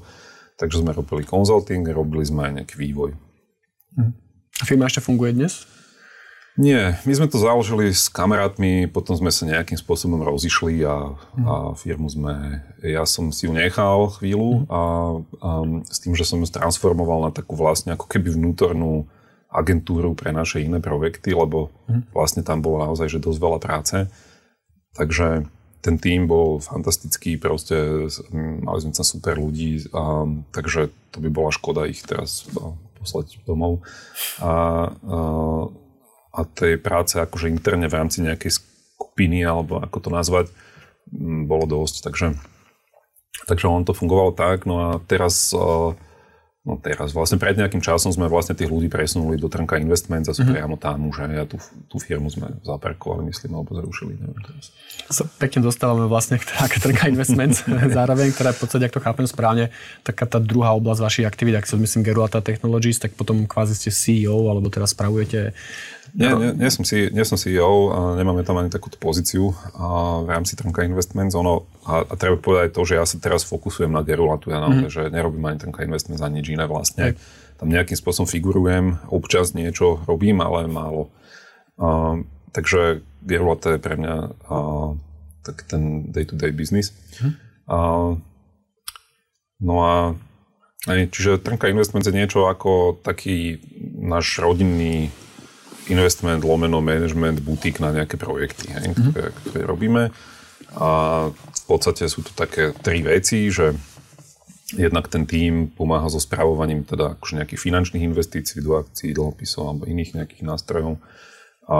Takže 0.56 0.80
sme 0.80 0.96
robili 0.96 1.28
consulting, 1.28 1.84
robili 1.91 2.24
sme 2.24 2.48
aj 2.48 2.54
nejaký 2.63 2.76
vývoj. 2.80 3.12
Hm. 4.00 4.13
Firma 4.63 4.88
ešte 4.88 5.04
funguje 5.04 5.36
dnes? 5.36 5.68
Nie, 6.56 6.96
my 7.04 7.12
sme 7.12 7.28
to 7.28 7.36
založili 7.36 7.91
s 7.91 8.08
kamarátmi, 8.08 8.88
potom 8.88 9.12
sme 9.20 9.28
sa 9.28 9.44
nejakým 9.44 9.76
spôsobom 9.76 10.24
rozišli 10.24 10.88
a, 10.88 11.12
a 11.44 11.54
firmu 11.76 12.08
sme, 12.08 12.63
ja 12.80 13.04
som 13.04 13.28
si 13.36 13.44
ju 13.44 13.52
nechal 13.52 14.08
chvíľu 14.15 14.63
a, 14.72 14.82
a 15.20 15.50
s 15.84 16.00
tým, 16.00 16.15
že 16.15 16.24
som 16.24 16.39
ju 16.39 16.48
transformoval 16.48 17.28
na 17.28 17.32
takú 17.36 17.60
vlastne 17.60 18.00
ako 18.00 18.08
keby 18.08 18.39
vnútornú 18.39 19.04
agentúru 19.52 20.15
pre 20.15 20.32
naše 20.32 20.63
iné 20.63 20.80
projekty, 20.80 21.36
lebo 21.36 21.76
vlastne 22.15 22.39
tam 22.39 22.63
bolo 22.63 22.88
naozaj 22.88 23.12
že 23.12 23.20
dosť 23.20 23.39
veľa 23.39 23.60
práce. 23.60 23.98
Takže 24.96 25.52
ten 25.84 25.96
tým 26.00 26.24
bol 26.24 26.63
fantastický, 26.63 27.36
proste 27.36 28.08
mali 28.63 28.80
sme 28.80 28.96
tam 28.96 29.04
super 29.04 29.36
ľudí, 29.36 29.91
a, 29.91 30.24
takže 30.56 30.88
to 31.12 31.20
by 31.20 31.28
bola 31.28 31.52
škoda 31.52 31.84
ich 31.84 32.00
teraz 32.00 32.48
poslať 32.96 33.44
domov. 33.44 33.84
A, 34.39 34.48
a, 34.48 34.56
a 36.36 36.43
tej 36.43 36.76
práce 36.78 37.15
akože 37.15 37.48
interne 37.48 37.88
v 37.88 37.95
rámci 37.95 38.19
nejakej 38.19 38.60
skupiny, 38.60 39.41
alebo 39.48 39.80
ako 39.80 39.98
to 40.04 40.10
nazvať, 40.12 40.45
bolo 41.48 41.63
dosť. 41.65 41.95
Takže, 42.12 42.28
takže 43.48 43.65
on 43.71 43.88
to 43.88 43.95
fungovalo 43.95 44.36
tak. 44.36 44.67
No 44.67 44.76
a 44.78 44.89
teraz 45.08 45.56
No 46.65 46.82
teraz, 46.82 47.13
vlastne 47.13 47.38
pred 47.38 47.54
nejakým 47.54 47.78
časom 47.78 48.10
sme 48.10 48.25
vlastne 48.25 48.58
tých 48.58 48.73
ľudí 48.73 48.89
presunuli 48.89 49.38
do 49.38 49.45
Trnka 49.45 49.78
Investments 49.78 50.25
a 50.25 50.34
sú 50.34 50.41
mm-hmm. 50.41 50.54
priamo 50.58 50.75
tam 50.82 51.06
už 51.06 51.21
a 51.21 51.45
tú, 51.45 51.62
tú 51.86 52.01
firmu 52.01 52.25
sme 52.34 52.58
zaparkovali, 52.65 53.30
myslím, 53.30 53.54
alebo 53.54 53.78
zrušili. 53.78 54.17
Neviem 54.17 54.41
teraz. 54.41 54.73
So, 55.13 55.30
pekne 55.38 55.62
dostávame 55.62 56.10
vlastne 56.10 56.41
k 56.41 56.75
Trnka 56.82 57.06
Investments 57.06 57.62
zároveň, 58.01 58.34
ktorá 58.34 58.49
je 58.49 58.58
v 58.58 58.62
podstate, 58.65 58.84
ak 58.89 58.97
to 58.97 59.06
chápem 59.06 59.30
správne, 59.30 59.69
taká 60.01 60.25
tá 60.25 60.41
druhá 60.41 60.73
oblasť 60.73 61.06
vašich 61.06 61.30
aktivít, 61.30 61.62
ak 61.62 61.69
sa 61.69 61.78
myslím 61.78 62.01
Gerulata 62.01 62.41
Technologies, 62.41 62.97
tak 62.97 63.13
potom 63.13 63.45
kvázi 63.45 63.78
ste 63.78 63.93
CEO, 63.93 64.49
alebo 64.49 64.73
teraz 64.73 64.97
spravujete 64.97 65.54
nie, 66.15 66.32
nie, 66.32 66.51
nie, 66.56 66.69
som 66.71 66.88
si, 66.88 67.12
nie 67.12 67.28
som 67.28 67.36
CEO 67.36 67.91
a 67.91 67.99
nemáme 68.15 68.47
tam 68.47 68.56
ani 68.56 68.71
takúto 68.71 68.95
pozíciu 68.95 69.51
a 69.75 70.23
v 70.23 70.32
rámci 70.32 70.56
Trnka 70.56 70.88
Investments. 70.88 71.36
Ono, 71.36 71.67
a, 71.86 72.02
a 72.02 72.13
treba 72.17 72.41
povedať 72.41 72.74
to, 72.74 72.82
že 72.82 72.98
ja 72.98 73.06
sa 73.06 73.21
teraz 73.21 73.45
fokusujem 73.45 73.93
na 73.93 74.02
Gerulatu, 74.02 74.50
ja 74.50 74.58
naozaj, 74.58 74.89
mm-hmm. 74.89 75.06
že 75.10 75.13
nerobím 75.13 75.45
ani 75.45 75.62
Trnka 75.62 75.86
Investments 75.86 76.26
ani 76.26 76.41
nič 76.41 76.50
iné 76.50 76.65
vlastne. 76.65 77.13
Hej. 77.13 77.21
Tam 77.62 77.69
nejakým 77.69 77.95
spôsobom 77.95 78.26
figurujem, 78.28 78.98
občas 79.13 79.54
niečo 79.54 80.02
robím, 80.10 80.41
ale 80.41 80.65
málo. 80.65 81.13
A, 81.78 82.19
takže 82.52 83.06
Gerulata 83.21 83.78
je 83.78 83.80
pre 83.80 83.95
mňa 84.02 84.15
a, 84.17 84.56
tak 85.45 85.62
ten 85.69 86.10
day-to-day 86.10 86.50
business. 86.50 86.89
Mm-hmm. 86.89 87.34
A, 87.69 87.78
no 89.62 89.76
a 89.86 89.93
Čiže 90.86 91.41
Trnka 91.41 91.65
Investments 91.65 92.06
je 92.06 92.13
niečo 92.13 92.45
ako 92.45 93.02
taký 93.02 93.58
náš 93.98 94.38
rodinný 94.38 95.10
investment, 95.89 96.45
lomeno 96.45 96.78
management, 96.78 97.41
butik 97.41 97.82
na 97.82 97.89
nejaké 97.89 98.21
projekty, 98.21 98.69
hej, 98.69 98.93
mm-hmm. 98.93 99.10
ktoré, 99.10 99.30
ktoré 99.34 99.62
robíme. 99.65 100.04
A 100.78 100.89
podstate 101.67 102.06
sú 102.06 102.21
to 102.21 102.32
také 102.38 102.71
tri 102.71 103.01
veci, 103.01 103.49
že 103.49 103.73
jednak 104.73 105.08
ten 105.08 105.25
tím 105.30 105.69
pomáha 105.69 106.10
so 106.10 106.17
správovaním 106.17 106.82
teda 106.86 107.17
akože 107.17 107.38
nejakých 107.38 107.62
finančných 107.62 108.06
investícií 108.06 108.65
do 108.65 108.82
akcií, 108.82 109.13
dlhopisov 109.13 109.63
alebo 109.69 109.84
iných 109.86 110.17
nejakých 110.17 110.43
nástrojov. 110.45 110.97
A 111.69 111.78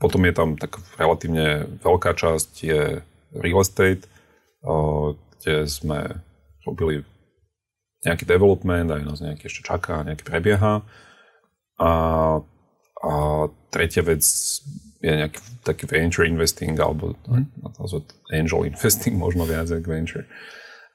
potom 0.00 0.22
je 0.24 0.34
tam 0.34 0.54
tak 0.56 0.78
relatívne 0.96 1.66
veľká 1.82 2.14
časť 2.14 2.50
je 2.62 3.04
real 3.36 3.60
estate, 3.60 4.06
kde 4.62 5.54
sme 5.66 6.24
robili 6.64 7.04
nejaký 8.06 8.24
development, 8.24 8.96
aj 8.96 9.02
nás 9.04 9.20
nejaký 9.20 9.44
ešte 9.50 9.66
čaká, 9.66 10.00
nejaký 10.06 10.24
prebieha. 10.24 10.80
A, 11.80 11.92
a 13.00 13.12
tretia 13.68 14.04
vec 14.04 14.24
je 15.00 15.12
nejaký 15.16 15.40
taký 15.64 15.84
venture 15.88 16.28
investing, 16.28 16.76
alebo 16.76 17.16
mm. 17.24 17.76
nazvať 17.80 18.04
angel 18.32 18.68
investing, 18.68 19.16
možno 19.24 19.48
viac 19.48 19.68
ako 19.72 19.88
venture, 19.88 20.24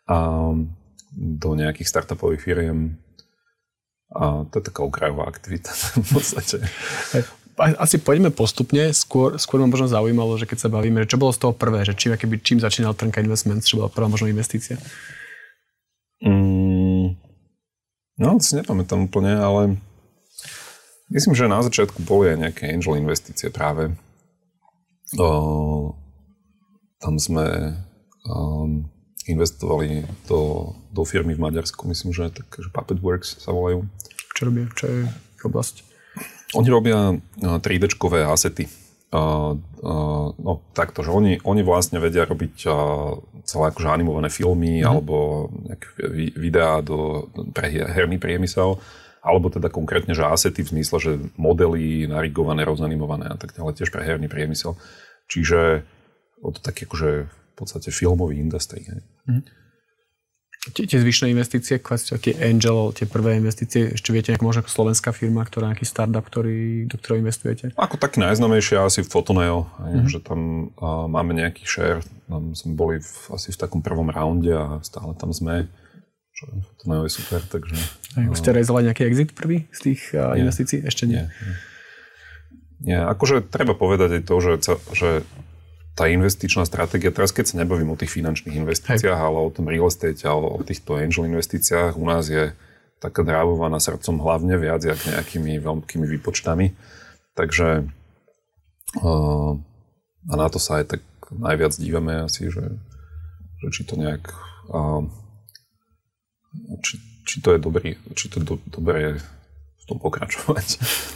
um, 0.05 0.69
do 1.15 1.57
nejakých 1.57 1.89
startupových 1.89 2.41
firiem. 2.41 3.01
A 4.15 4.45
to 4.47 4.61
je 4.61 4.67
taká 4.69 4.85
okrajová 4.85 5.25
aktivita 5.25 5.73
v 6.05 6.09
podstate. 6.13 6.61
Asi 7.55 7.97
poďme 8.03 8.35
postupne, 8.35 8.91
skôr, 8.91 9.39
skôr 9.39 9.63
ma 9.63 9.67
možno 9.71 9.87
zaujímalo, 9.87 10.35
že 10.35 10.43
keď 10.43 10.67
sa 10.67 10.69
bavíme, 10.69 11.03
že 11.03 11.15
čo 11.15 11.21
bolo 11.21 11.31
z 11.31 11.39
toho 11.39 11.53
prvé, 11.55 11.87
že 11.87 11.95
čím, 11.95 12.11
keby, 12.13 12.43
čím 12.43 12.59
začínal 12.59 12.93
Trnka 12.93 13.23
Investments, 13.23 13.71
čo 13.71 13.79
bola 13.79 13.87
prvá 13.87 14.11
možno 14.11 14.27
investícia? 14.27 14.75
Mm, 16.19 17.15
no, 18.19 18.29
si 18.43 18.59
nepamätám 18.59 19.07
úplne, 19.07 19.39
ale 19.39 19.79
Myslím, 21.13 21.37
že 21.37 21.45
na 21.45 21.61
začiatku 21.61 22.01
boli 22.01 22.33
aj 22.33 22.37
nejaké 22.41 22.63
angel 22.73 22.97
investície 22.97 23.53
práve. 23.53 23.93
O, 25.21 25.93
tam 26.97 27.21
sme 27.21 27.77
um, 28.25 28.89
investovali 29.29 30.01
do, 30.25 30.73
do 30.89 31.05
firmy 31.05 31.37
v 31.37 31.43
Maďarsku, 31.45 31.85
myslím, 31.85 32.09
že, 32.09 32.33
tak, 32.33 32.49
že 32.57 32.73
Puppet 32.73 32.97
Works 33.05 33.37
sa 33.37 33.53
volajú. 33.53 33.85
Čo 34.33 34.49
robia? 34.49 34.65
Čo 34.73 34.85
je 34.89 34.99
oblasť? 35.45 35.75
Oni 36.57 36.69
robia 36.73 37.13
3D-čkové 37.37 38.25
asety. 38.25 38.65
Uh, 39.13 39.55
uh, 39.85 40.33
no 40.35 40.65
takto, 40.73 41.05
že 41.05 41.13
oni, 41.13 41.39
oni 41.45 41.61
vlastne 41.61 42.01
vedia 42.01 42.25
robiť 42.25 42.67
uh, 42.67 43.15
celé 43.45 43.71
akože 43.71 43.87
animované 43.87 44.27
filmy 44.27 44.81
mm. 44.81 44.89
alebo 44.89 45.47
nejaké 45.63 45.87
videá 46.35 46.81
do, 46.81 47.29
pre 47.53 47.69
herný 47.69 48.17
priemysel 48.19 48.81
alebo 49.25 49.49
teda 49.49 49.73
konkrétne, 49.73 50.13
že 50.13 50.21
asety 50.21 50.61
v 50.61 50.77
zmysle, 50.77 50.97
že 51.01 51.11
modely 51.33 52.05
narigované, 52.05 52.61
rozanimované 52.61 53.33
a 53.33 53.37
tak 53.41 53.57
ďalej, 53.57 53.81
tiež 53.81 53.89
pre 53.89 54.05
herný 54.05 54.29
priemysel. 54.29 54.77
Čiže 55.25 55.81
od 56.45 56.61
taký 56.61 56.85
akože 56.85 57.25
v 57.25 57.53
podstate 57.57 57.89
filmový 57.89 58.37
industry. 58.37 58.85
Mm. 59.25 59.41
Tie, 60.65 60.89
tie 60.89 60.97
zvyšné 60.97 61.29
investície, 61.29 61.77
tie 61.77 62.33
Angel, 62.41 62.89
tie 62.89 63.05
prvé 63.05 63.37
investície, 63.37 63.93
ešte 63.93 64.09
viete, 64.09 64.33
nejak 64.33 64.41
možno 64.41 64.65
slovenská 64.65 65.13
firma, 65.13 65.45
ktorá 65.45 65.69
nejaký 65.69 65.85
startup, 65.85 66.25
ktorý, 66.25 66.89
do 66.89 66.97
ktorého 66.97 67.21
investujete? 67.21 67.77
Ako 67.77 68.01
tak 68.01 68.17
najznamejšie 68.17 68.81
asi 68.81 69.05
Fotoneo, 69.05 69.69
mm-hmm. 69.77 70.09
že 70.09 70.19
tam 70.25 70.73
a, 70.81 71.05
máme 71.05 71.37
nejaký 71.37 71.69
share, 71.69 72.01
tam 72.25 72.57
sme 72.57 72.73
boli 72.73 72.97
v, 72.97 73.13
asi 73.37 73.53
v 73.53 73.61
takom 73.61 73.85
prvom 73.85 74.09
raunde 74.09 74.57
a 74.57 74.81
stále 74.81 75.13
tam 75.13 75.29
sme 75.29 75.69
čo 76.35 76.51
to 76.51 77.07
je 77.07 77.11
super, 77.11 77.39
takže... 77.47 77.75
Aj, 78.19 78.27
už 78.27 78.37
ste 78.43 78.51
rezali 78.51 78.91
nejaký 78.91 79.07
exit 79.07 79.31
prvý 79.31 79.71
z 79.71 79.79
tých 79.91 80.11
nie, 80.11 80.43
investícií? 80.43 80.83
Ešte 80.83 81.07
nie. 81.07 81.23
nie. 81.23 81.55
Nie, 82.85 82.99
akože 83.07 83.47
treba 83.47 83.71
povedať 83.71 84.19
aj 84.19 84.23
to, 84.27 84.35
že, 84.43 84.53
že 84.91 85.09
tá 85.95 86.11
investičná 86.11 86.67
stratégia, 86.67 87.15
teraz 87.15 87.31
keď 87.31 87.45
sa 87.47 87.55
nebavím 87.63 87.95
o 87.95 87.99
tých 87.99 88.11
finančných 88.11 88.59
investíciách, 88.59 89.15
Hej. 89.15 89.25
ale 89.31 89.37
o 89.39 89.49
tom 89.49 89.71
real 89.71 89.87
estate 89.87 90.19
a 90.27 90.35
o, 90.35 90.59
týchto 90.59 90.99
angel 90.99 91.23
investíciách, 91.23 91.95
u 91.95 92.03
nás 92.03 92.27
je 92.27 92.51
taká 92.99 93.23
drávovaná 93.23 93.79
srdcom 93.79 94.19
hlavne 94.19 94.59
viac, 94.59 94.83
jak 94.83 94.99
nejakými 95.07 95.55
veľkými 95.63 96.03
výpočtami. 96.19 96.75
Takže 97.31 97.87
a 100.25 100.33
na 100.35 100.47
to 100.47 100.59
sa 100.59 100.83
aj 100.83 100.95
tak 100.95 101.01
najviac 101.31 101.75
dívame 101.75 102.27
asi, 102.27 102.47
že, 102.47 102.79
že 103.59 103.67
či 103.71 103.81
to 103.83 103.99
nejak 103.99 104.31
či, 106.81 106.99
či 107.25 107.35
to 107.41 107.55
je 107.55 107.59
dobrý, 107.59 107.95
či 108.13 108.31
to 108.31 108.39
do, 108.43 108.61
dobré 108.69 109.17
v 109.17 109.83
tom 109.85 110.01
pokračovať. 110.01 110.67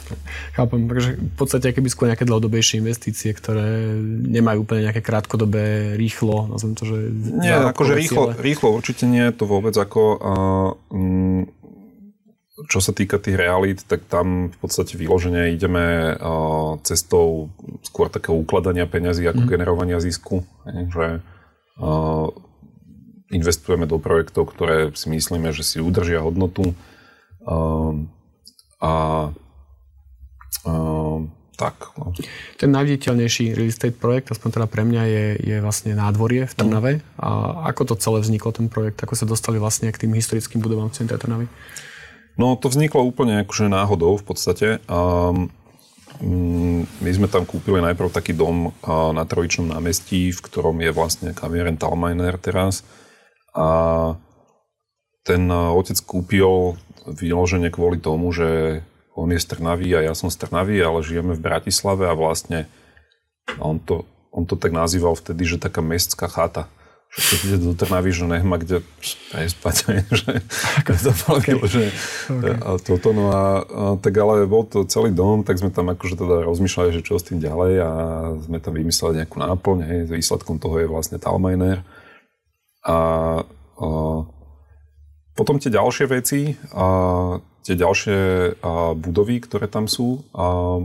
Chápem, 0.56 0.86
takže 0.86 1.18
v 1.18 1.34
podstate 1.34 1.74
keby 1.74 1.88
skôr 1.90 2.06
nejaké 2.06 2.22
dlhodobejšie 2.22 2.78
investície, 2.78 3.34
ktoré 3.34 3.98
nemajú 4.30 4.62
úplne 4.62 4.86
nejaké 4.86 5.02
krátkodobé 5.02 5.98
rýchlo, 5.98 6.46
nazvem 6.46 6.78
to, 6.78 6.86
že... 6.86 6.96
Nie, 7.42 7.58
akože 7.66 7.98
rýchlo, 7.98 8.30
rýchlo 8.38 8.68
určite 8.70 9.10
nie, 9.10 9.26
to 9.34 9.44
vôbec 9.46 9.74
ako... 9.74 10.02
Uh, 10.94 11.50
čo 12.68 12.84
sa 12.84 12.92
týka 12.92 13.16
tých 13.16 13.40
realít, 13.40 13.88
tak 13.88 14.04
tam 14.04 14.52
v 14.52 14.58
podstate 14.60 15.00
vyložene 15.00 15.54
ideme 15.54 16.12
uh, 16.12 16.76
cestou 16.84 17.48
skôr 17.80 18.12
takého 18.12 18.36
ukladania 18.36 18.84
peňazí 18.84 19.24
ako 19.24 19.48
mm. 19.48 19.48
generovania 19.48 19.96
zisku. 20.02 20.44
Že 20.68 21.24
uh, 21.80 22.28
investujeme 23.30 23.86
do 23.86 24.02
projektov, 24.02 24.50
ktoré 24.50 24.90
si 24.98 25.06
myslíme, 25.10 25.54
že 25.54 25.62
si 25.62 25.78
udržia 25.78 26.22
hodnotu. 26.22 26.74
Um, 27.46 28.10
a 28.82 29.30
um, 30.66 31.30
tak. 31.60 31.92
No. 32.00 32.16
Ten 32.56 32.72
najviditeľnejší 32.72 33.52
real 33.52 33.68
estate 33.68 34.00
projekt, 34.00 34.32
aspoň 34.32 34.48
teda 34.56 34.66
pre 34.66 34.82
mňa, 34.88 35.02
je, 35.04 35.26
je 35.44 35.56
vlastne 35.60 35.92
nádvorie 35.92 36.48
v 36.48 36.54
Trnave. 36.56 36.92
A 37.20 37.62
ako 37.68 37.92
to 37.92 38.00
celé 38.00 38.24
vzniklo, 38.24 38.50
ten 38.56 38.72
projekt? 38.72 39.04
Ako 39.04 39.12
sa 39.12 39.28
dostali 39.28 39.60
vlastne 39.60 39.92
k 39.92 40.08
tým 40.08 40.16
historickým 40.16 40.64
budovám 40.64 40.88
v 40.88 41.04
centre 41.04 41.20
Trnavy? 41.20 41.52
No, 42.40 42.56
to 42.56 42.72
vzniklo 42.72 43.04
úplne 43.04 43.44
akože 43.44 43.68
náhodou 43.68 44.16
v 44.16 44.24
podstate. 44.24 44.80
Um, 44.88 45.52
my 47.00 47.10
sme 47.12 47.28
tam 47.28 47.44
kúpili 47.44 47.80
najprv 47.84 48.08
taký 48.08 48.32
dom 48.32 48.72
na 48.88 49.24
Trojičnom 49.28 49.72
námestí, 49.72 50.32
v 50.32 50.40
ktorom 50.40 50.80
je 50.80 50.90
vlastne 50.92 51.36
kavieren 51.36 51.76
Talminer 51.76 52.40
teraz. 52.40 52.84
A 53.54 53.68
ten 55.26 55.46
e, 55.50 55.56
otec 55.74 55.98
kúpil 56.02 56.78
vyloženie 57.06 57.70
kvôli 57.72 57.98
tomu, 57.98 58.30
že 58.30 58.80
on 59.14 59.28
je 59.30 59.38
z 59.42 59.56
Trnavy 59.56 59.90
a 59.92 60.00
ja 60.06 60.14
som 60.14 60.30
z 60.30 60.40
Trnavy, 60.46 60.80
ale 60.80 61.04
žijeme 61.04 61.34
v 61.36 61.44
Bratislave 61.44 62.08
a 62.08 62.14
vlastne 62.14 62.70
on 63.58 63.82
to, 63.82 64.06
on 64.30 64.46
to 64.46 64.54
tak 64.54 64.70
nazýval 64.70 65.18
vtedy, 65.18 65.42
že 65.44 65.58
taká 65.58 65.82
mestská 65.82 66.30
chata. 66.30 66.70
Že 67.10 67.22
keď 67.26 67.38
ide 67.42 67.58
do 67.58 67.74
Trnavy, 67.74 68.14
že 68.14 68.22
nech 68.22 68.46
ma 68.46 68.54
kde 68.54 68.86
prespať, 69.34 69.74
že 70.14 70.30
to 70.86 71.10
okay. 71.34 71.58
že 71.66 71.90
okay. 72.30 72.54
a 72.54 72.78
toto, 72.78 73.10
no 73.10 73.34
a, 73.34 73.42
a, 73.42 73.44
tak 73.98 74.14
ale 74.14 74.46
bol 74.46 74.62
to 74.62 74.86
celý 74.86 75.10
dom, 75.10 75.42
tak 75.42 75.58
sme 75.58 75.74
tam 75.74 75.90
akože 75.90 76.14
teda 76.14 76.46
rozmýšľali, 76.46 76.94
že 76.94 77.02
čo 77.02 77.18
s 77.18 77.26
tým 77.26 77.42
ďalej 77.42 77.72
a 77.82 77.90
sme 78.46 78.62
tam 78.62 78.78
vymysleli 78.78 79.26
nejakú 79.26 79.42
náplň, 79.42 79.78
hej, 79.90 80.00
výsledkom 80.06 80.62
toho 80.62 80.78
je 80.78 80.86
vlastne 80.86 81.18
Talminer 81.18 81.82
a, 82.84 82.96
a 83.44 83.88
potom 85.36 85.56
tie 85.56 85.72
ďalšie 85.72 86.06
veci, 86.08 86.56
a 86.72 86.86
tie 87.64 87.74
ďalšie 87.76 88.18
a, 88.60 88.92
budovy, 88.96 89.40
ktoré 89.40 89.68
tam 89.68 89.88
sú, 89.88 90.24
a, 90.32 90.80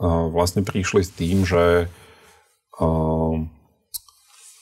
a 0.00 0.06
vlastne 0.30 0.66
prišli 0.66 1.02
s 1.02 1.10
tým, 1.14 1.46
že 1.46 1.86
a, 1.86 2.86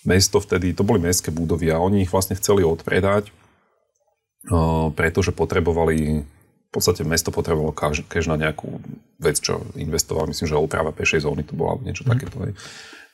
mesto 0.09 0.41
vtedy, 0.41 0.73
to 0.73 0.85
boli 0.85 1.01
mestské 1.01 1.29
budovy 1.33 1.69
a 1.73 1.81
oni 1.81 2.05
ich 2.05 2.13
vlastne 2.13 2.37
chceli 2.37 2.65
odpredať, 2.65 3.29
a, 3.29 4.89
pretože 4.93 5.33
potrebovali 5.33 6.25
v 6.69 6.71
podstate 6.77 7.01
mesto 7.01 7.33
potrebovalo 7.33 7.73
kež 8.05 8.29
na 8.29 8.37
nejakú 8.37 8.69
vec, 9.17 9.41
čo 9.41 9.65
investoval, 9.73 10.29
myslím, 10.29 10.53
že 10.53 10.61
oprava 10.61 10.93
pešej 10.93 11.25
zóny 11.25 11.41
to 11.49 11.57
bola 11.57 11.81
niečo 11.81 12.05
mm. 12.05 12.09
takéto. 12.13 12.37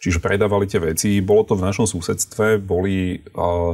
Čiže 0.05 0.21
predávali 0.21 0.69
tie 0.69 0.85
veci. 0.85 1.25
Bolo 1.25 1.49
to 1.49 1.57
v 1.57 1.65
našom 1.65 1.89
susedstve, 1.89 2.61
boli, 2.61 3.25
uh, 3.33 3.73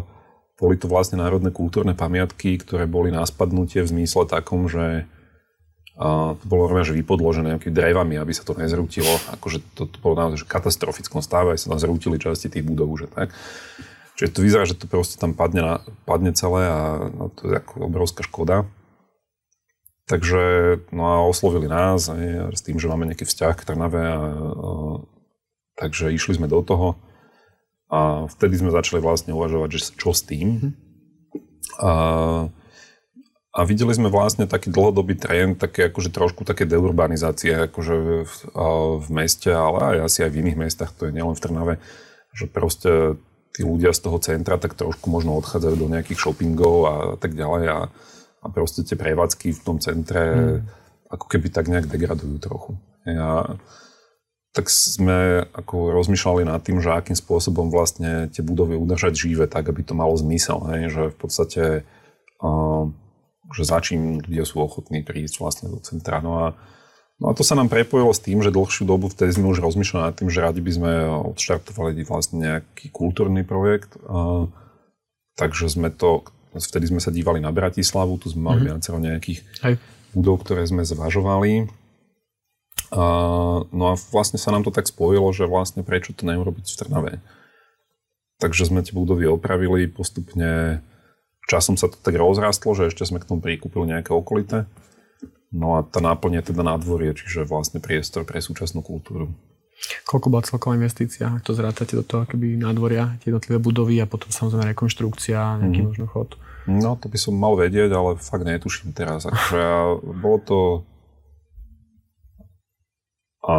boli 0.54 0.78
to 0.78 0.86
vlastne 0.86 1.18
národné 1.18 1.50
kultúrne 1.50 1.98
pamiatky, 1.98 2.54
ktoré 2.54 2.86
boli 2.86 3.10
na 3.10 3.26
spadnutie 3.26 3.82
v 3.82 3.90
zmysle 3.90 4.30
takom, 4.30 4.70
že 4.70 5.10
uh, 5.98 6.38
to 6.38 6.44
bolo 6.46 6.70
rovne, 6.70 6.86
že 6.86 6.94
vypodložené 6.94 7.58
nejakými 7.58 7.74
drevami, 7.74 8.14
aby 8.14 8.30
sa 8.30 8.46
to 8.46 8.54
nezrútilo. 8.54 9.10
Akože 9.34 9.58
to, 9.74 9.90
to 9.90 9.98
bolo 9.98 10.14
naozaj 10.14 10.46
že 10.46 10.54
katastrofickom 10.54 11.18
stave, 11.18 11.58
aj 11.58 11.66
sa 11.66 11.74
tam 11.74 11.82
zrútili 11.82 12.14
časti 12.22 12.46
tých 12.46 12.62
budov, 12.62 12.94
že 12.94 13.10
tak. 13.10 13.34
Čiže 14.14 14.30
to 14.30 14.46
vyzerá, 14.46 14.62
že 14.70 14.78
to 14.78 14.86
proste 14.86 15.18
tam 15.18 15.34
padne, 15.34 15.66
na, 15.66 15.74
padne 16.06 16.30
celé 16.30 16.62
a 16.70 17.10
no, 17.10 17.34
to 17.34 17.50
je 17.50 17.58
ako 17.58 17.90
obrovská 17.90 18.22
škoda. 18.22 18.70
Takže 20.06 20.42
no 20.94 21.02
a 21.10 21.26
oslovili 21.26 21.66
nás 21.66 22.06
aj, 22.06 22.54
s 22.54 22.62
tým, 22.62 22.78
že 22.78 22.86
máme 22.86 23.10
nejaký 23.10 23.26
vzťah 23.26 23.54
k 23.58 23.66
Trnave 23.66 23.98
a, 23.98 24.14
a, 24.14 24.18
takže 25.80 26.12
išli 26.12 26.36
sme 26.36 26.46
do 26.46 26.60
toho 26.60 27.00
a 27.88 28.28
vtedy 28.28 28.60
sme 28.60 28.70
začali 28.70 29.00
vlastne 29.00 29.32
uvažovať, 29.32 29.68
že 29.72 29.80
čo 29.96 30.12
s 30.12 30.22
tým. 30.22 30.60
Mm. 30.60 30.72
A, 31.80 31.92
a 33.50 33.60
videli 33.64 33.90
sme 33.96 34.12
vlastne 34.12 34.44
taký 34.44 34.68
dlhodobý 34.68 35.16
trend, 35.16 35.56
také 35.56 35.88
akože 35.88 36.12
trošku 36.12 36.44
také 36.44 36.68
deurbanizácie 36.68 37.72
akože 37.72 37.94
v, 38.28 38.34
v 39.00 39.08
meste, 39.08 39.48
ale 39.48 39.96
aj 39.96 40.12
asi 40.12 40.18
aj 40.28 40.30
v 40.36 40.38
iných 40.44 40.60
mestách, 40.60 40.92
to 40.92 41.08
je 41.08 41.16
nielen 41.16 41.32
v 41.34 41.42
Trnave, 41.42 41.74
že 42.36 42.44
proste 42.46 43.16
tí 43.56 43.64
ľudia 43.64 43.96
z 43.96 44.06
toho 44.06 44.20
centra 44.22 44.60
tak 44.60 44.78
trošku 44.78 45.08
možno 45.10 45.34
odchádzajú 45.40 45.74
do 45.80 45.90
nejakých 45.90 46.20
shoppingov 46.20 46.76
a 46.86 46.94
tak 47.18 47.34
ďalej 47.34 47.64
a 47.66 47.78
a 48.40 48.46
proste 48.48 48.84
tie 48.84 48.96
prevádzky 48.96 49.52
v 49.52 49.60
tom 49.60 49.76
centre 49.78 50.20
mm. 50.32 50.60
ako 51.12 51.26
keby 51.28 51.52
tak 51.52 51.68
nejak 51.68 51.86
degradujú 51.88 52.36
trochu. 52.40 52.72
A 53.04 53.56
tak 54.50 54.66
sme 54.66 55.46
ako 55.54 55.94
rozmýšľali 55.94 56.42
nad 56.42 56.58
tým, 56.58 56.82
že 56.82 56.90
akým 56.90 57.14
spôsobom 57.14 57.70
vlastne 57.70 58.26
tie 58.34 58.42
budovy 58.42 58.74
udržať 58.74 59.14
živé, 59.14 59.46
tak 59.46 59.70
aby 59.70 59.86
to 59.86 59.94
malo 59.94 60.14
zmysel. 60.18 60.66
Hej? 60.74 60.90
Že 60.90 61.02
v 61.14 61.16
podstate, 61.16 61.62
uh, 62.42 62.84
že 63.54 63.62
za 63.62 63.78
čím 63.78 64.18
ľudia 64.18 64.42
sú 64.42 64.58
ochotní 64.58 65.06
prísť 65.06 65.38
vlastne 65.38 65.70
do 65.70 65.78
centra. 65.78 66.18
No 66.18 66.50
a, 66.50 66.58
no 67.22 67.30
a 67.30 67.32
to 67.38 67.46
sa 67.46 67.54
nám 67.54 67.70
prepojilo 67.70 68.10
s 68.10 68.18
tým, 68.18 68.42
že 68.42 68.50
dlhšiu 68.50 68.90
dobu 68.90 69.06
vtedy 69.06 69.38
sme 69.38 69.54
už 69.54 69.62
rozmýšľali 69.62 70.02
nad 70.02 70.16
tým, 70.18 70.30
že 70.34 70.42
radi 70.42 70.58
by 70.58 70.72
sme 70.74 70.92
odštartovali 71.30 72.02
vlastne 72.02 72.36
nejaký 72.42 72.90
kultúrny 72.90 73.46
projekt. 73.46 73.94
Uh, 74.02 74.50
takže 75.38 75.70
sme 75.70 75.94
to 75.94 76.26
Vtedy 76.50 76.90
sme 76.90 76.98
sa 76.98 77.14
dívali 77.14 77.38
na 77.38 77.54
Bratislavu, 77.54 78.18
tu 78.18 78.26
sme 78.26 78.50
mali 78.50 78.66
mm-hmm. 78.66 78.74
viacero 78.74 78.98
nejakých 78.98 79.38
Hej. 79.62 79.74
budov, 80.10 80.42
ktoré 80.42 80.66
sme 80.66 80.82
zvažovali. 80.82 81.70
A, 82.90 83.04
no 83.70 83.84
a 83.90 83.94
vlastne 84.10 84.38
sa 84.38 84.50
nám 84.50 84.66
to 84.66 84.74
tak 84.74 84.90
spojilo, 84.90 85.30
že 85.30 85.46
vlastne 85.46 85.86
prečo 85.86 86.10
to 86.10 86.26
neurobiť 86.26 86.66
v 86.66 86.78
Trnave. 86.78 87.12
Takže 88.42 88.66
sme 88.66 88.82
tie 88.82 88.96
budovy 88.96 89.30
opravili 89.30 89.86
postupne. 89.86 90.82
Časom 91.46 91.78
sa 91.78 91.86
to 91.86 91.98
tak 91.98 92.18
rozrastlo, 92.18 92.74
že 92.74 92.90
ešte 92.90 93.06
sme 93.06 93.22
k 93.22 93.28
tomu 93.30 93.38
prikúpili 93.42 93.90
nejaké 93.90 94.10
okolité. 94.10 94.66
No 95.50 95.78
a 95.78 95.82
tá 95.82 95.98
náplň 95.98 96.40
je 96.40 96.54
teda 96.54 96.62
nádvorie, 96.62 97.10
čiže 97.14 97.46
vlastne 97.46 97.82
priestor 97.82 98.22
pre 98.22 98.38
súčasnú 98.38 98.86
kultúru. 98.86 99.34
Koľko 100.06 100.26
bola 100.28 100.44
celková 100.44 100.76
investícia, 100.76 101.26
ak 101.26 101.42
to 101.42 101.56
zrátate 101.56 101.96
do 101.96 102.04
toho 102.04 102.28
keby 102.28 102.54
nádvoria, 102.60 103.16
tie 103.18 103.32
jednotlivé 103.32 103.58
budovy 103.58 103.96
a 103.98 104.06
potom 104.06 104.28
samozrejme 104.28 104.76
rekonštrukcia, 104.76 105.64
nejaký 105.64 105.80
mm. 105.80 105.86
možno 105.88 106.06
chod? 106.06 106.36
No, 106.68 106.94
to 107.00 107.08
by 107.08 107.18
som 107.18 107.34
mal 107.34 107.56
vedieť, 107.56 107.90
ale 107.90 108.20
fakt 108.20 108.44
netuším 108.44 108.92
teraz. 108.92 109.24
Akože 109.24 109.60
bolo 110.20 110.38
to... 110.44 110.58
A 113.44 113.56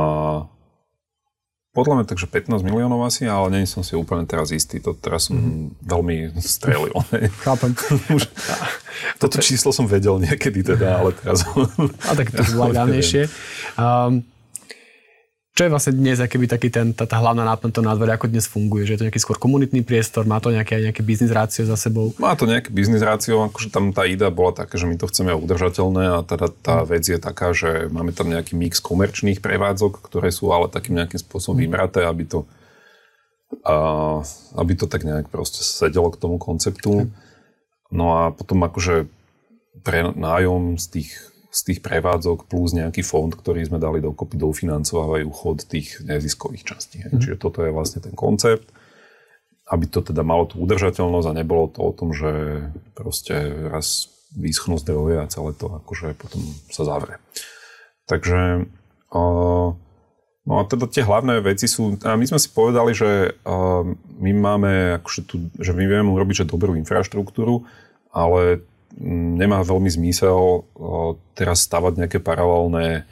podľa 1.72 2.04
mňa 2.04 2.06
takže 2.12 2.28
15 2.28 2.68
miliónov 2.68 3.00
asi, 3.08 3.32
ale 3.32 3.48
nie 3.56 3.64
som 3.64 3.80
si 3.80 3.96
úplne 3.96 4.28
teraz 4.28 4.52
istý. 4.52 4.84
To 4.84 4.92
teraz 4.92 5.32
som 5.32 5.40
mm. 5.40 5.88
veľmi 5.88 6.36
strelil. 6.44 6.92
Chápem. 7.48 7.72
Už, 8.18 8.28
toto 9.24 9.40
číslo 9.40 9.72
som 9.72 9.88
vedel 9.88 10.20
niekedy 10.20 10.68
teda, 10.68 11.00
ale 11.00 11.16
teraz... 11.16 11.48
A 12.06 12.12
tak 12.12 12.36
to 12.36 12.44
bolo 12.52 12.76
dávnejšie. 12.76 13.32
Um, 13.80 14.28
čo 15.62 15.70
je 15.70 15.78
vlastne 15.78 15.94
dnes 15.94 16.18
akýby 16.18 16.50
taký 16.50 16.74
ten, 16.74 16.90
tá, 16.90 17.06
tá 17.06 17.22
hlavná 17.22 17.46
náplň 17.46 17.70
toho 17.70 17.86
nádvoria, 17.86 18.18
ako 18.18 18.34
dnes 18.34 18.50
funguje? 18.50 18.82
Že 18.82 18.94
je 18.98 18.98
to 18.98 19.06
nejaký 19.06 19.22
skôr 19.22 19.38
komunitný 19.38 19.86
priestor, 19.86 20.26
má 20.26 20.42
to 20.42 20.50
nejaké, 20.50 20.90
nejaké 20.90 21.06
biznis 21.06 21.30
rácio 21.30 21.70
za 21.70 21.78
sebou? 21.78 22.18
Má 22.18 22.34
to 22.34 22.50
nejaké 22.50 22.74
biznis 22.74 23.06
rácio, 23.06 23.38
akože 23.46 23.70
tam 23.70 23.94
tá 23.94 24.10
idea 24.10 24.34
bola 24.34 24.58
taká, 24.58 24.82
že 24.82 24.90
my 24.90 24.98
to 24.98 25.06
chceme 25.06 25.30
udržateľné 25.38 26.18
a 26.18 26.26
teda 26.26 26.50
tá 26.50 26.82
vec 26.82 27.06
je 27.06 27.22
taká, 27.22 27.54
že 27.54 27.94
máme 27.94 28.10
tam 28.10 28.34
nejaký 28.34 28.58
mix 28.58 28.82
komerčných 28.82 29.38
prevádzok, 29.38 30.02
ktoré 30.02 30.34
sú 30.34 30.50
ale 30.50 30.66
takým 30.66 30.98
nejakým 30.98 31.22
spôsobom 31.22 31.62
mm. 31.62 31.64
vymraté, 31.70 32.10
aby 32.10 32.26
to, 32.26 32.50
a, 33.62 33.76
aby 34.58 34.74
to 34.74 34.90
tak 34.90 35.06
nejak 35.06 35.30
proste 35.30 35.62
sedelo 35.62 36.10
k 36.10 36.18
tomu 36.18 36.42
konceptu. 36.42 37.14
No 37.94 38.06
a 38.18 38.34
potom 38.34 38.66
akože 38.66 39.06
pre 39.86 40.10
nájom 40.10 40.82
z 40.82 40.86
tých 40.90 41.31
z 41.52 41.60
tých 41.68 41.80
prevádzok 41.84 42.48
plus 42.48 42.72
nejaký 42.72 43.04
fond, 43.04 43.28
ktorý 43.28 43.68
sme 43.68 43.76
dali 43.76 44.00
dokopy, 44.00 44.40
dofinancovávajú 44.40 45.28
chod 45.36 45.68
tých 45.68 46.00
neziskových 46.00 46.64
častí. 46.64 47.04
Mm. 47.04 47.20
Čiže 47.20 47.36
toto 47.36 47.60
je 47.68 47.76
vlastne 47.76 48.00
ten 48.00 48.16
koncept, 48.16 48.72
aby 49.68 49.84
to 49.92 50.00
teda 50.00 50.24
malo 50.24 50.48
tú 50.48 50.64
udržateľnosť 50.64 51.28
a 51.28 51.38
nebolo 51.38 51.68
to 51.68 51.80
o 51.84 51.92
tom, 51.92 52.16
že 52.16 52.64
proste 52.96 53.68
raz 53.68 54.08
vyschnú 54.32 54.80
zdroje 54.80 55.20
a 55.20 55.28
celé 55.28 55.52
to 55.52 55.68
akože 55.84 56.16
potom 56.16 56.40
sa 56.72 56.88
zavrie. 56.88 57.20
Takže 58.08 58.72
no 60.48 60.54
a 60.56 60.64
teda 60.72 60.88
tie 60.88 61.04
hlavné 61.04 61.44
veci 61.44 61.68
sú, 61.68 62.00
a 62.08 62.16
my 62.16 62.24
sme 62.32 62.40
si 62.40 62.48
povedali, 62.48 62.96
že 62.96 63.36
my 64.24 64.32
máme 64.32 65.04
akože 65.04 65.22
tu, 65.28 65.52
že 65.60 65.76
my 65.76 65.84
vieme 65.84 66.16
urobiť 66.16 66.48
že 66.48 66.52
dobrú 66.52 66.80
infraštruktúru, 66.80 67.68
ale 68.16 68.64
nemá 69.00 69.64
veľmi 69.64 69.88
zmysel 69.88 70.68
teraz 71.38 71.64
stavať 71.64 72.06
nejaké 72.06 72.20
paralelné 72.20 73.08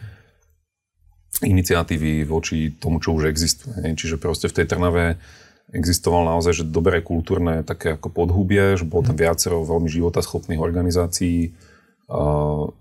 iniciatívy 1.40 2.28
voči 2.28 2.76
tomu, 2.76 3.00
čo 3.00 3.16
už 3.16 3.32
existuje. 3.32 3.80
Čiže 3.96 4.20
proste 4.20 4.52
v 4.52 4.56
tej 4.60 4.66
Trnave 4.68 5.16
existoval 5.72 6.26
naozaj 6.26 6.64
že 6.64 6.66
dobré 6.66 7.00
kultúrne 7.00 7.62
také 7.62 7.96
ako 7.96 8.10
podhubie, 8.10 8.76
že 8.76 8.84
bolo 8.84 9.06
tam 9.06 9.16
mhm. 9.16 9.24
viacero 9.24 9.58
veľmi 9.64 9.88
životaschopných 9.88 10.60
organizácií. 10.60 11.54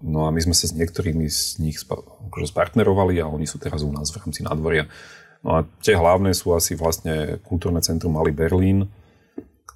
No 0.00 0.18
a 0.24 0.32
my 0.32 0.40
sme 0.40 0.56
sa 0.56 0.64
s 0.64 0.72
niektorými 0.72 1.28
z 1.28 1.60
nich 1.60 1.76
akože 1.84 2.48
spartnerovali 2.48 3.20
a 3.20 3.28
oni 3.28 3.44
sú 3.44 3.60
teraz 3.60 3.84
u 3.84 3.92
nás 3.92 4.08
v 4.08 4.24
rámci 4.24 4.40
nadvoria. 4.40 4.88
No 5.44 5.60
a 5.62 5.68
tie 5.84 5.94
hlavné 5.94 6.32
sú 6.32 6.56
asi 6.56 6.74
vlastne 6.74 7.38
kultúrne 7.44 7.78
centrum 7.84 8.16
Malý 8.16 8.32
Berlín, 8.32 8.88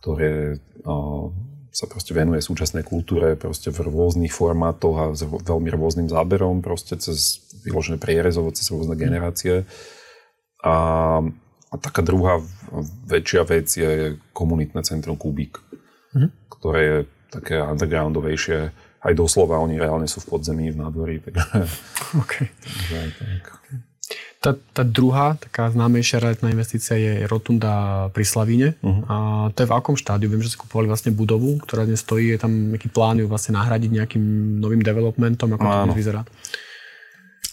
ktoré 0.00 0.58
sa 1.72 1.88
proste 1.88 2.12
venuje 2.12 2.44
súčasnej 2.44 2.84
kultúre 2.84 3.32
proste 3.34 3.72
v 3.72 3.88
rôznych 3.88 4.30
formátoch 4.30 4.96
a 5.00 5.04
s 5.16 5.24
veľmi 5.24 5.72
rôznym 5.72 6.06
záberom, 6.12 6.60
proste 6.60 7.00
cez 7.00 7.40
vyložené 7.64 7.96
prierezovo, 7.96 8.52
cez 8.52 8.68
rôzne 8.68 8.92
generácie. 8.92 9.64
A, 10.60 10.76
a 11.72 11.74
taká 11.80 12.04
druhá 12.04 12.44
väčšia 13.08 13.42
vec 13.48 13.72
je 13.72 14.20
komunitné 14.36 14.84
centrum 14.84 15.16
Kubík, 15.16 15.58
mm-hmm. 16.12 16.30
ktoré 16.52 16.80
je 16.84 16.98
také 17.32 17.56
undergroundovejšie. 17.56 18.58
Aj 19.02 19.12
doslova, 19.16 19.58
oni 19.58 19.80
reálne 19.80 20.06
sú 20.06 20.22
v 20.22 20.38
podzemí, 20.38 20.70
v 20.70 20.78
nádvorí. 20.78 21.24
Takže, 21.24 21.42
okay. 22.22 22.52
takže 22.52 22.96
tak. 23.16 23.91
Tá, 24.42 24.58
tá 24.74 24.82
druhá, 24.82 25.38
taká 25.38 25.70
známejšia 25.70 26.18
realitná 26.18 26.50
investícia 26.50 26.98
je 26.98 27.30
Rotunda 27.30 28.10
pri 28.10 28.26
Slavíne. 28.26 28.74
Uh-huh. 28.82 29.06
A 29.06 29.16
to 29.54 29.62
je 29.62 29.70
v 29.70 29.76
akom 29.78 29.94
štádiu? 29.94 30.26
Viem, 30.26 30.42
že 30.42 30.50
si 30.50 30.58
kupovali 30.58 30.90
vlastne 30.90 31.14
budovu, 31.14 31.62
ktorá 31.62 31.86
dnes 31.86 32.02
stojí. 32.02 32.34
Je 32.34 32.42
tam 32.42 32.74
nejaký 32.74 32.90
plán 32.90 33.22
ju 33.22 33.30
vlastne 33.30 33.54
nahradiť 33.54 34.02
nejakým 34.02 34.58
novým 34.58 34.82
developmentom? 34.82 35.46
Ako 35.54 35.62
Áno. 35.62 35.94
to 35.94 35.94
vyzerá? 35.94 36.26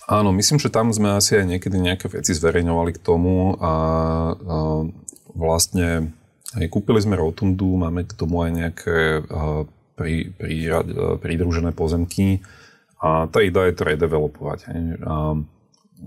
Áno, 0.10 0.34
myslím, 0.34 0.58
že 0.58 0.74
tam 0.74 0.90
sme 0.90 1.14
asi 1.14 1.38
aj 1.38 1.46
niekedy 1.46 1.78
nejaké 1.78 2.10
veci 2.10 2.34
zverejňovali 2.34 2.98
k 2.98 3.04
tomu 3.06 3.54
a, 3.62 3.62
a 3.62 3.74
vlastne 5.38 6.10
aj 6.58 6.66
kúpili 6.74 6.98
sme 6.98 7.22
Rotundu, 7.22 7.78
máme 7.78 8.10
k 8.10 8.18
tomu 8.18 8.42
aj 8.42 8.52
nejaké 8.58 9.22
a, 9.30 9.70
pri, 9.94 10.34
pri, 10.34 10.82
pridružené 11.22 11.70
pozemky 11.78 12.42
a 12.98 13.30
tá 13.30 13.46
idea 13.46 13.70
je 13.70 13.78
to 13.78 13.86
redevelopovať. 13.86 14.60
A, 15.06 15.38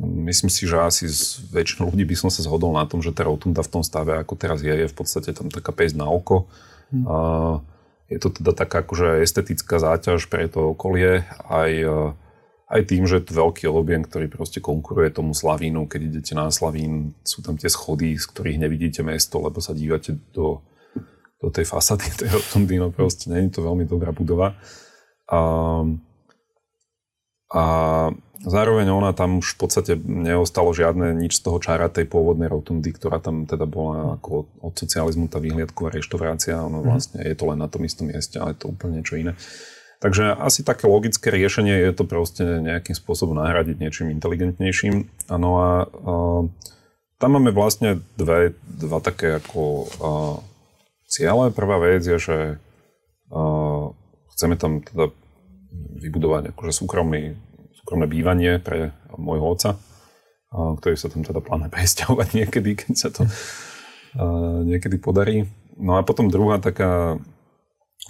Myslím 0.01 0.49
si, 0.49 0.65
že 0.65 0.81
asi 0.81 1.05
s 1.05 1.37
väčšinou 1.53 1.93
ľudí 1.93 2.09
by 2.09 2.17
som 2.17 2.31
sa 2.33 2.41
zhodol 2.41 2.73
na 2.73 2.89
tom, 2.89 3.05
že 3.05 3.13
tá 3.13 3.29
rotunda 3.29 3.61
v 3.61 3.73
tom 3.77 3.83
stave, 3.85 4.17
ako 4.17 4.41
teraz 4.41 4.65
je, 4.65 4.73
je 4.73 4.89
v 4.89 4.97
podstate 4.97 5.37
tam 5.37 5.53
taká 5.53 5.69
pejsť 5.69 6.01
na 6.01 6.09
oko. 6.09 6.49
Hmm. 6.89 7.05
A 7.05 7.17
je 8.09 8.19
to 8.21 8.29
teda 8.33 8.53
taká 8.53 8.85
akože 8.85 9.25
estetická 9.25 9.81
záťaž 9.81 10.29
pre 10.33 10.49
to 10.49 10.73
okolie, 10.77 11.25
aj, 11.49 11.73
e, 11.73 11.99
aj 12.69 12.81
tým, 12.89 13.05
že 13.09 13.21
je 13.21 13.25
to 13.29 13.41
veľký 13.41 13.65
objem, 13.69 14.05
ktorý 14.05 14.33
proste 14.33 14.61
konkuruje 14.65 15.13
tomu 15.13 15.33
Slavínu. 15.37 15.89
Keď 15.89 16.01
idete 16.01 16.33
na 16.37 16.49
Slavín, 16.53 17.17
sú 17.25 17.41
tam 17.45 17.57
tie 17.57 17.69
schody, 17.69 18.17
z 18.17 18.25
ktorých 18.29 18.61
nevidíte 18.61 19.01
mesto, 19.05 19.41
lebo 19.41 19.61
sa 19.61 19.77
dívate 19.77 20.17
do, 20.33 20.61
do 21.41 21.49
tej 21.49 21.69
fasady 21.69 22.09
tej 22.17 22.33
rotundy, 22.33 22.81
no 22.81 22.89
proste 22.89 23.33
nie 23.33 23.49
je 23.49 23.61
to 23.61 23.65
veľmi 23.65 23.85
dobrá 23.89 24.13
budova. 24.13 24.57
A, 25.29 25.41
a 27.53 27.63
Zároveň 28.43 28.91
ona 28.91 29.15
tam 29.15 29.39
už 29.39 29.55
v 29.55 29.59
podstate 29.63 29.93
neostalo 30.03 30.75
žiadne 30.75 31.15
nič 31.15 31.39
z 31.39 31.43
toho 31.47 31.63
čára 31.63 31.87
tej 31.87 32.11
pôvodnej 32.11 32.51
rotundy, 32.51 32.91
ktorá 32.91 33.23
tam 33.23 33.47
teda 33.47 33.71
bola 33.71 34.19
ako 34.19 34.51
od 34.59 34.75
socializmu 34.75 35.31
tá 35.31 35.39
výhliadková 35.39 35.95
reštaurácia. 35.95 36.59
Ono 36.59 36.83
mhm. 36.83 36.87
vlastne 36.87 37.19
je 37.23 37.37
to 37.39 37.45
len 37.47 37.59
na 37.63 37.71
tom 37.71 37.87
istom 37.87 38.11
mieste, 38.11 38.43
ale 38.43 38.59
je 38.59 38.67
to 38.67 38.75
úplne 38.75 38.99
niečo 38.99 39.15
iné. 39.15 39.39
Takže 40.03 40.35
asi 40.35 40.67
také 40.67 40.91
logické 40.91 41.31
riešenie 41.31 41.79
je 41.79 41.93
to 41.95 42.03
proste 42.03 42.43
nejakým 42.43 42.99
spôsobom 42.99 43.39
nahradiť 43.39 43.79
niečím 43.79 44.11
inteligentnejším. 44.11 45.07
Ano 45.31 45.51
a 45.63 45.71
uh, 45.87 46.43
tam 47.23 47.39
máme 47.39 47.55
vlastne 47.55 48.03
dve, 48.19 48.59
dva 48.67 48.99
také 48.99 49.39
ako 49.39 49.63
uh, 49.63 50.37
ciele. 51.07 51.55
Prvá 51.55 51.79
vec 51.79 52.03
je, 52.03 52.19
že 52.19 52.39
uh, 53.31 53.95
chceme 54.35 54.59
tam 54.59 54.83
teda 54.83 55.15
vybudovať 56.03 56.51
akože 56.51 56.73
súkromný 56.75 57.39
súkromné 57.83 58.07
bývanie 58.07 58.63
pre 58.63 58.95
môjho 59.19 59.47
otca, 59.53 59.71
ktorý 60.55 60.95
sa 60.95 61.11
tam 61.11 61.27
teda 61.27 61.43
plánuje 61.43 61.71
presťahovať 61.77 62.29
niekedy, 62.39 62.71
keď 62.79 62.95
sa 62.95 63.09
to 63.11 63.27
niekedy 64.63 65.03
podarí. 65.03 65.51
No 65.77 65.99
a 65.99 66.07
potom 66.07 66.31
druhá 66.31 66.63
taká 66.63 67.19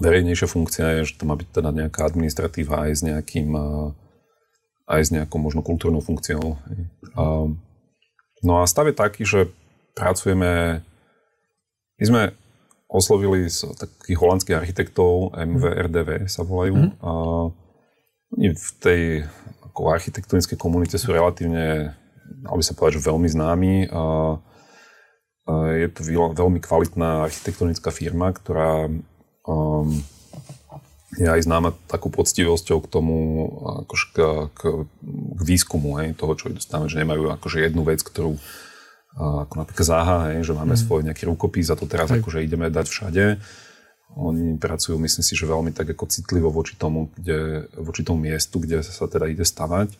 verejnejšia 0.03 0.49
funkcia 0.51 0.87
je, 1.01 1.13
že 1.13 1.17
to 1.21 1.25
má 1.25 1.39
byť 1.39 1.49
teda 1.63 1.71
nejaká 1.73 2.05
administratíva 2.05 2.89
aj 2.89 2.93
s 2.93 3.01
nejakým 3.07 3.49
aj 4.93 5.01
s 5.01 5.11
nejakou 5.15 5.39
možno 5.39 5.63
kultúrnou 5.63 6.03
funkciou. 6.03 6.59
No 8.43 8.53
a 8.59 8.67
stav 8.67 8.91
je 8.91 8.97
taký, 8.99 9.23
že 9.23 9.49
pracujeme, 9.95 10.83
my 11.97 12.05
sme 12.05 12.23
oslovili 12.91 13.47
z 13.49 13.73
takých 13.79 14.19
holandských 14.19 14.59
architektov, 14.59 15.33
MVRDV 15.33 16.29
sa 16.29 16.43
volajú, 16.45 16.77
mm. 16.77 16.91
a 17.01 17.11
oni 18.37 18.49
v 18.53 18.69
tej 18.83 19.03
ako 19.73 19.89
architektonickej 19.89 20.61
komunite 20.61 21.01
sú 21.01 21.17
relatívne, 21.17 21.97
dal 22.45 22.55
by 22.61 22.65
sa 22.65 22.77
povedať, 22.77 23.01
že 23.01 23.09
veľmi 23.09 23.29
známi. 23.33 23.75
Je 25.81 25.89
to 25.91 26.01
veľmi 26.13 26.61
kvalitná 26.61 27.25
architektonická 27.27 27.89
firma, 27.89 28.31
ktorá 28.37 28.93
um, 29.49 29.89
je 31.17 31.25
aj 31.25 31.45
známa 31.49 31.73
takú 31.89 32.13
poctivosťou 32.13 32.79
k 32.85 32.91
tomu, 32.93 33.17
akože 33.85 34.07
k, 34.13 34.19
k, 34.53 34.61
k 35.37 35.41
výskumu 35.41 36.01
hej, 36.05 36.17
toho, 36.21 36.37
čo 36.37 36.53
dostávame, 36.53 36.93
že 36.93 37.01
nemajú 37.01 37.33
akože 37.33 37.65
jednu 37.65 37.83
vec, 37.85 38.05
ktorú 38.05 38.37
ako 39.13 39.55
napríklad 39.61 39.85
záha, 39.85 40.19
hej, 40.33 40.41
že 40.49 40.57
máme 40.57 40.73
mm. 40.73 40.81
svoj 40.89 41.05
nejaký 41.05 41.29
rukopis 41.29 41.69
a 41.69 41.77
to 41.77 41.85
teraz 41.85 42.09
hej. 42.09 42.25
akože 42.25 42.41
ideme 42.41 42.73
dať 42.73 42.87
všade 42.89 43.25
oni 44.17 44.61
pracujú, 44.61 45.01
myslím 45.01 45.25
si, 45.25 45.35
že 45.35 45.49
veľmi 45.49 45.73
tak 45.73 45.93
ako 45.93 46.05
citlivo 46.09 46.53
voči 46.53 46.77
tomu, 46.77 47.09
kde, 47.17 47.69
voči 47.77 48.05
tomu 48.05 48.29
miestu, 48.29 48.61
kde 48.61 48.85
sa 48.85 49.09
teda 49.09 49.29
ide 49.29 49.45
stavať. 49.45 49.95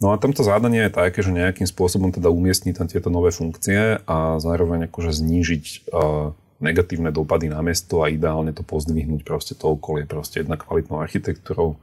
No 0.00 0.16
a 0.16 0.20
tamto 0.20 0.40
zadanie 0.40 0.88
je 0.88 0.96
také, 0.96 1.20
že 1.20 1.28
nejakým 1.28 1.68
spôsobom 1.68 2.08
teda 2.08 2.32
umiestniť 2.32 2.74
tam 2.76 2.88
tieto 2.88 3.12
nové 3.12 3.32
funkcie 3.36 4.00
a 4.08 4.40
zároveň 4.40 4.88
akože 4.88 5.12
znížiť 5.12 5.92
uh, 5.92 6.32
negatívne 6.60 7.12
dopady 7.12 7.52
na 7.52 7.60
mesto 7.60 8.00
a 8.00 8.08
ideálne 8.08 8.56
to 8.56 8.64
pozdvihnúť 8.64 9.24
proste 9.24 9.52
to 9.56 9.76
okolie 9.76 10.08
proste 10.08 10.40
jedna 10.40 10.56
kvalitnou 10.56 11.04
architektúrou, 11.04 11.76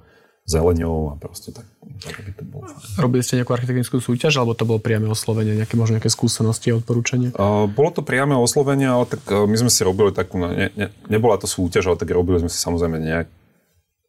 zeleňou 0.47 1.11
a 1.11 1.13
proste 1.19 1.51
tak, 1.51 1.67
tak 1.99 2.23
aby 2.23 2.31
to 2.31 2.43
bolo. 2.47 2.71
Robili 2.95 3.19
ste 3.19 3.35
nejakú 3.35 3.51
architektonickú 3.51 3.99
súťaž, 3.99 4.39
alebo 4.39 4.55
to 4.55 4.63
bolo 4.63 4.79
priame 4.79 5.11
oslovenie, 5.11 5.59
nejaké 5.59 5.75
možno 5.75 5.99
nejaké 5.99 6.07
skúsenosti 6.07 6.71
a 6.71 6.79
odporúčanie? 6.79 7.35
Uh, 7.35 7.67
bolo 7.67 7.91
to 7.91 7.99
priame 7.99 8.31
oslovenie, 8.39 8.87
ale 8.87 9.11
tak 9.11 9.27
uh, 9.27 9.43
my 9.43 9.57
sme 9.59 9.67
si 9.67 9.83
robili 9.83 10.15
takú, 10.15 10.39
ne, 10.39 10.71
ne, 10.71 10.87
nebola 11.11 11.35
to 11.35 11.51
súťaž, 11.51 11.91
ale 11.91 11.99
tak 11.99 12.15
robili 12.15 12.39
sme 12.39 12.47
si 12.47 12.55
samozrejme 12.63 12.95
nejak, 12.95 13.27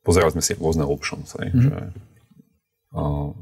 pozerali 0.07 0.31
sme 0.38 0.42
si 0.46 0.55
rôzne 0.55 0.87
options, 0.87 1.35
mm-hmm. 1.35 1.59
že, 1.59 1.77
uh, 2.94 3.35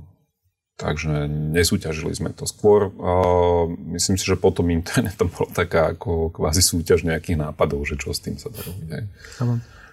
takže 0.81 1.29
nesúťažili 1.29 2.17
sme 2.17 2.33
to 2.33 2.49
skôr. 2.49 2.89
Uh, 2.97 3.77
myslím 3.93 4.17
si, 4.17 4.25
že 4.25 4.41
potom 4.41 4.73
internetom 4.73 5.29
bola 5.37 5.53
taká 5.53 5.93
ako 5.93 6.33
kvázi 6.33 6.65
súťaž 6.65 7.05
nejakých 7.05 7.45
nápadov, 7.45 7.85
že 7.85 8.01
čo 8.01 8.17
s 8.17 8.25
tým 8.25 8.41
sa 8.41 8.49
dá 8.49 8.65
robiť. 8.65 8.89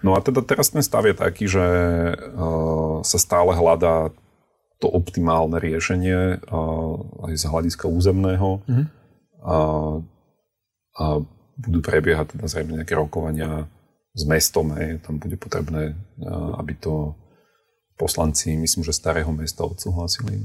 No 0.04 0.12
a 0.12 0.20
teda 0.20 0.44
teraz 0.44 0.68
ten 0.68 0.84
stav 0.84 1.08
je 1.08 1.16
taký, 1.16 1.48
že 1.48 1.64
uh, 2.12 3.00
sa 3.00 3.16
stále 3.16 3.56
hľadá 3.56 4.12
to 4.76 4.92
optimálne 4.92 5.56
riešenie 5.56 6.44
uh, 6.44 6.94
aj 7.24 7.32
z 7.40 7.44
hľadiska 7.48 7.88
územného. 7.88 8.60
Mm-hmm. 8.68 8.86
A, 9.48 9.56
a 11.00 11.04
budú 11.56 11.80
prebiehať 11.80 12.36
teda 12.36 12.44
zrejme 12.52 12.76
nejaké 12.76 12.92
rokovania 12.92 13.64
s 14.12 14.28
mestom. 14.28 14.76
Hej. 14.76 15.00
Tam 15.08 15.16
bude 15.16 15.40
potrebné, 15.40 15.96
uh, 16.20 16.60
aby 16.60 16.76
to 16.76 17.16
poslanci, 17.96 18.52
myslím, 18.60 18.84
že 18.84 18.92
starého 18.92 19.32
mesta 19.32 19.64
odsúhlasili. 19.64 20.44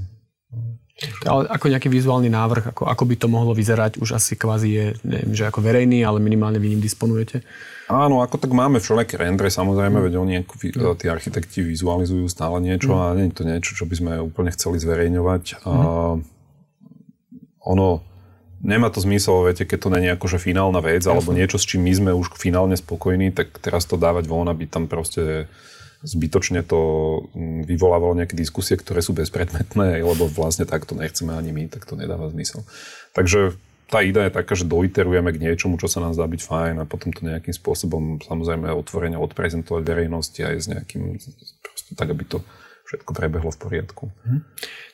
Ale 1.24 1.48
ako 1.48 1.66
nejaký 1.72 1.88
vizuálny 1.88 2.28
návrh, 2.28 2.76
ako, 2.76 2.84
ako 2.88 3.04
by 3.08 3.16
to 3.16 3.28
mohlo 3.32 3.52
vyzerať, 3.56 4.00
už 4.04 4.20
asi 4.20 4.36
kvázi 4.36 4.70
je, 4.70 4.86
neviem, 5.08 5.32
že 5.32 5.48
ako 5.48 5.64
verejný, 5.64 6.04
ale 6.04 6.20
minimálne 6.20 6.60
vy 6.60 6.76
ním 6.76 6.84
disponujete? 6.84 7.44
Áno, 7.90 8.22
ako 8.22 8.38
tak 8.38 8.52
máme 8.54 8.78
všelijaké 8.78 9.18
rendre, 9.18 9.50
samozrejme, 9.50 9.98
mm. 9.98 10.06
veď 10.06 10.14
oni 10.20 10.34
ako, 10.46 10.54
mm. 10.62 10.98
tí 11.02 11.06
architekti 11.10 11.60
vizualizujú 11.66 12.30
stále 12.30 12.62
niečo 12.62 12.94
mm. 12.94 13.00
a 13.00 13.06
nie 13.18 13.26
je 13.32 13.36
to 13.36 13.44
niečo, 13.48 13.72
čo 13.74 13.84
by 13.90 13.96
sme 13.98 14.12
úplne 14.22 14.52
chceli 14.54 14.78
zverejňovať. 14.78 15.44
Mm. 15.58 15.66
A 15.66 15.74
ono, 17.66 17.88
nemá 18.62 18.94
to 18.94 19.00
zmysel, 19.02 19.42
viete, 19.48 19.64
keď 19.66 19.80
to 19.80 19.90
není 19.90 20.08
akože 20.14 20.38
finálna 20.38 20.84
vec, 20.84 21.02
Jasne. 21.02 21.18
alebo 21.18 21.32
niečo, 21.34 21.58
s 21.58 21.66
čím 21.66 21.88
my 21.88 21.94
sme 21.96 22.12
už 22.14 22.36
finálne 22.38 22.76
spokojní, 22.76 23.34
tak 23.34 23.58
teraz 23.58 23.88
to 23.88 23.98
dávať 23.98 24.28
von, 24.28 24.46
aby 24.52 24.68
tam 24.68 24.86
proste 24.86 25.48
zbytočne 26.04 26.64
to 26.64 26.80
mm, 27.36 27.68
vyvolávalo 27.68 28.16
nejaké 28.16 28.36
diskusie, 28.36 28.80
ktoré 28.80 29.04
sú 29.04 29.12
bezpredmetné, 29.12 30.00
lebo 30.12 30.32
vlastne 30.32 30.64
takto 30.64 30.96
nechceme 30.96 31.36
ani 31.36 31.52
my, 31.52 31.64
tak 31.68 31.84
to 31.84 32.00
nedáva 32.00 32.32
zmysel. 32.32 32.64
Takže 33.12 33.60
tá 33.90 34.06
idea 34.06 34.30
je 34.30 34.38
taká, 34.38 34.54
že 34.54 34.70
doiterujeme 34.70 35.34
k 35.34 35.42
niečomu, 35.50 35.82
čo 35.82 35.90
sa 35.90 35.98
nám 35.98 36.14
zdá 36.14 36.30
byť 36.30 36.42
fajn 36.46 36.76
a 36.78 36.86
potom 36.86 37.10
to 37.10 37.26
nejakým 37.26 37.52
spôsobom 37.58 38.22
samozrejme 38.22 38.70
otvorene 38.70 39.18
odprezentovať 39.18 39.82
verejnosti 39.82 40.40
aj 40.46 40.56
s 40.62 40.66
nejakým, 40.70 41.18
proste 41.66 41.92
tak, 41.98 42.14
aby 42.14 42.24
to 42.30 42.46
všetko 42.90 43.14
prebehlo 43.14 43.54
v 43.54 43.60
poriadku. 43.62 44.10
Hm. 44.26 44.42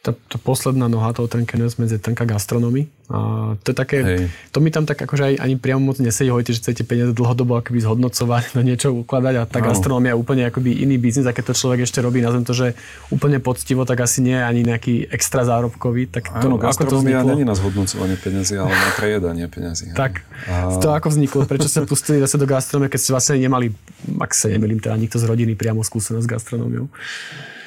Tá, 0.03 0.11
tá 0.11 0.37
posledná 0.37 0.91
noha 0.91 1.15
toho 1.15 1.31
Trenkenes 1.31 1.79
medzi 1.79 1.95
tenka 1.95 2.27
gastronomy. 2.27 2.91
A 3.07 3.55
to 3.63 3.71
je 3.71 3.75
také, 3.77 3.97
Hej. 4.03 4.27
to 4.51 4.59
mi 4.59 4.67
tam 4.67 4.83
tak 4.83 4.99
akože 4.99 5.23
aj 5.23 5.33
ani 5.39 5.55
priamo 5.55 5.79
moc 5.79 5.97
nesedí, 6.03 6.27
hovoríte, 6.27 6.51
že 6.51 6.59
chcete 6.59 6.83
peniaze 6.83 7.15
dlhodobo 7.15 7.55
akoby 7.55 7.79
zhodnocovať, 7.79 8.59
na 8.59 8.61
niečo 8.67 8.91
ukladať 8.91 9.33
a 9.39 9.43
tá 9.47 9.63
gastronomia 9.63 10.11
je 10.11 10.19
úplne 10.19 10.43
akoby 10.43 10.83
iný 10.83 10.99
biznis 10.99 11.23
a 11.23 11.31
keď 11.31 11.55
to 11.55 11.59
človek 11.65 11.87
ešte 11.87 12.03
robí, 12.03 12.19
nazvem 12.19 12.43
to, 12.43 12.51
že 12.51 12.67
úplne 13.15 13.39
poctivo, 13.39 13.87
tak 13.87 14.03
asi 14.03 14.19
nie 14.19 14.35
je 14.35 14.43
ani 14.43 14.61
nejaký 14.67 14.93
extra 15.09 15.47
zárobkový. 15.47 16.11
Tak 16.11 16.43
to, 16.43 16.51
Áno, 16.51 16.59
ako 16.59 16.83
to 16.83 16.97
vzniklo? 16.99 17.31
není 17.31 17.47
na 17.47 17.55
zhodnocovanie 17.55 18.19
peniazy, 18.19 18.59
ale 18.59 18.75
na 18.75 18.91
prejedanie 18.99 19.45
peniazy. 19.47 19.95
Tak, 19.95 20.19
a... 20.51 20.75
to 20.83 20.91
ako 20.91 21.15
vzniklo? 21.15 21.47
Prečo 21.47 21.71
ste 21.71 21.87
pustili 21.87 22.19
zase 22.19 22.35
do 22.35 22.43
gastronomie, 22.43 22.91
keď 22.91 22.99
ste 22.99 23.11
vlastne 23.15 23.39
nemali, 23.39 23.71
ak 24.19 24.35
sa 24.35 24.51
nemýlim, 24.51 24.83
teda 24.83 24.99
nikto 24.99 25.15
z 25.15 25.25
rodiny 25.25 25.55
priamo 25.55 25.79
skúsenosť 25.79 26.25
s 26.25 26.29
gastronómiou? 26.29 26.91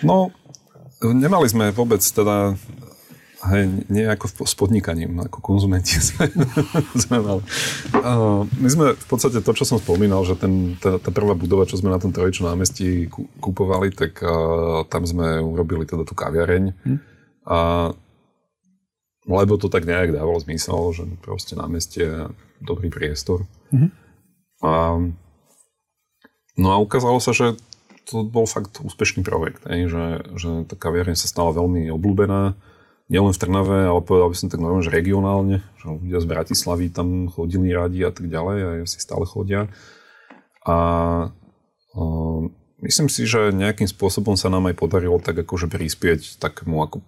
No, 0.03 0.31
nemali 1.03 1.47
sme 1.51 1.71
vôbec 1.75 2.03
teda 2.03 2.55
Hej, 3.39 3.87
nie 3.87 4.03
ako 4.03 4.27
s 4.43 4.55
podnikaním, 4.59 5.23
ako 5.23 5.39
konzumenti 5.39 5.95
sme, 6.11 6.27
sme 6.99 7.17
mali. 7.23 7.43
Uh, 7.95 8.43
my 8.59 8.67
sme 8.67 8.85
v 8.99 9.07
podstate 9.07 9.39
to, 9.47 9.53
čo 9.55 9.63
som 9.63 9.79
spomínal, 9.79 10.27
že 10.27 10.35
ten, 10.35 10.75
tá, 10.83 10.99
tá 10.99 11.15
prvá 11.15 11.39
budova, 11.39 11.63
čo 11.63 11.79
sme 11.79 11.95
na 11.95 12.03
tom 12.03 12.11
Trojičnom 12.11 12.51
námestí 12.51 13.07
kúpovali, 13.39 13.95
tak 13.95 14.19
uh, 14.27 14.83
tam 14.91 15.07
sme 15.07 15.39
urobili 15.39 15.87
teda 15.87 16.03
tú 16.03 16.19
kaviareň. 16.19 16.75
Hm. 16.83 16.99
A 17.47 17.59
lebo 19.29 19.61
to 19.61 19.69
tak 19.69 19.85
nejak 19.85 20.17
dávalo 20.17 20.41
zmysel, 20.41 20.91
že 20.97 21.05
proste 21.21 21.55
námestie 21.55 22.33
dobrý 22.59 22.91
priestor. 22.91 23.47
Hm. 23.71 23.91
A, 24.67 24.71
no 26.59 26.69
a 26.75 26.77
ukázalo 26.83 27.23
sa, 27.23 27.31
že 27.31 27.55
to 28.09 28.25
bol 28.25 28.49
fakt 28.49 28.81
úspešný 28.81 29.21
projekt, 29.21 29.69
aj, 29.69 29.81
že, 29.93 30.05
že 30.41 30.51
tá 30.65 30.75
kaviareň 30.81 31.15
sa 31.15 31.29
stala 31.29 31.53
veľmi 31.53 31.93
obľúbená, 31.93 32.57
nielen 33.09 33.33
v 33.33 33.41
Trnave, 33.41 33.89
ale 33.89 34.01
povedal 34.05 34.33
by 34.33 34.37
som 34.37 34.49
tak 34.53 34.61
normálne, 34.61 34.85
že 34.85 34.93
regionálne, 34.93 35.57
že 35.81 35.85
ľudia 35.89 36.21
z 36.21 36.27
Bratislavy 36.29 36.87
tam 36.93 37.29
chodili 37.29 37.73
radi 37.73 38.05
a 38.05 38.13
tak 38.13 38.29
ďalej 38.29 38.59
a 38.65 38.71
si 38.85 39.01
stále 39.01 39.25
chodia. 39.25 39.69
A 40.65 40.77
uh, 41.97 42.41
myslím 42.85 43.09
si, 43.09 43.25
že 43.25 43.49
nejakým 43.53 43.89
spôsobom 43.89 44.37
sa 44.37 44.53
nám 44.53 44.69
aj 44.69 44.77
podarilo 44.77 45.17
tak 45.21 45.41
akože 45.41 45.73
prispieť 45.73 46.37
takému 46.37 46.85
ako 46.85 47.01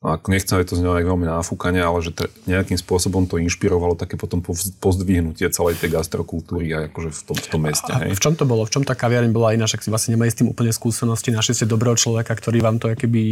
ako 0.00 0.32
nechcem 0.32 0.56
aj 0.56 0.72
to 0.72 0.80
z 0.80 0.88
aj 0.88 1.04
veľmi 1.04 1.28
náfúkanie, 1.28 1.84
ale 1.84 2.00
že 2.00 2.16
t- 2.16 2.32
nejakým 2.48 2.80
spôsobom 2.80 3.28
to 3.28 3.36
inšpirovalo 3.36 4.00
také 4.00 4.16
potom 4.16 4.40
pozdvihnutie 4.80 5.44
celej 5.52 5.76
tej 5.76 5.92
gastrokultúry 5.92 6.72
aj 6.72 6.84
akože 6.88 7.10
v 7.12 7.20
tom, 7.28 7.36
v 7.36 7.48
tom 7.52 7.60
meste. 7.68 7.92
A, 7.92 8.08
hej. 8.08 8.16
v 8.16 8.22
čom 8.24 8.32
to 8.32 8.48
bolo? 8.48 8.64
V 8.64 8.72
čom 8.72 8.80
tá 8.80 8.96
kaviareň 8.96 9.28
bola 9.28 9.52
iná? 9.52 9.68
Však 9.68 9.84
si 9.84 9.92
vlastne 9.92 10.16
nemali 10.16 10.32
s 10.32 10.40
tým 10.40 10.48
úplne 10.48 10.72
skúsenosti. 10.72 11.36
Našli 11.36 11.52
ste 11.52 11.68
dobrého 11.68 12.00
človeka, 12.00 12.32
ktorý 12.32 12.64
vám 12.64 12.80
to 12.80 12.96
keby 12.96 13.22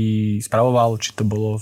spravoval? 0.44 1.00
Či 1.00 1.16
to 1.16 1.24
bolo... 1.24 1.56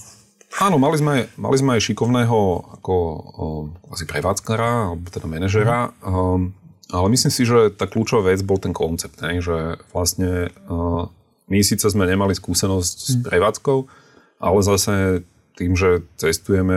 Áno, 0.58 0.74
mali 0.74 0.98
sme, 0.98 1.30
mali 1.38 1.54
sme 1.54 1.78
aj 1.78 1.86
šikovného 1.86 2.38
ako 2.82 2.94
o, 2.98 3.46
asi 3.94 4.10
prevádzkara, 4.10 4.90
alebo 4.90 5.06
teda 5.06 5.30
manažera. 5.30 5.94
Um, 6.02 6.50
ale 6.90 7.06
myslím 7.14 7.30
si, 7.30 7.46
že 7.46 7.70
tá 7.70 7.86
kľúčová 7.86 8.34
vec 8.34 8.42
bol 8.42 8.58
ten 8.58 8.74
koncept, 8.74 9.22
ne? 9.22 9.38
že 9.38 9.78
vlastne 9.94 10.50
uh, 10.66 11.06
my 11.46 11.58
síce 11.62 11.86
sme 11.86 12.10
nemali 12.10 12.34
skúsenosť 12.34 12.96
mm. 12.98 13.06
s 13.06 13.14
prevádzkou, 13.22 13.78
ale 14.40 14.58
zase 14.60 15.24
tým, 15.56 15.72
že 15.72 16.04
cestujeme 16.20 16.76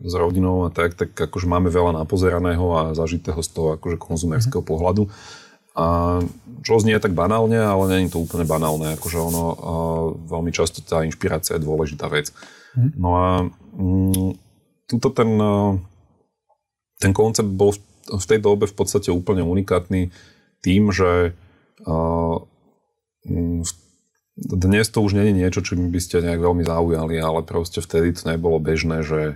s 0.00 0.12
rodinou 0.16 0.64
a 0.64 0.72
tak, 0.72 0.96
tak 0.96 1.12
akože 1.12 1.44
máme 1.44 1.68
veľa 1.68 2.00
napozeraného 2.00 2.66
a 2.72 2.82
zažitého 2.96 3.36
z 3.44 3.48
toho 3.52 3.68
akože 3.76 4.00
konzumerského 4.00 4.64
mm-hmm. 4.64 4.72
pohľadu. 4.72 5.02
A 5.78 6.18
čo 6.64 6.80
znie 6.80 6.98
tak 6.98 7.14
banálne, 7.14 7.60
ale 7.60 8.02
je 8.02 8.10
to 8.10 8.24
úplne 8.24 8.48
banálne. 8.48 8.96
Akože 8.98 9.18
ono, 9.20 9.44
a 9.44 9.74
veľmi 10.26 10.50
často 10.50 10.82
tá 10.82 11.04
inšpirácia 11.04 11.60
je 11.60 11.66
dôležitá 11.68 12.08
vec. 12.08 12.32
Mm-hmm. 12.32 12.90
No 12.96 13.08
a 13.14 13.26
mm, 13.76 14.28
tuto 14.88 15.12
ten, 15.12 15.30
ten 16.96 17.12
koncept 17.12 17.52
bol 17.52 17.76
v, 17.76 17.78
v 18.08 18.24
tej 18.24 18.40
dobe 18.40 18.64
v 18.64 18.74
podstate 18.74 19.12
úplne 19.12 19.44
unikátny 19.44 20.08
tým, 20.64 20.90
že 20.90 21.36
uh, 21.84 22.36
v 23.28 23.70
dnes 24.38 24.86
to 24.86 25.02
už 25.02 25.18
je 25.18 25.34
niečo, 25.34 25.60
čo 25.60 25.74
by 25.74 25.98
ste 25.98 26.22
nejak 26.22 26.38
veľmi 26.38 26.62
zaujali, 26.62 27.18
ale 27.18 27.42
proste 27.42 27.82
vtedy 27.82 28.14
to 28.14 28.30
nebolo 28.30 28.62
bežné, 28.62 29.02
že 29.02 29.34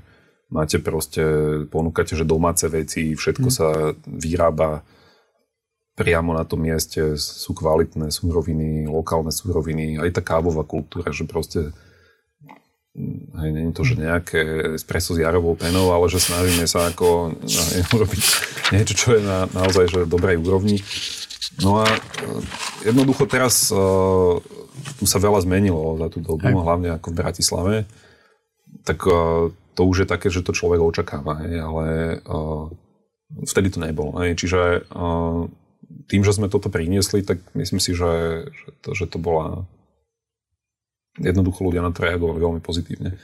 máte 0.52 0.78
proste, 0.78 1.22
ponúkate, 1.66 2.14
že 2.14 2.28
domáce 2.28 2.68
veci, 2.70 3.18
všetko 3.18 3.48
mm. 3.50 3.54
sa 3.54 3.96
vyrába 4.06 4.86
priamo 5.98 6.32
na 6.32 6.46
tom 6.46 6.64
mieste, 6.64 7.18
sú 7.18 7.52
kvalitné 7.52 8.08
súroviny, 8.14 8.88
lokálne 8.88 9.34
súroviny, 9.34 10.00
aj 10.00 10.20
tá 10.20 10.22
kávová 10.24 10.64
kultúra, 10.64 11.12
že 11.12 11.28
proste 11.28 11.74
hej, 13.40 13.50
nie 13.52 13.72
je 13.72 13.76
to, 13.76 13.82
že 13.84 13.94
nejaké 14.00 14.40
espresso 14.76 15.16
s 15.16 15.20
jarovou 15.20 15.56
penou, 15.56 15.92
ale 15.92 16.08
že 16.08 16.20
snažíme 16.20 16.64
sa 16.68 16.92
ako 16.92 17.36
hej, 17.44 17.82
urobiť 17.96 18.22
niečo, 18.72 18.94
čo 18.96 19.08
je 19.16 19.20
na, 19.24 19.48
naozaj 19.52 19.84
že 19.88 20.00
dobrej 20.08 20.40
úrovni. 20.40 20.80
No 21.60 21.84
a 21.84 21.86
e, 21.88 21.98
jednoducho 22.88 23.28
teraz 23.28 23.68
uh, 23.68 24.40
tu 24.96 25.04
sa 25.04 25.20
veľa 25.20 25.44
zmenilo 25.44 26.00
za 26.00 26.08
tú 26.08 26.24
dobu, 26.24 26.48
Aj. 26.48 26.56
hlavne 26.56 26.96
ako 26.96 27.12
v 27.12 27.18
Bratislave. 27.18 27.74
Tak 28.88 28.98
uh, 29.04 29.52
to 29.76 29.82
už 29.84 30.04
je 30.04 30.06
také, 30.08 30.32
že 30.32 30.40
to 30.40 30.56
človek 30.56 30.80
očakáva, 30.80 31.44
hej, 31.44 31.60
ale 31.60 31.86
uh, 32.24 32.72
vtedy 33.44 33.68
to 33.68 33.84
nebolo. 33.84 34.16
Hej. 34.24 34.40
Čiže 34.40 34.60
uh, 34.88 35.44
tým, 36.08 36.22
že 36.24 36.32
sme 36.32 36.48
toto 36.48 36.72
priniesli, 36.72 37.20
tak 37.20 37.44
myslím 37.52 37.80
si, 37.80 37.92
že, 37.92 38.46
že, 38.48 38.68
to, 38.80 38.96
že 38.96 39.04
to 39.12 39.20
bola 39.20 39.68
jednoducho 41.20 41.68
ľudia 41.68 41.84
na 41.84 41.92
to 41.92 42.08
reagovali 42.08 42.40
veľmi 42.40 42.60
pozitívne. 42.64 43.20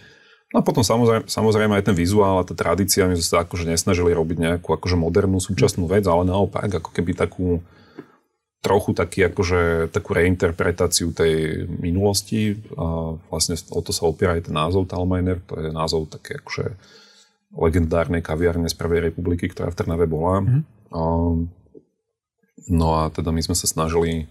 No 0.48 0.60
a 0.60 0.62
potom 0.64 0.80
samozrejme, 0.80 1.28
samozrejme 1.28 1.76
aj 1.76 1.92
ten 1.92 1.96
vizuál 1.96 2.40
a 2.40 2.48
tá 2.48 2.56
tradícia, 2.56 3.04
my 3.04 3.16
sme 3.16 3.24
sa 3.24 3.44
akože 3.44 3.68
nesnažili 3.68 4.16
robiť 4.16 4.36
nejakú 4.40 4.68
akože 4.72 4.96
modernú 4.96 5.40
súčasnú 5.40 5.84
vec, 5.84 6.08
ale 6.08 6.24
naopak 6.24 6.80
ako 6.80 6.88
keby 6.92 7.12
takú 7.12 7.60
trochu 8.58 8.90
taký 8.90 9.30
akože, 9.30 9.94
takú 9.94 10.18
reinterpretáciu 10.18 11.14
tej 11.14 11.64
minulosti. 11.78 12.58
A 12.74 13.14
vlastne 13.30 13.54
o 13.70 13.80
to 13.82 13.94
sa 13.94 14.10
opiera 14.10 14.34
aj 14.34 14.50
ten 14.50 14.54
názov 14.54 14.90
Talminer, 14.90 15.38
to 15.46 15.58
je 15.62 15.70
názov 15.70 16.10
také 16.10 16.42
akože 16.42 16.74
legendárnej 17.54 18.20
kaviárne 18.20 18.68
z 18.68 18.76
Prvej 18.76 19.08
republiky, 19.08 19.48
ktorá 19.48 19.72
v 19.72 19.78
Trnave 19.78 20.04
bola. 20.04 20.44
Mm-hmm. 20.44 20.62
A, 20.92 21.00
no 22.74 22.86
a 22.98 23.08
teda 23.08 23.32
my 23.32 23.40
sme 23.40 23.56
sa 23.56 23.64
snažili 23.70 24.28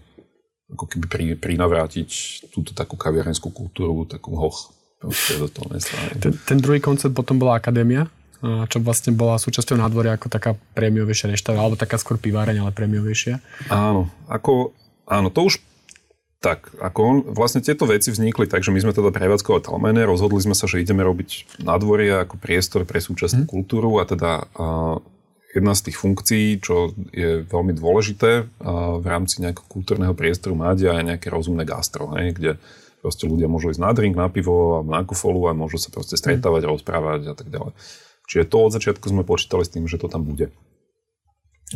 ako 0.68 0.84
keby 0.84 1.06
pri, 1.08 1.24
prinavrátiť 1.40 2.08
túto 2.52 2.76
takú 2.76 3.00
kaviarenskú 3.00 3.48
kultúru, 3.48 4.04
takú 4.04 4.36
hoch 4.36 4.76
do 5.00 5.48
toho 5.48 5.66
mesta. 5.72 5.94
Ten, 6.18 6.34
ten 6.36 6.58
druhý 6.58 6.82
koncept 6.82 7.14
potom 7.14 7.38
bola 7.38 7.56
akadémia? 7.56 8.10
Čo 8.42 8.78
vlastne 8.78 9.10
bola 9.14 9.40
súčasťou 9.40 9.74
nádvoria 9.74 10.14
ako 10.14 10.30
taká 10.30 10.54
prémiovejšia 10.78 11.34
reštaurácia, 11.34 11.64
alebo 11.64 11.80
taká 11.80 11.98
skôr 11.98 12.22
piváreň, 12.22 12.62
ale 12.62 12.70
prémiovejšia. 12.70 13.42
Áno, 13.70 14.06
ako, 14.30 14.72
áno, 15.10 15.28
to 15.34 15.50
už 15.50 15.58
tak, 16.38 16.70
ako 16.78 16.98
on, 17.02 17.16
vlastne 17.34 17.58
tieto 17.58 17.82
veci 17.90 18.14
vznikli 18.14 18.46
tak, 18.46 18.62
že 18.62 18.70
my 18.70 18.78
sme 18.78 18.94
teda 18.94 19.10
prevádzkovali 19.10 19.66
Talmene, 19.66 20.06
rozhodli 20.06 20.38
sme 20.38 20.54
sa, 20.54 20.70
že 20.70 20.78
ideme 20.78 21.02
robiť 21.02 21.58
nádvorie 21.66 22.14
ako 22.22 22.38
priestor 22.38 22.86
pre 22.86 23.02
súčasnú 23.02 23.42
hmm. 23.42 23.50
kultúru 23.50 23.98
a 23.98 24.06
teda 24.06 24.46
a, 24.54 25.02
jedna 25.50 25.74
z 25.74 25.90
tých 25.90 25.98
funkcií, 25.98 26.62
čo 26.62 26.94
je 27.10 27.42
veľmi 27.42 27.74
dôležité 27.74 28.46
a, 28.46 29.02
v 29.02 29.06
rámci 29.10 29.42
nejakého 29.42 29.66
kultúrneho 29.66 30.14
priestoru 30.14 30.54
mať 30.54 30.86
aj 30.86 31.02
nejaké 31.10 31.26
rozumné 31.26 31.66
gastro, 31.66 32.14
hej, 32.14 32.30
kde 32.38 32.50
proste 33.02 33.26
ľudia 33.26 33.50
môžu 33.50 33.74
ísť 33.74 33.82
na 33.82 33.90
drink, 33.90 34.14
na 34.14 34.30
pivo 34.30 34.78
a 34.78 34.86
na 34.86 35.02
kufolu 35.02 35.50
a 35.50 35.58
môžu 35.58 35.82
sa 35.82 35.90
proste 35.90 36.14
stretávať, 36.14 36.62
hmm. 36.62 36.70
rozprávať 36.70 37.20
a 37.30 37.34
tak 37.34 37.50
ďalej. 37.50 37.74
Čiže 38.28 38.44
to 38.52 38.56
od 38.68 38.72
začiatku 38.76 39.08
sme 39.08 39.24
počítali 39.24 39.64
s 39.64 39.72
tým, 39.72 39.88
že 39.88 39.96
to 39.96 40.12
tam 40.12 40.28
bude. 40.28 40.52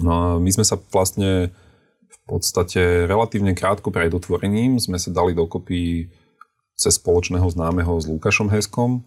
No 0.04 0.10
a 0.12 0.24
my 0.36 0.50
sme 0.52 0.64
sa 0.68 0.76
vlastne 0.76 1.52
v 2.12 2.18
podstate 2.28 3.08
relatívne 3.08 3.56
krátko 3.56 3.88
pred 3.88 4.12
otvorením 4.12 4.76
sme 4.76 5.00
sa 5.00 5.08
dali 5.08 5.32
dokopy 5.32 6.12
cez 6.76 7.00
spoločného 7.00 7.48
známeho 7.48 7.96
s 8.00 8.08
Lukášom 8.08 8.52
Heskom, 8.52 9.04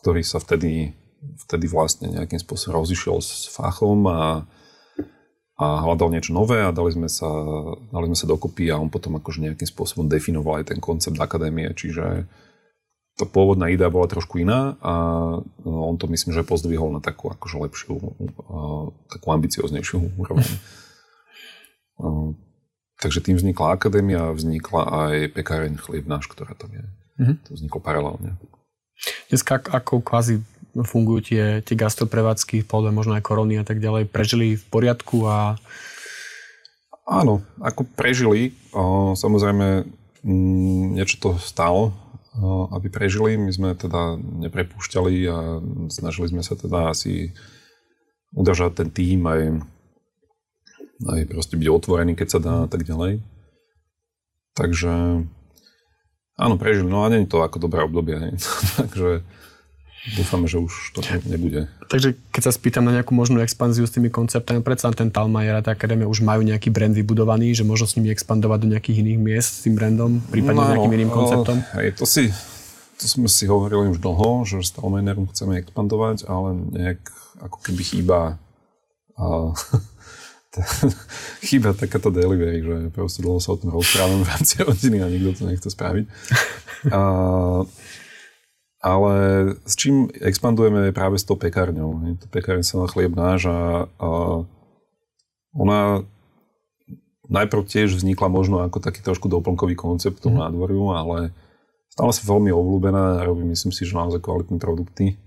ktorý 0.00 0.20
sa 0.24 0.40
vtedy, 0.40 0.92
vtedy 1.48 1.66
vlastne 1.68 2.12
nejakým 2.12 2.40
spôsobom 2.40 2.84
rozišiel 2.84 3.16
s 3.20 3.48
fachom 3.52 4.04
a, 4.08 4.44
a 5.56 5.66
hľadal 5.88 6.12
niečo 6.12 6.36
nové 6.36 6.60
a 6.60 6.72
dali 6.72 6.92
sme, 6.92 7.08
sa, 7.08 7.28
dali 7.92 8.12
sme 8.12 8.16
sa 8.16 8.28
dokopy 8.28 8.68
a 8.68 8.80
on 8.80 8.92
potom 8.92 9.16
akože 9.16 9.44
nejakým 9.44 9.68
spôsobom 9.68 10.08
definoval 10.08 10.60
aj 10.60 10.72
ten 10.72 10.80
koncept 10.80 11.16
akadémie, 11.16 11.72
čiže 11.72 12.28
tá 13.16 13.24
pôvodná 13.24 13.72
idea 13.72 13.88
bola 13.88 14.04
trošku 14.04 14.44
iná 14.44 14.76
a 14.84 14.92
no, 15.64 15.78
on 15.88 15.96
to 15.96 16.04
myslím, 16.12 16.36
že 16.36 16.44
pozdvihol 16.44 16.92
na 16.92 17.00
takú 17.00 17.32
akože 17.32 17.56
lepšiu, 17.64 17.96
takú 19.08 19.26
ambicioznejšiu 19.32 20.20
úroveň. 20.20 20.44
Takže 23.00 23.20
tým 23.24 23.36
vznikla 23.36 23.76
akadémia, 23.76 24.32
vznikla 24.32 24.82
aj 25.08 25.14
pekáreň 25.36 25.76
Chlieb 25.80 26.08
náš, 26.08 26.28
ktorá 26.32 26.56
tam 26.56 26.72
je. 26.72 26.84
Mm-hmm. 27.20 27.36
To 27.44 27.50
vzniklo 27.56 27.80
paralelne. 27.80 28.40
Dneska 29.28 29.60
ako 29.64 30.00
kvázi 30.00 30.40
fungujú 30.84 31.32
tie, 31.32 31.44
tie 31.64 31.76
gastroprevádzky, 31.76 32.68
podľa 32.68 32.92
možno 32.92 33.12
aj 33.16 33.24
korony 33.24 33.56
a 33.56 33.64
tak 33.64 33.80
ďalej, 33.80 34.12
prežili 34.12 34.60
v 34.60 34.64
poriadku 34.68 35.24
a... 35.24 35.56
Áno, 37.08 37.40
ako 37.60 37.88
prežili. 37.96 38.52
Samozrejme, 39.16 39.88
mm, 40.20 41.00
niečo 41.00 41.16
to 41.20 41.30
stálo 41.40 41.96
aby 42.72 42.92
prežili. 42.92 43.40
My 43.40 43.52
sme 43.52 43.70
teda 43.72 44.16
neprepúšťali 44.20 45.14
a 45.28 45.38
snažili 45.88 46.32
sme 46.32 46.42
sa 46.44 46.54
teda 46.56 46.92
asi 46.92 47.32
udržať 48.36 48.84
ten 48.84 48.88
tým 48.92 49.24
aj, 49.24 49.42
aj 51.08 51.20
proste 51.32 51.56
byť 51.56 51.68
otvorený, 51.70 52.12
keď 52.12 52.28
sa 52.28 52.40
dá 52.40 52.54
a 52.64 52.68
tak 52.68 52.84
ďalej. 52.84 53.24
Takže 54.56 55.24
áno, 56.36 56.54
prežili. 56.56 56.88
No 56.88 57.04
a 57.04 57.12
nie 57.12 57.24
je 57.24 57.32
to 57.32 57.44
ako 57.44 57.60
dobré 57.60 57.84
obdobie. 57.84 58.16
Takže 58.80 59.24
dúfame, 60.14 60.46
že 60.46 60.62
už 60.62 60.94
to 60.94 61.02
nebude. 61.26 61.66
Takže 61.90 62.14
keď 62.30 62.42
sa 62.46 62.52
spýtam 62.54 62.86
na 62.86 62.94
nejakú 62.94 63.10
možnú 63.10 63.42
expanziu 63.42 63.82
s 63.82 63.94
tými 63.94 64.06
konceptami, 64.12 64.62
predsa 64.62 64.94
ten 64.94 65.10
Talmajer 65.10 65.58
a 65.58 65.64
tá 65.66 65.74
akadémia 65.74 66.06
už 66.06 66.22
majú 66.22 66.46
nejaký 66.46 66.70
brand 66.70 66.94
vybudovaný, 66.94 67.56
že 67.58 67.66
možno 67.66 67.90
s 67.90 67.98
nimi 67.98 68.14
expandovať 68.14 68.58
do 68.62 68.70
nejakých 68.76 69.02
iných 69.02 69.18
miest 69.18 69.50
s 69.50 69.60
tým 69.66 69.74
brandom, 69.74 70.22
prípadne 70.30 70.62
no, 70.62 70.66
s 70.66 70.72
nejakým 70.78 70.94
iným 70.94 71.10
konceptom? 71.10 71.56
Hej, 71.74 71.98
to 71.98 72.06
si, 72.06 72.30
to 73.02 73.04
sme 73.10 73.26
si 73.26 73.50
hovorili 73.50 73.90
už 73.90 73.98
dlho, 73.98 74.46
že 74.46 74.62
s 74.62 74.70
Talmajerom 74.78 75.26
chceme 75.34 75.58
expandovať, 75.58 76.30
ale 76.30 76.54
nejak 76.70 77.00
ako 77.42 77.58
keby 77.66 77.82
chýba 77.82 78.18
a, 79.18 79.26
chýba 81.46 81.76
takáto 81.76 82.08
delivery, 82.14 82.62
že 82.62 82.76
proste 82.94 83.20
dlho 83.20 83.42
sa 83.42 83.52
o 83.52 83.60
tom 83.60 83.74
rozprávame 83.74 84.24
v 84.24 84.30
rámci 84.30 84.54
rodiny 84.68 85.02
a 85.02 85.10
nikto 85.10 85.30
to 85.34 85.42
nechce 85.50 85.68
spraviť. 85.68 86.04
A, 86.94 87.00
ale 88.86 89.14
s 89.66 89.74
čím 89.74 90.06
expandujeme 90.14 90.86
je 90.86 90.94
práve 90.94 91.18
s 91.18 91.26
tou 91.26 91.34
pekárňou. 91.34 91.98
To 92.22 92.26
pekárň 92.30 92.62
sa 92.62 92.78
na 92.78 92.86
chlieb 92.86 93.18
náš 93.18 93.50
a, 93.50 93.90
a 93.98 94.08
ona 95.50 96.06
najprv 97.26 97.66
tiež 97.66 97.98
vznikla 97.98 98.30
možno 98.30 98.62
ako 98.62 98.78
taký 98.78 99.02
trošku 99.02 99.26
doplnkový 99.26 99.74
koncept 99.74 100.22
tomu 100.22 100.38
mm. 100.38 100.42
nádvoriu, 100.46 100.94
ale 100.94 101.34
stále 101.90 102.14
sa 102.14 102.22
veľmi 102.30 102.54
obľúbená 102.54 103.18
a 103.18 103.26
robí 103.26 103.42
myslím 103.42 103.74
si, 103.74 103.82
že 103.82 103.98
naozaj 103.98 104.22
kvalitné 104.22 104.62
produkty. 104.62 105.18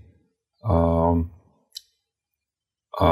A, 0.64 0.76
a 2.96 3.08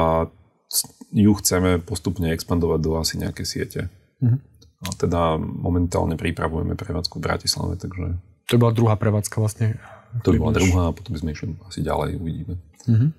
ju 1.13 1.31
chceme 1.37 1.77
postupne 1.81 2.33
expandovať 2.33 2.79
do 2.81 2.91
asi 2.97 3.21
nejaké 3.21 3.45
siete. 3.45 3.93
Mm. 4.17 4.41
A 4.81 4.87
teda 4.97 5.37
momentálne 5.37 6.17
pripravujeme 6.17 6.73
prevádzku 6.73 7.21
v 7.21 7.25
Bratislave, 7.29 7.77
takže... 7.77 8.17
To 8.49 8.57
bola 8.57 8.73
druhá 8.73 8.97
prevádzka 8.97 9.37
vlastne 9.37 9.77
To 10.25 10.33
by 10.33 10.37
bola 10.41 10.53
druhá 10.57 10.83
a 10.89 10.95
potom 10.95 11.13
by 11.13 11.19
sme 11.21 11.31
išli 11.37 11.53
asi 11.69 11.79
ďalej, 11.85 12.17
uvidíme. 12.17 12.53
Uh-huh. 12.89 13.09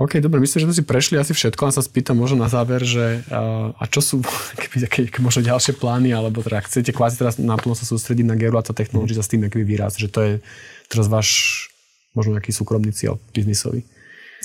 OK, 0.00 0.16
dobre, 0.24 0.40
myslím, 0.40 0.64
že 0.64 0.66
sme 0.72 0.78
si 0.80 0.84
prešli 0.88 1.20
asi 1.20 1.36
všetko, 1.36 1.60
len 1.60 1.74
sa 1.76 1.84
spýtam 1.84 2.16
možno 2.16 2.40
na 2.40 2.48
záver, 2.48 2.80
že 2.80 3.20
uh, 3.28 3.76
a 3.76 3.84
čo 3.84 4.00
sú 4.00 4.16
keby, 4.60 4.88
také 4.88 5.00
možno 5.20 5.44
ďalšie 5.44 5.76
plány, 5.76 6.16
alebo 6.16 6.40
teda 6.40 6.64
chcete 6.64 6.96
kvázi 6.96 7.20
teraz 7.20 7.36
naplno 7.36 7.76
sa 7.76 7.84
sústrediť 7.84 8.24
na 8.24 8.32
Gerulata 8.40 8.72
Technology 8.72 9.12
mm. 9.12 9.20
a 9.20 9.24
s 9.24 9.30
tým 9.30 9.44
aký 9.44 9.60
výraz, 9.60 10.00
že 10.00 10.08
to 10.08 10.20
je 10.24 10.32
teraz 10.88 11.06
váš 11.12 11.28
možno 12.16 12.34
nejaký 12.40 12.50
súkromný 12.50 12.96
cieľ 12.96 13.20
biznisový. 13.36 13.84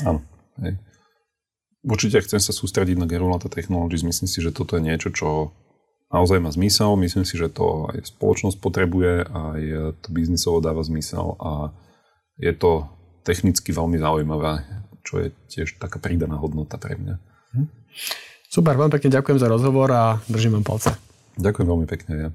Áno. 0.03 0.19
Hej. 0.59 0.75
Určite 1.85 2.19
chcem 2.25 2.41
sa 2.41 2.51
sústrediť 2.51 2.99
na 2.99 3.07
Gerulata 3.07 3.47
Technologies. 3.47 4.03
Myslím 4.03 4.27
si, 4.27 4.43
že 4.43 4.51
toto 4.51 4.75
je 4.75 4.83
niečo, 4.83 5.13
čo 5.13 5.55
naozaj 6.15 6.39
má 6.39 6.47
zmysel. 6.47 6.95
Myslím 6.95 7.27
si, 7.27 7.35
že 7.35 7.51
to 7.51 7.91
aj 7.91 8.07
spoločnosť 8.15 8.57
potrebuje, 8.63 9.27
aj 9.27 9.61
to 9.99 10.07
biznisovo 10.15 10.63
dáva 10.63 10.79
zmysel 10.87 11.35
a 11.43 11.75
je 12.39 12.55
to 12.55 12.87
technicky 13.27 13.75
veľmi 13.75 13.99
zaujímavé 13.99 14.63
čo 15.05 15.21
je 15.21 15.27
tiež 15.47 15.77
taká 15.77 16.01
pridaná 16.01 16.35
hodnota 16.41 16.81
pre 16.81 16.97
mňa. 16.97 17.15
Super, 18.49 18.73
veľmi 18.75 18.91
pekne 18.91 19.13
ďakujem 19.13 19.37
za 19.37 19.47
rozhovor 19.47 19.87
a 19.93 20.17
držím 20.25 20.59
vám 20.59 20.65
palce. 20.65 20.89
Ďakujem 21.37 21.67
veľmi 21.69 21.87
pekne. 21.87 22.11
Ja. 22.17 22.29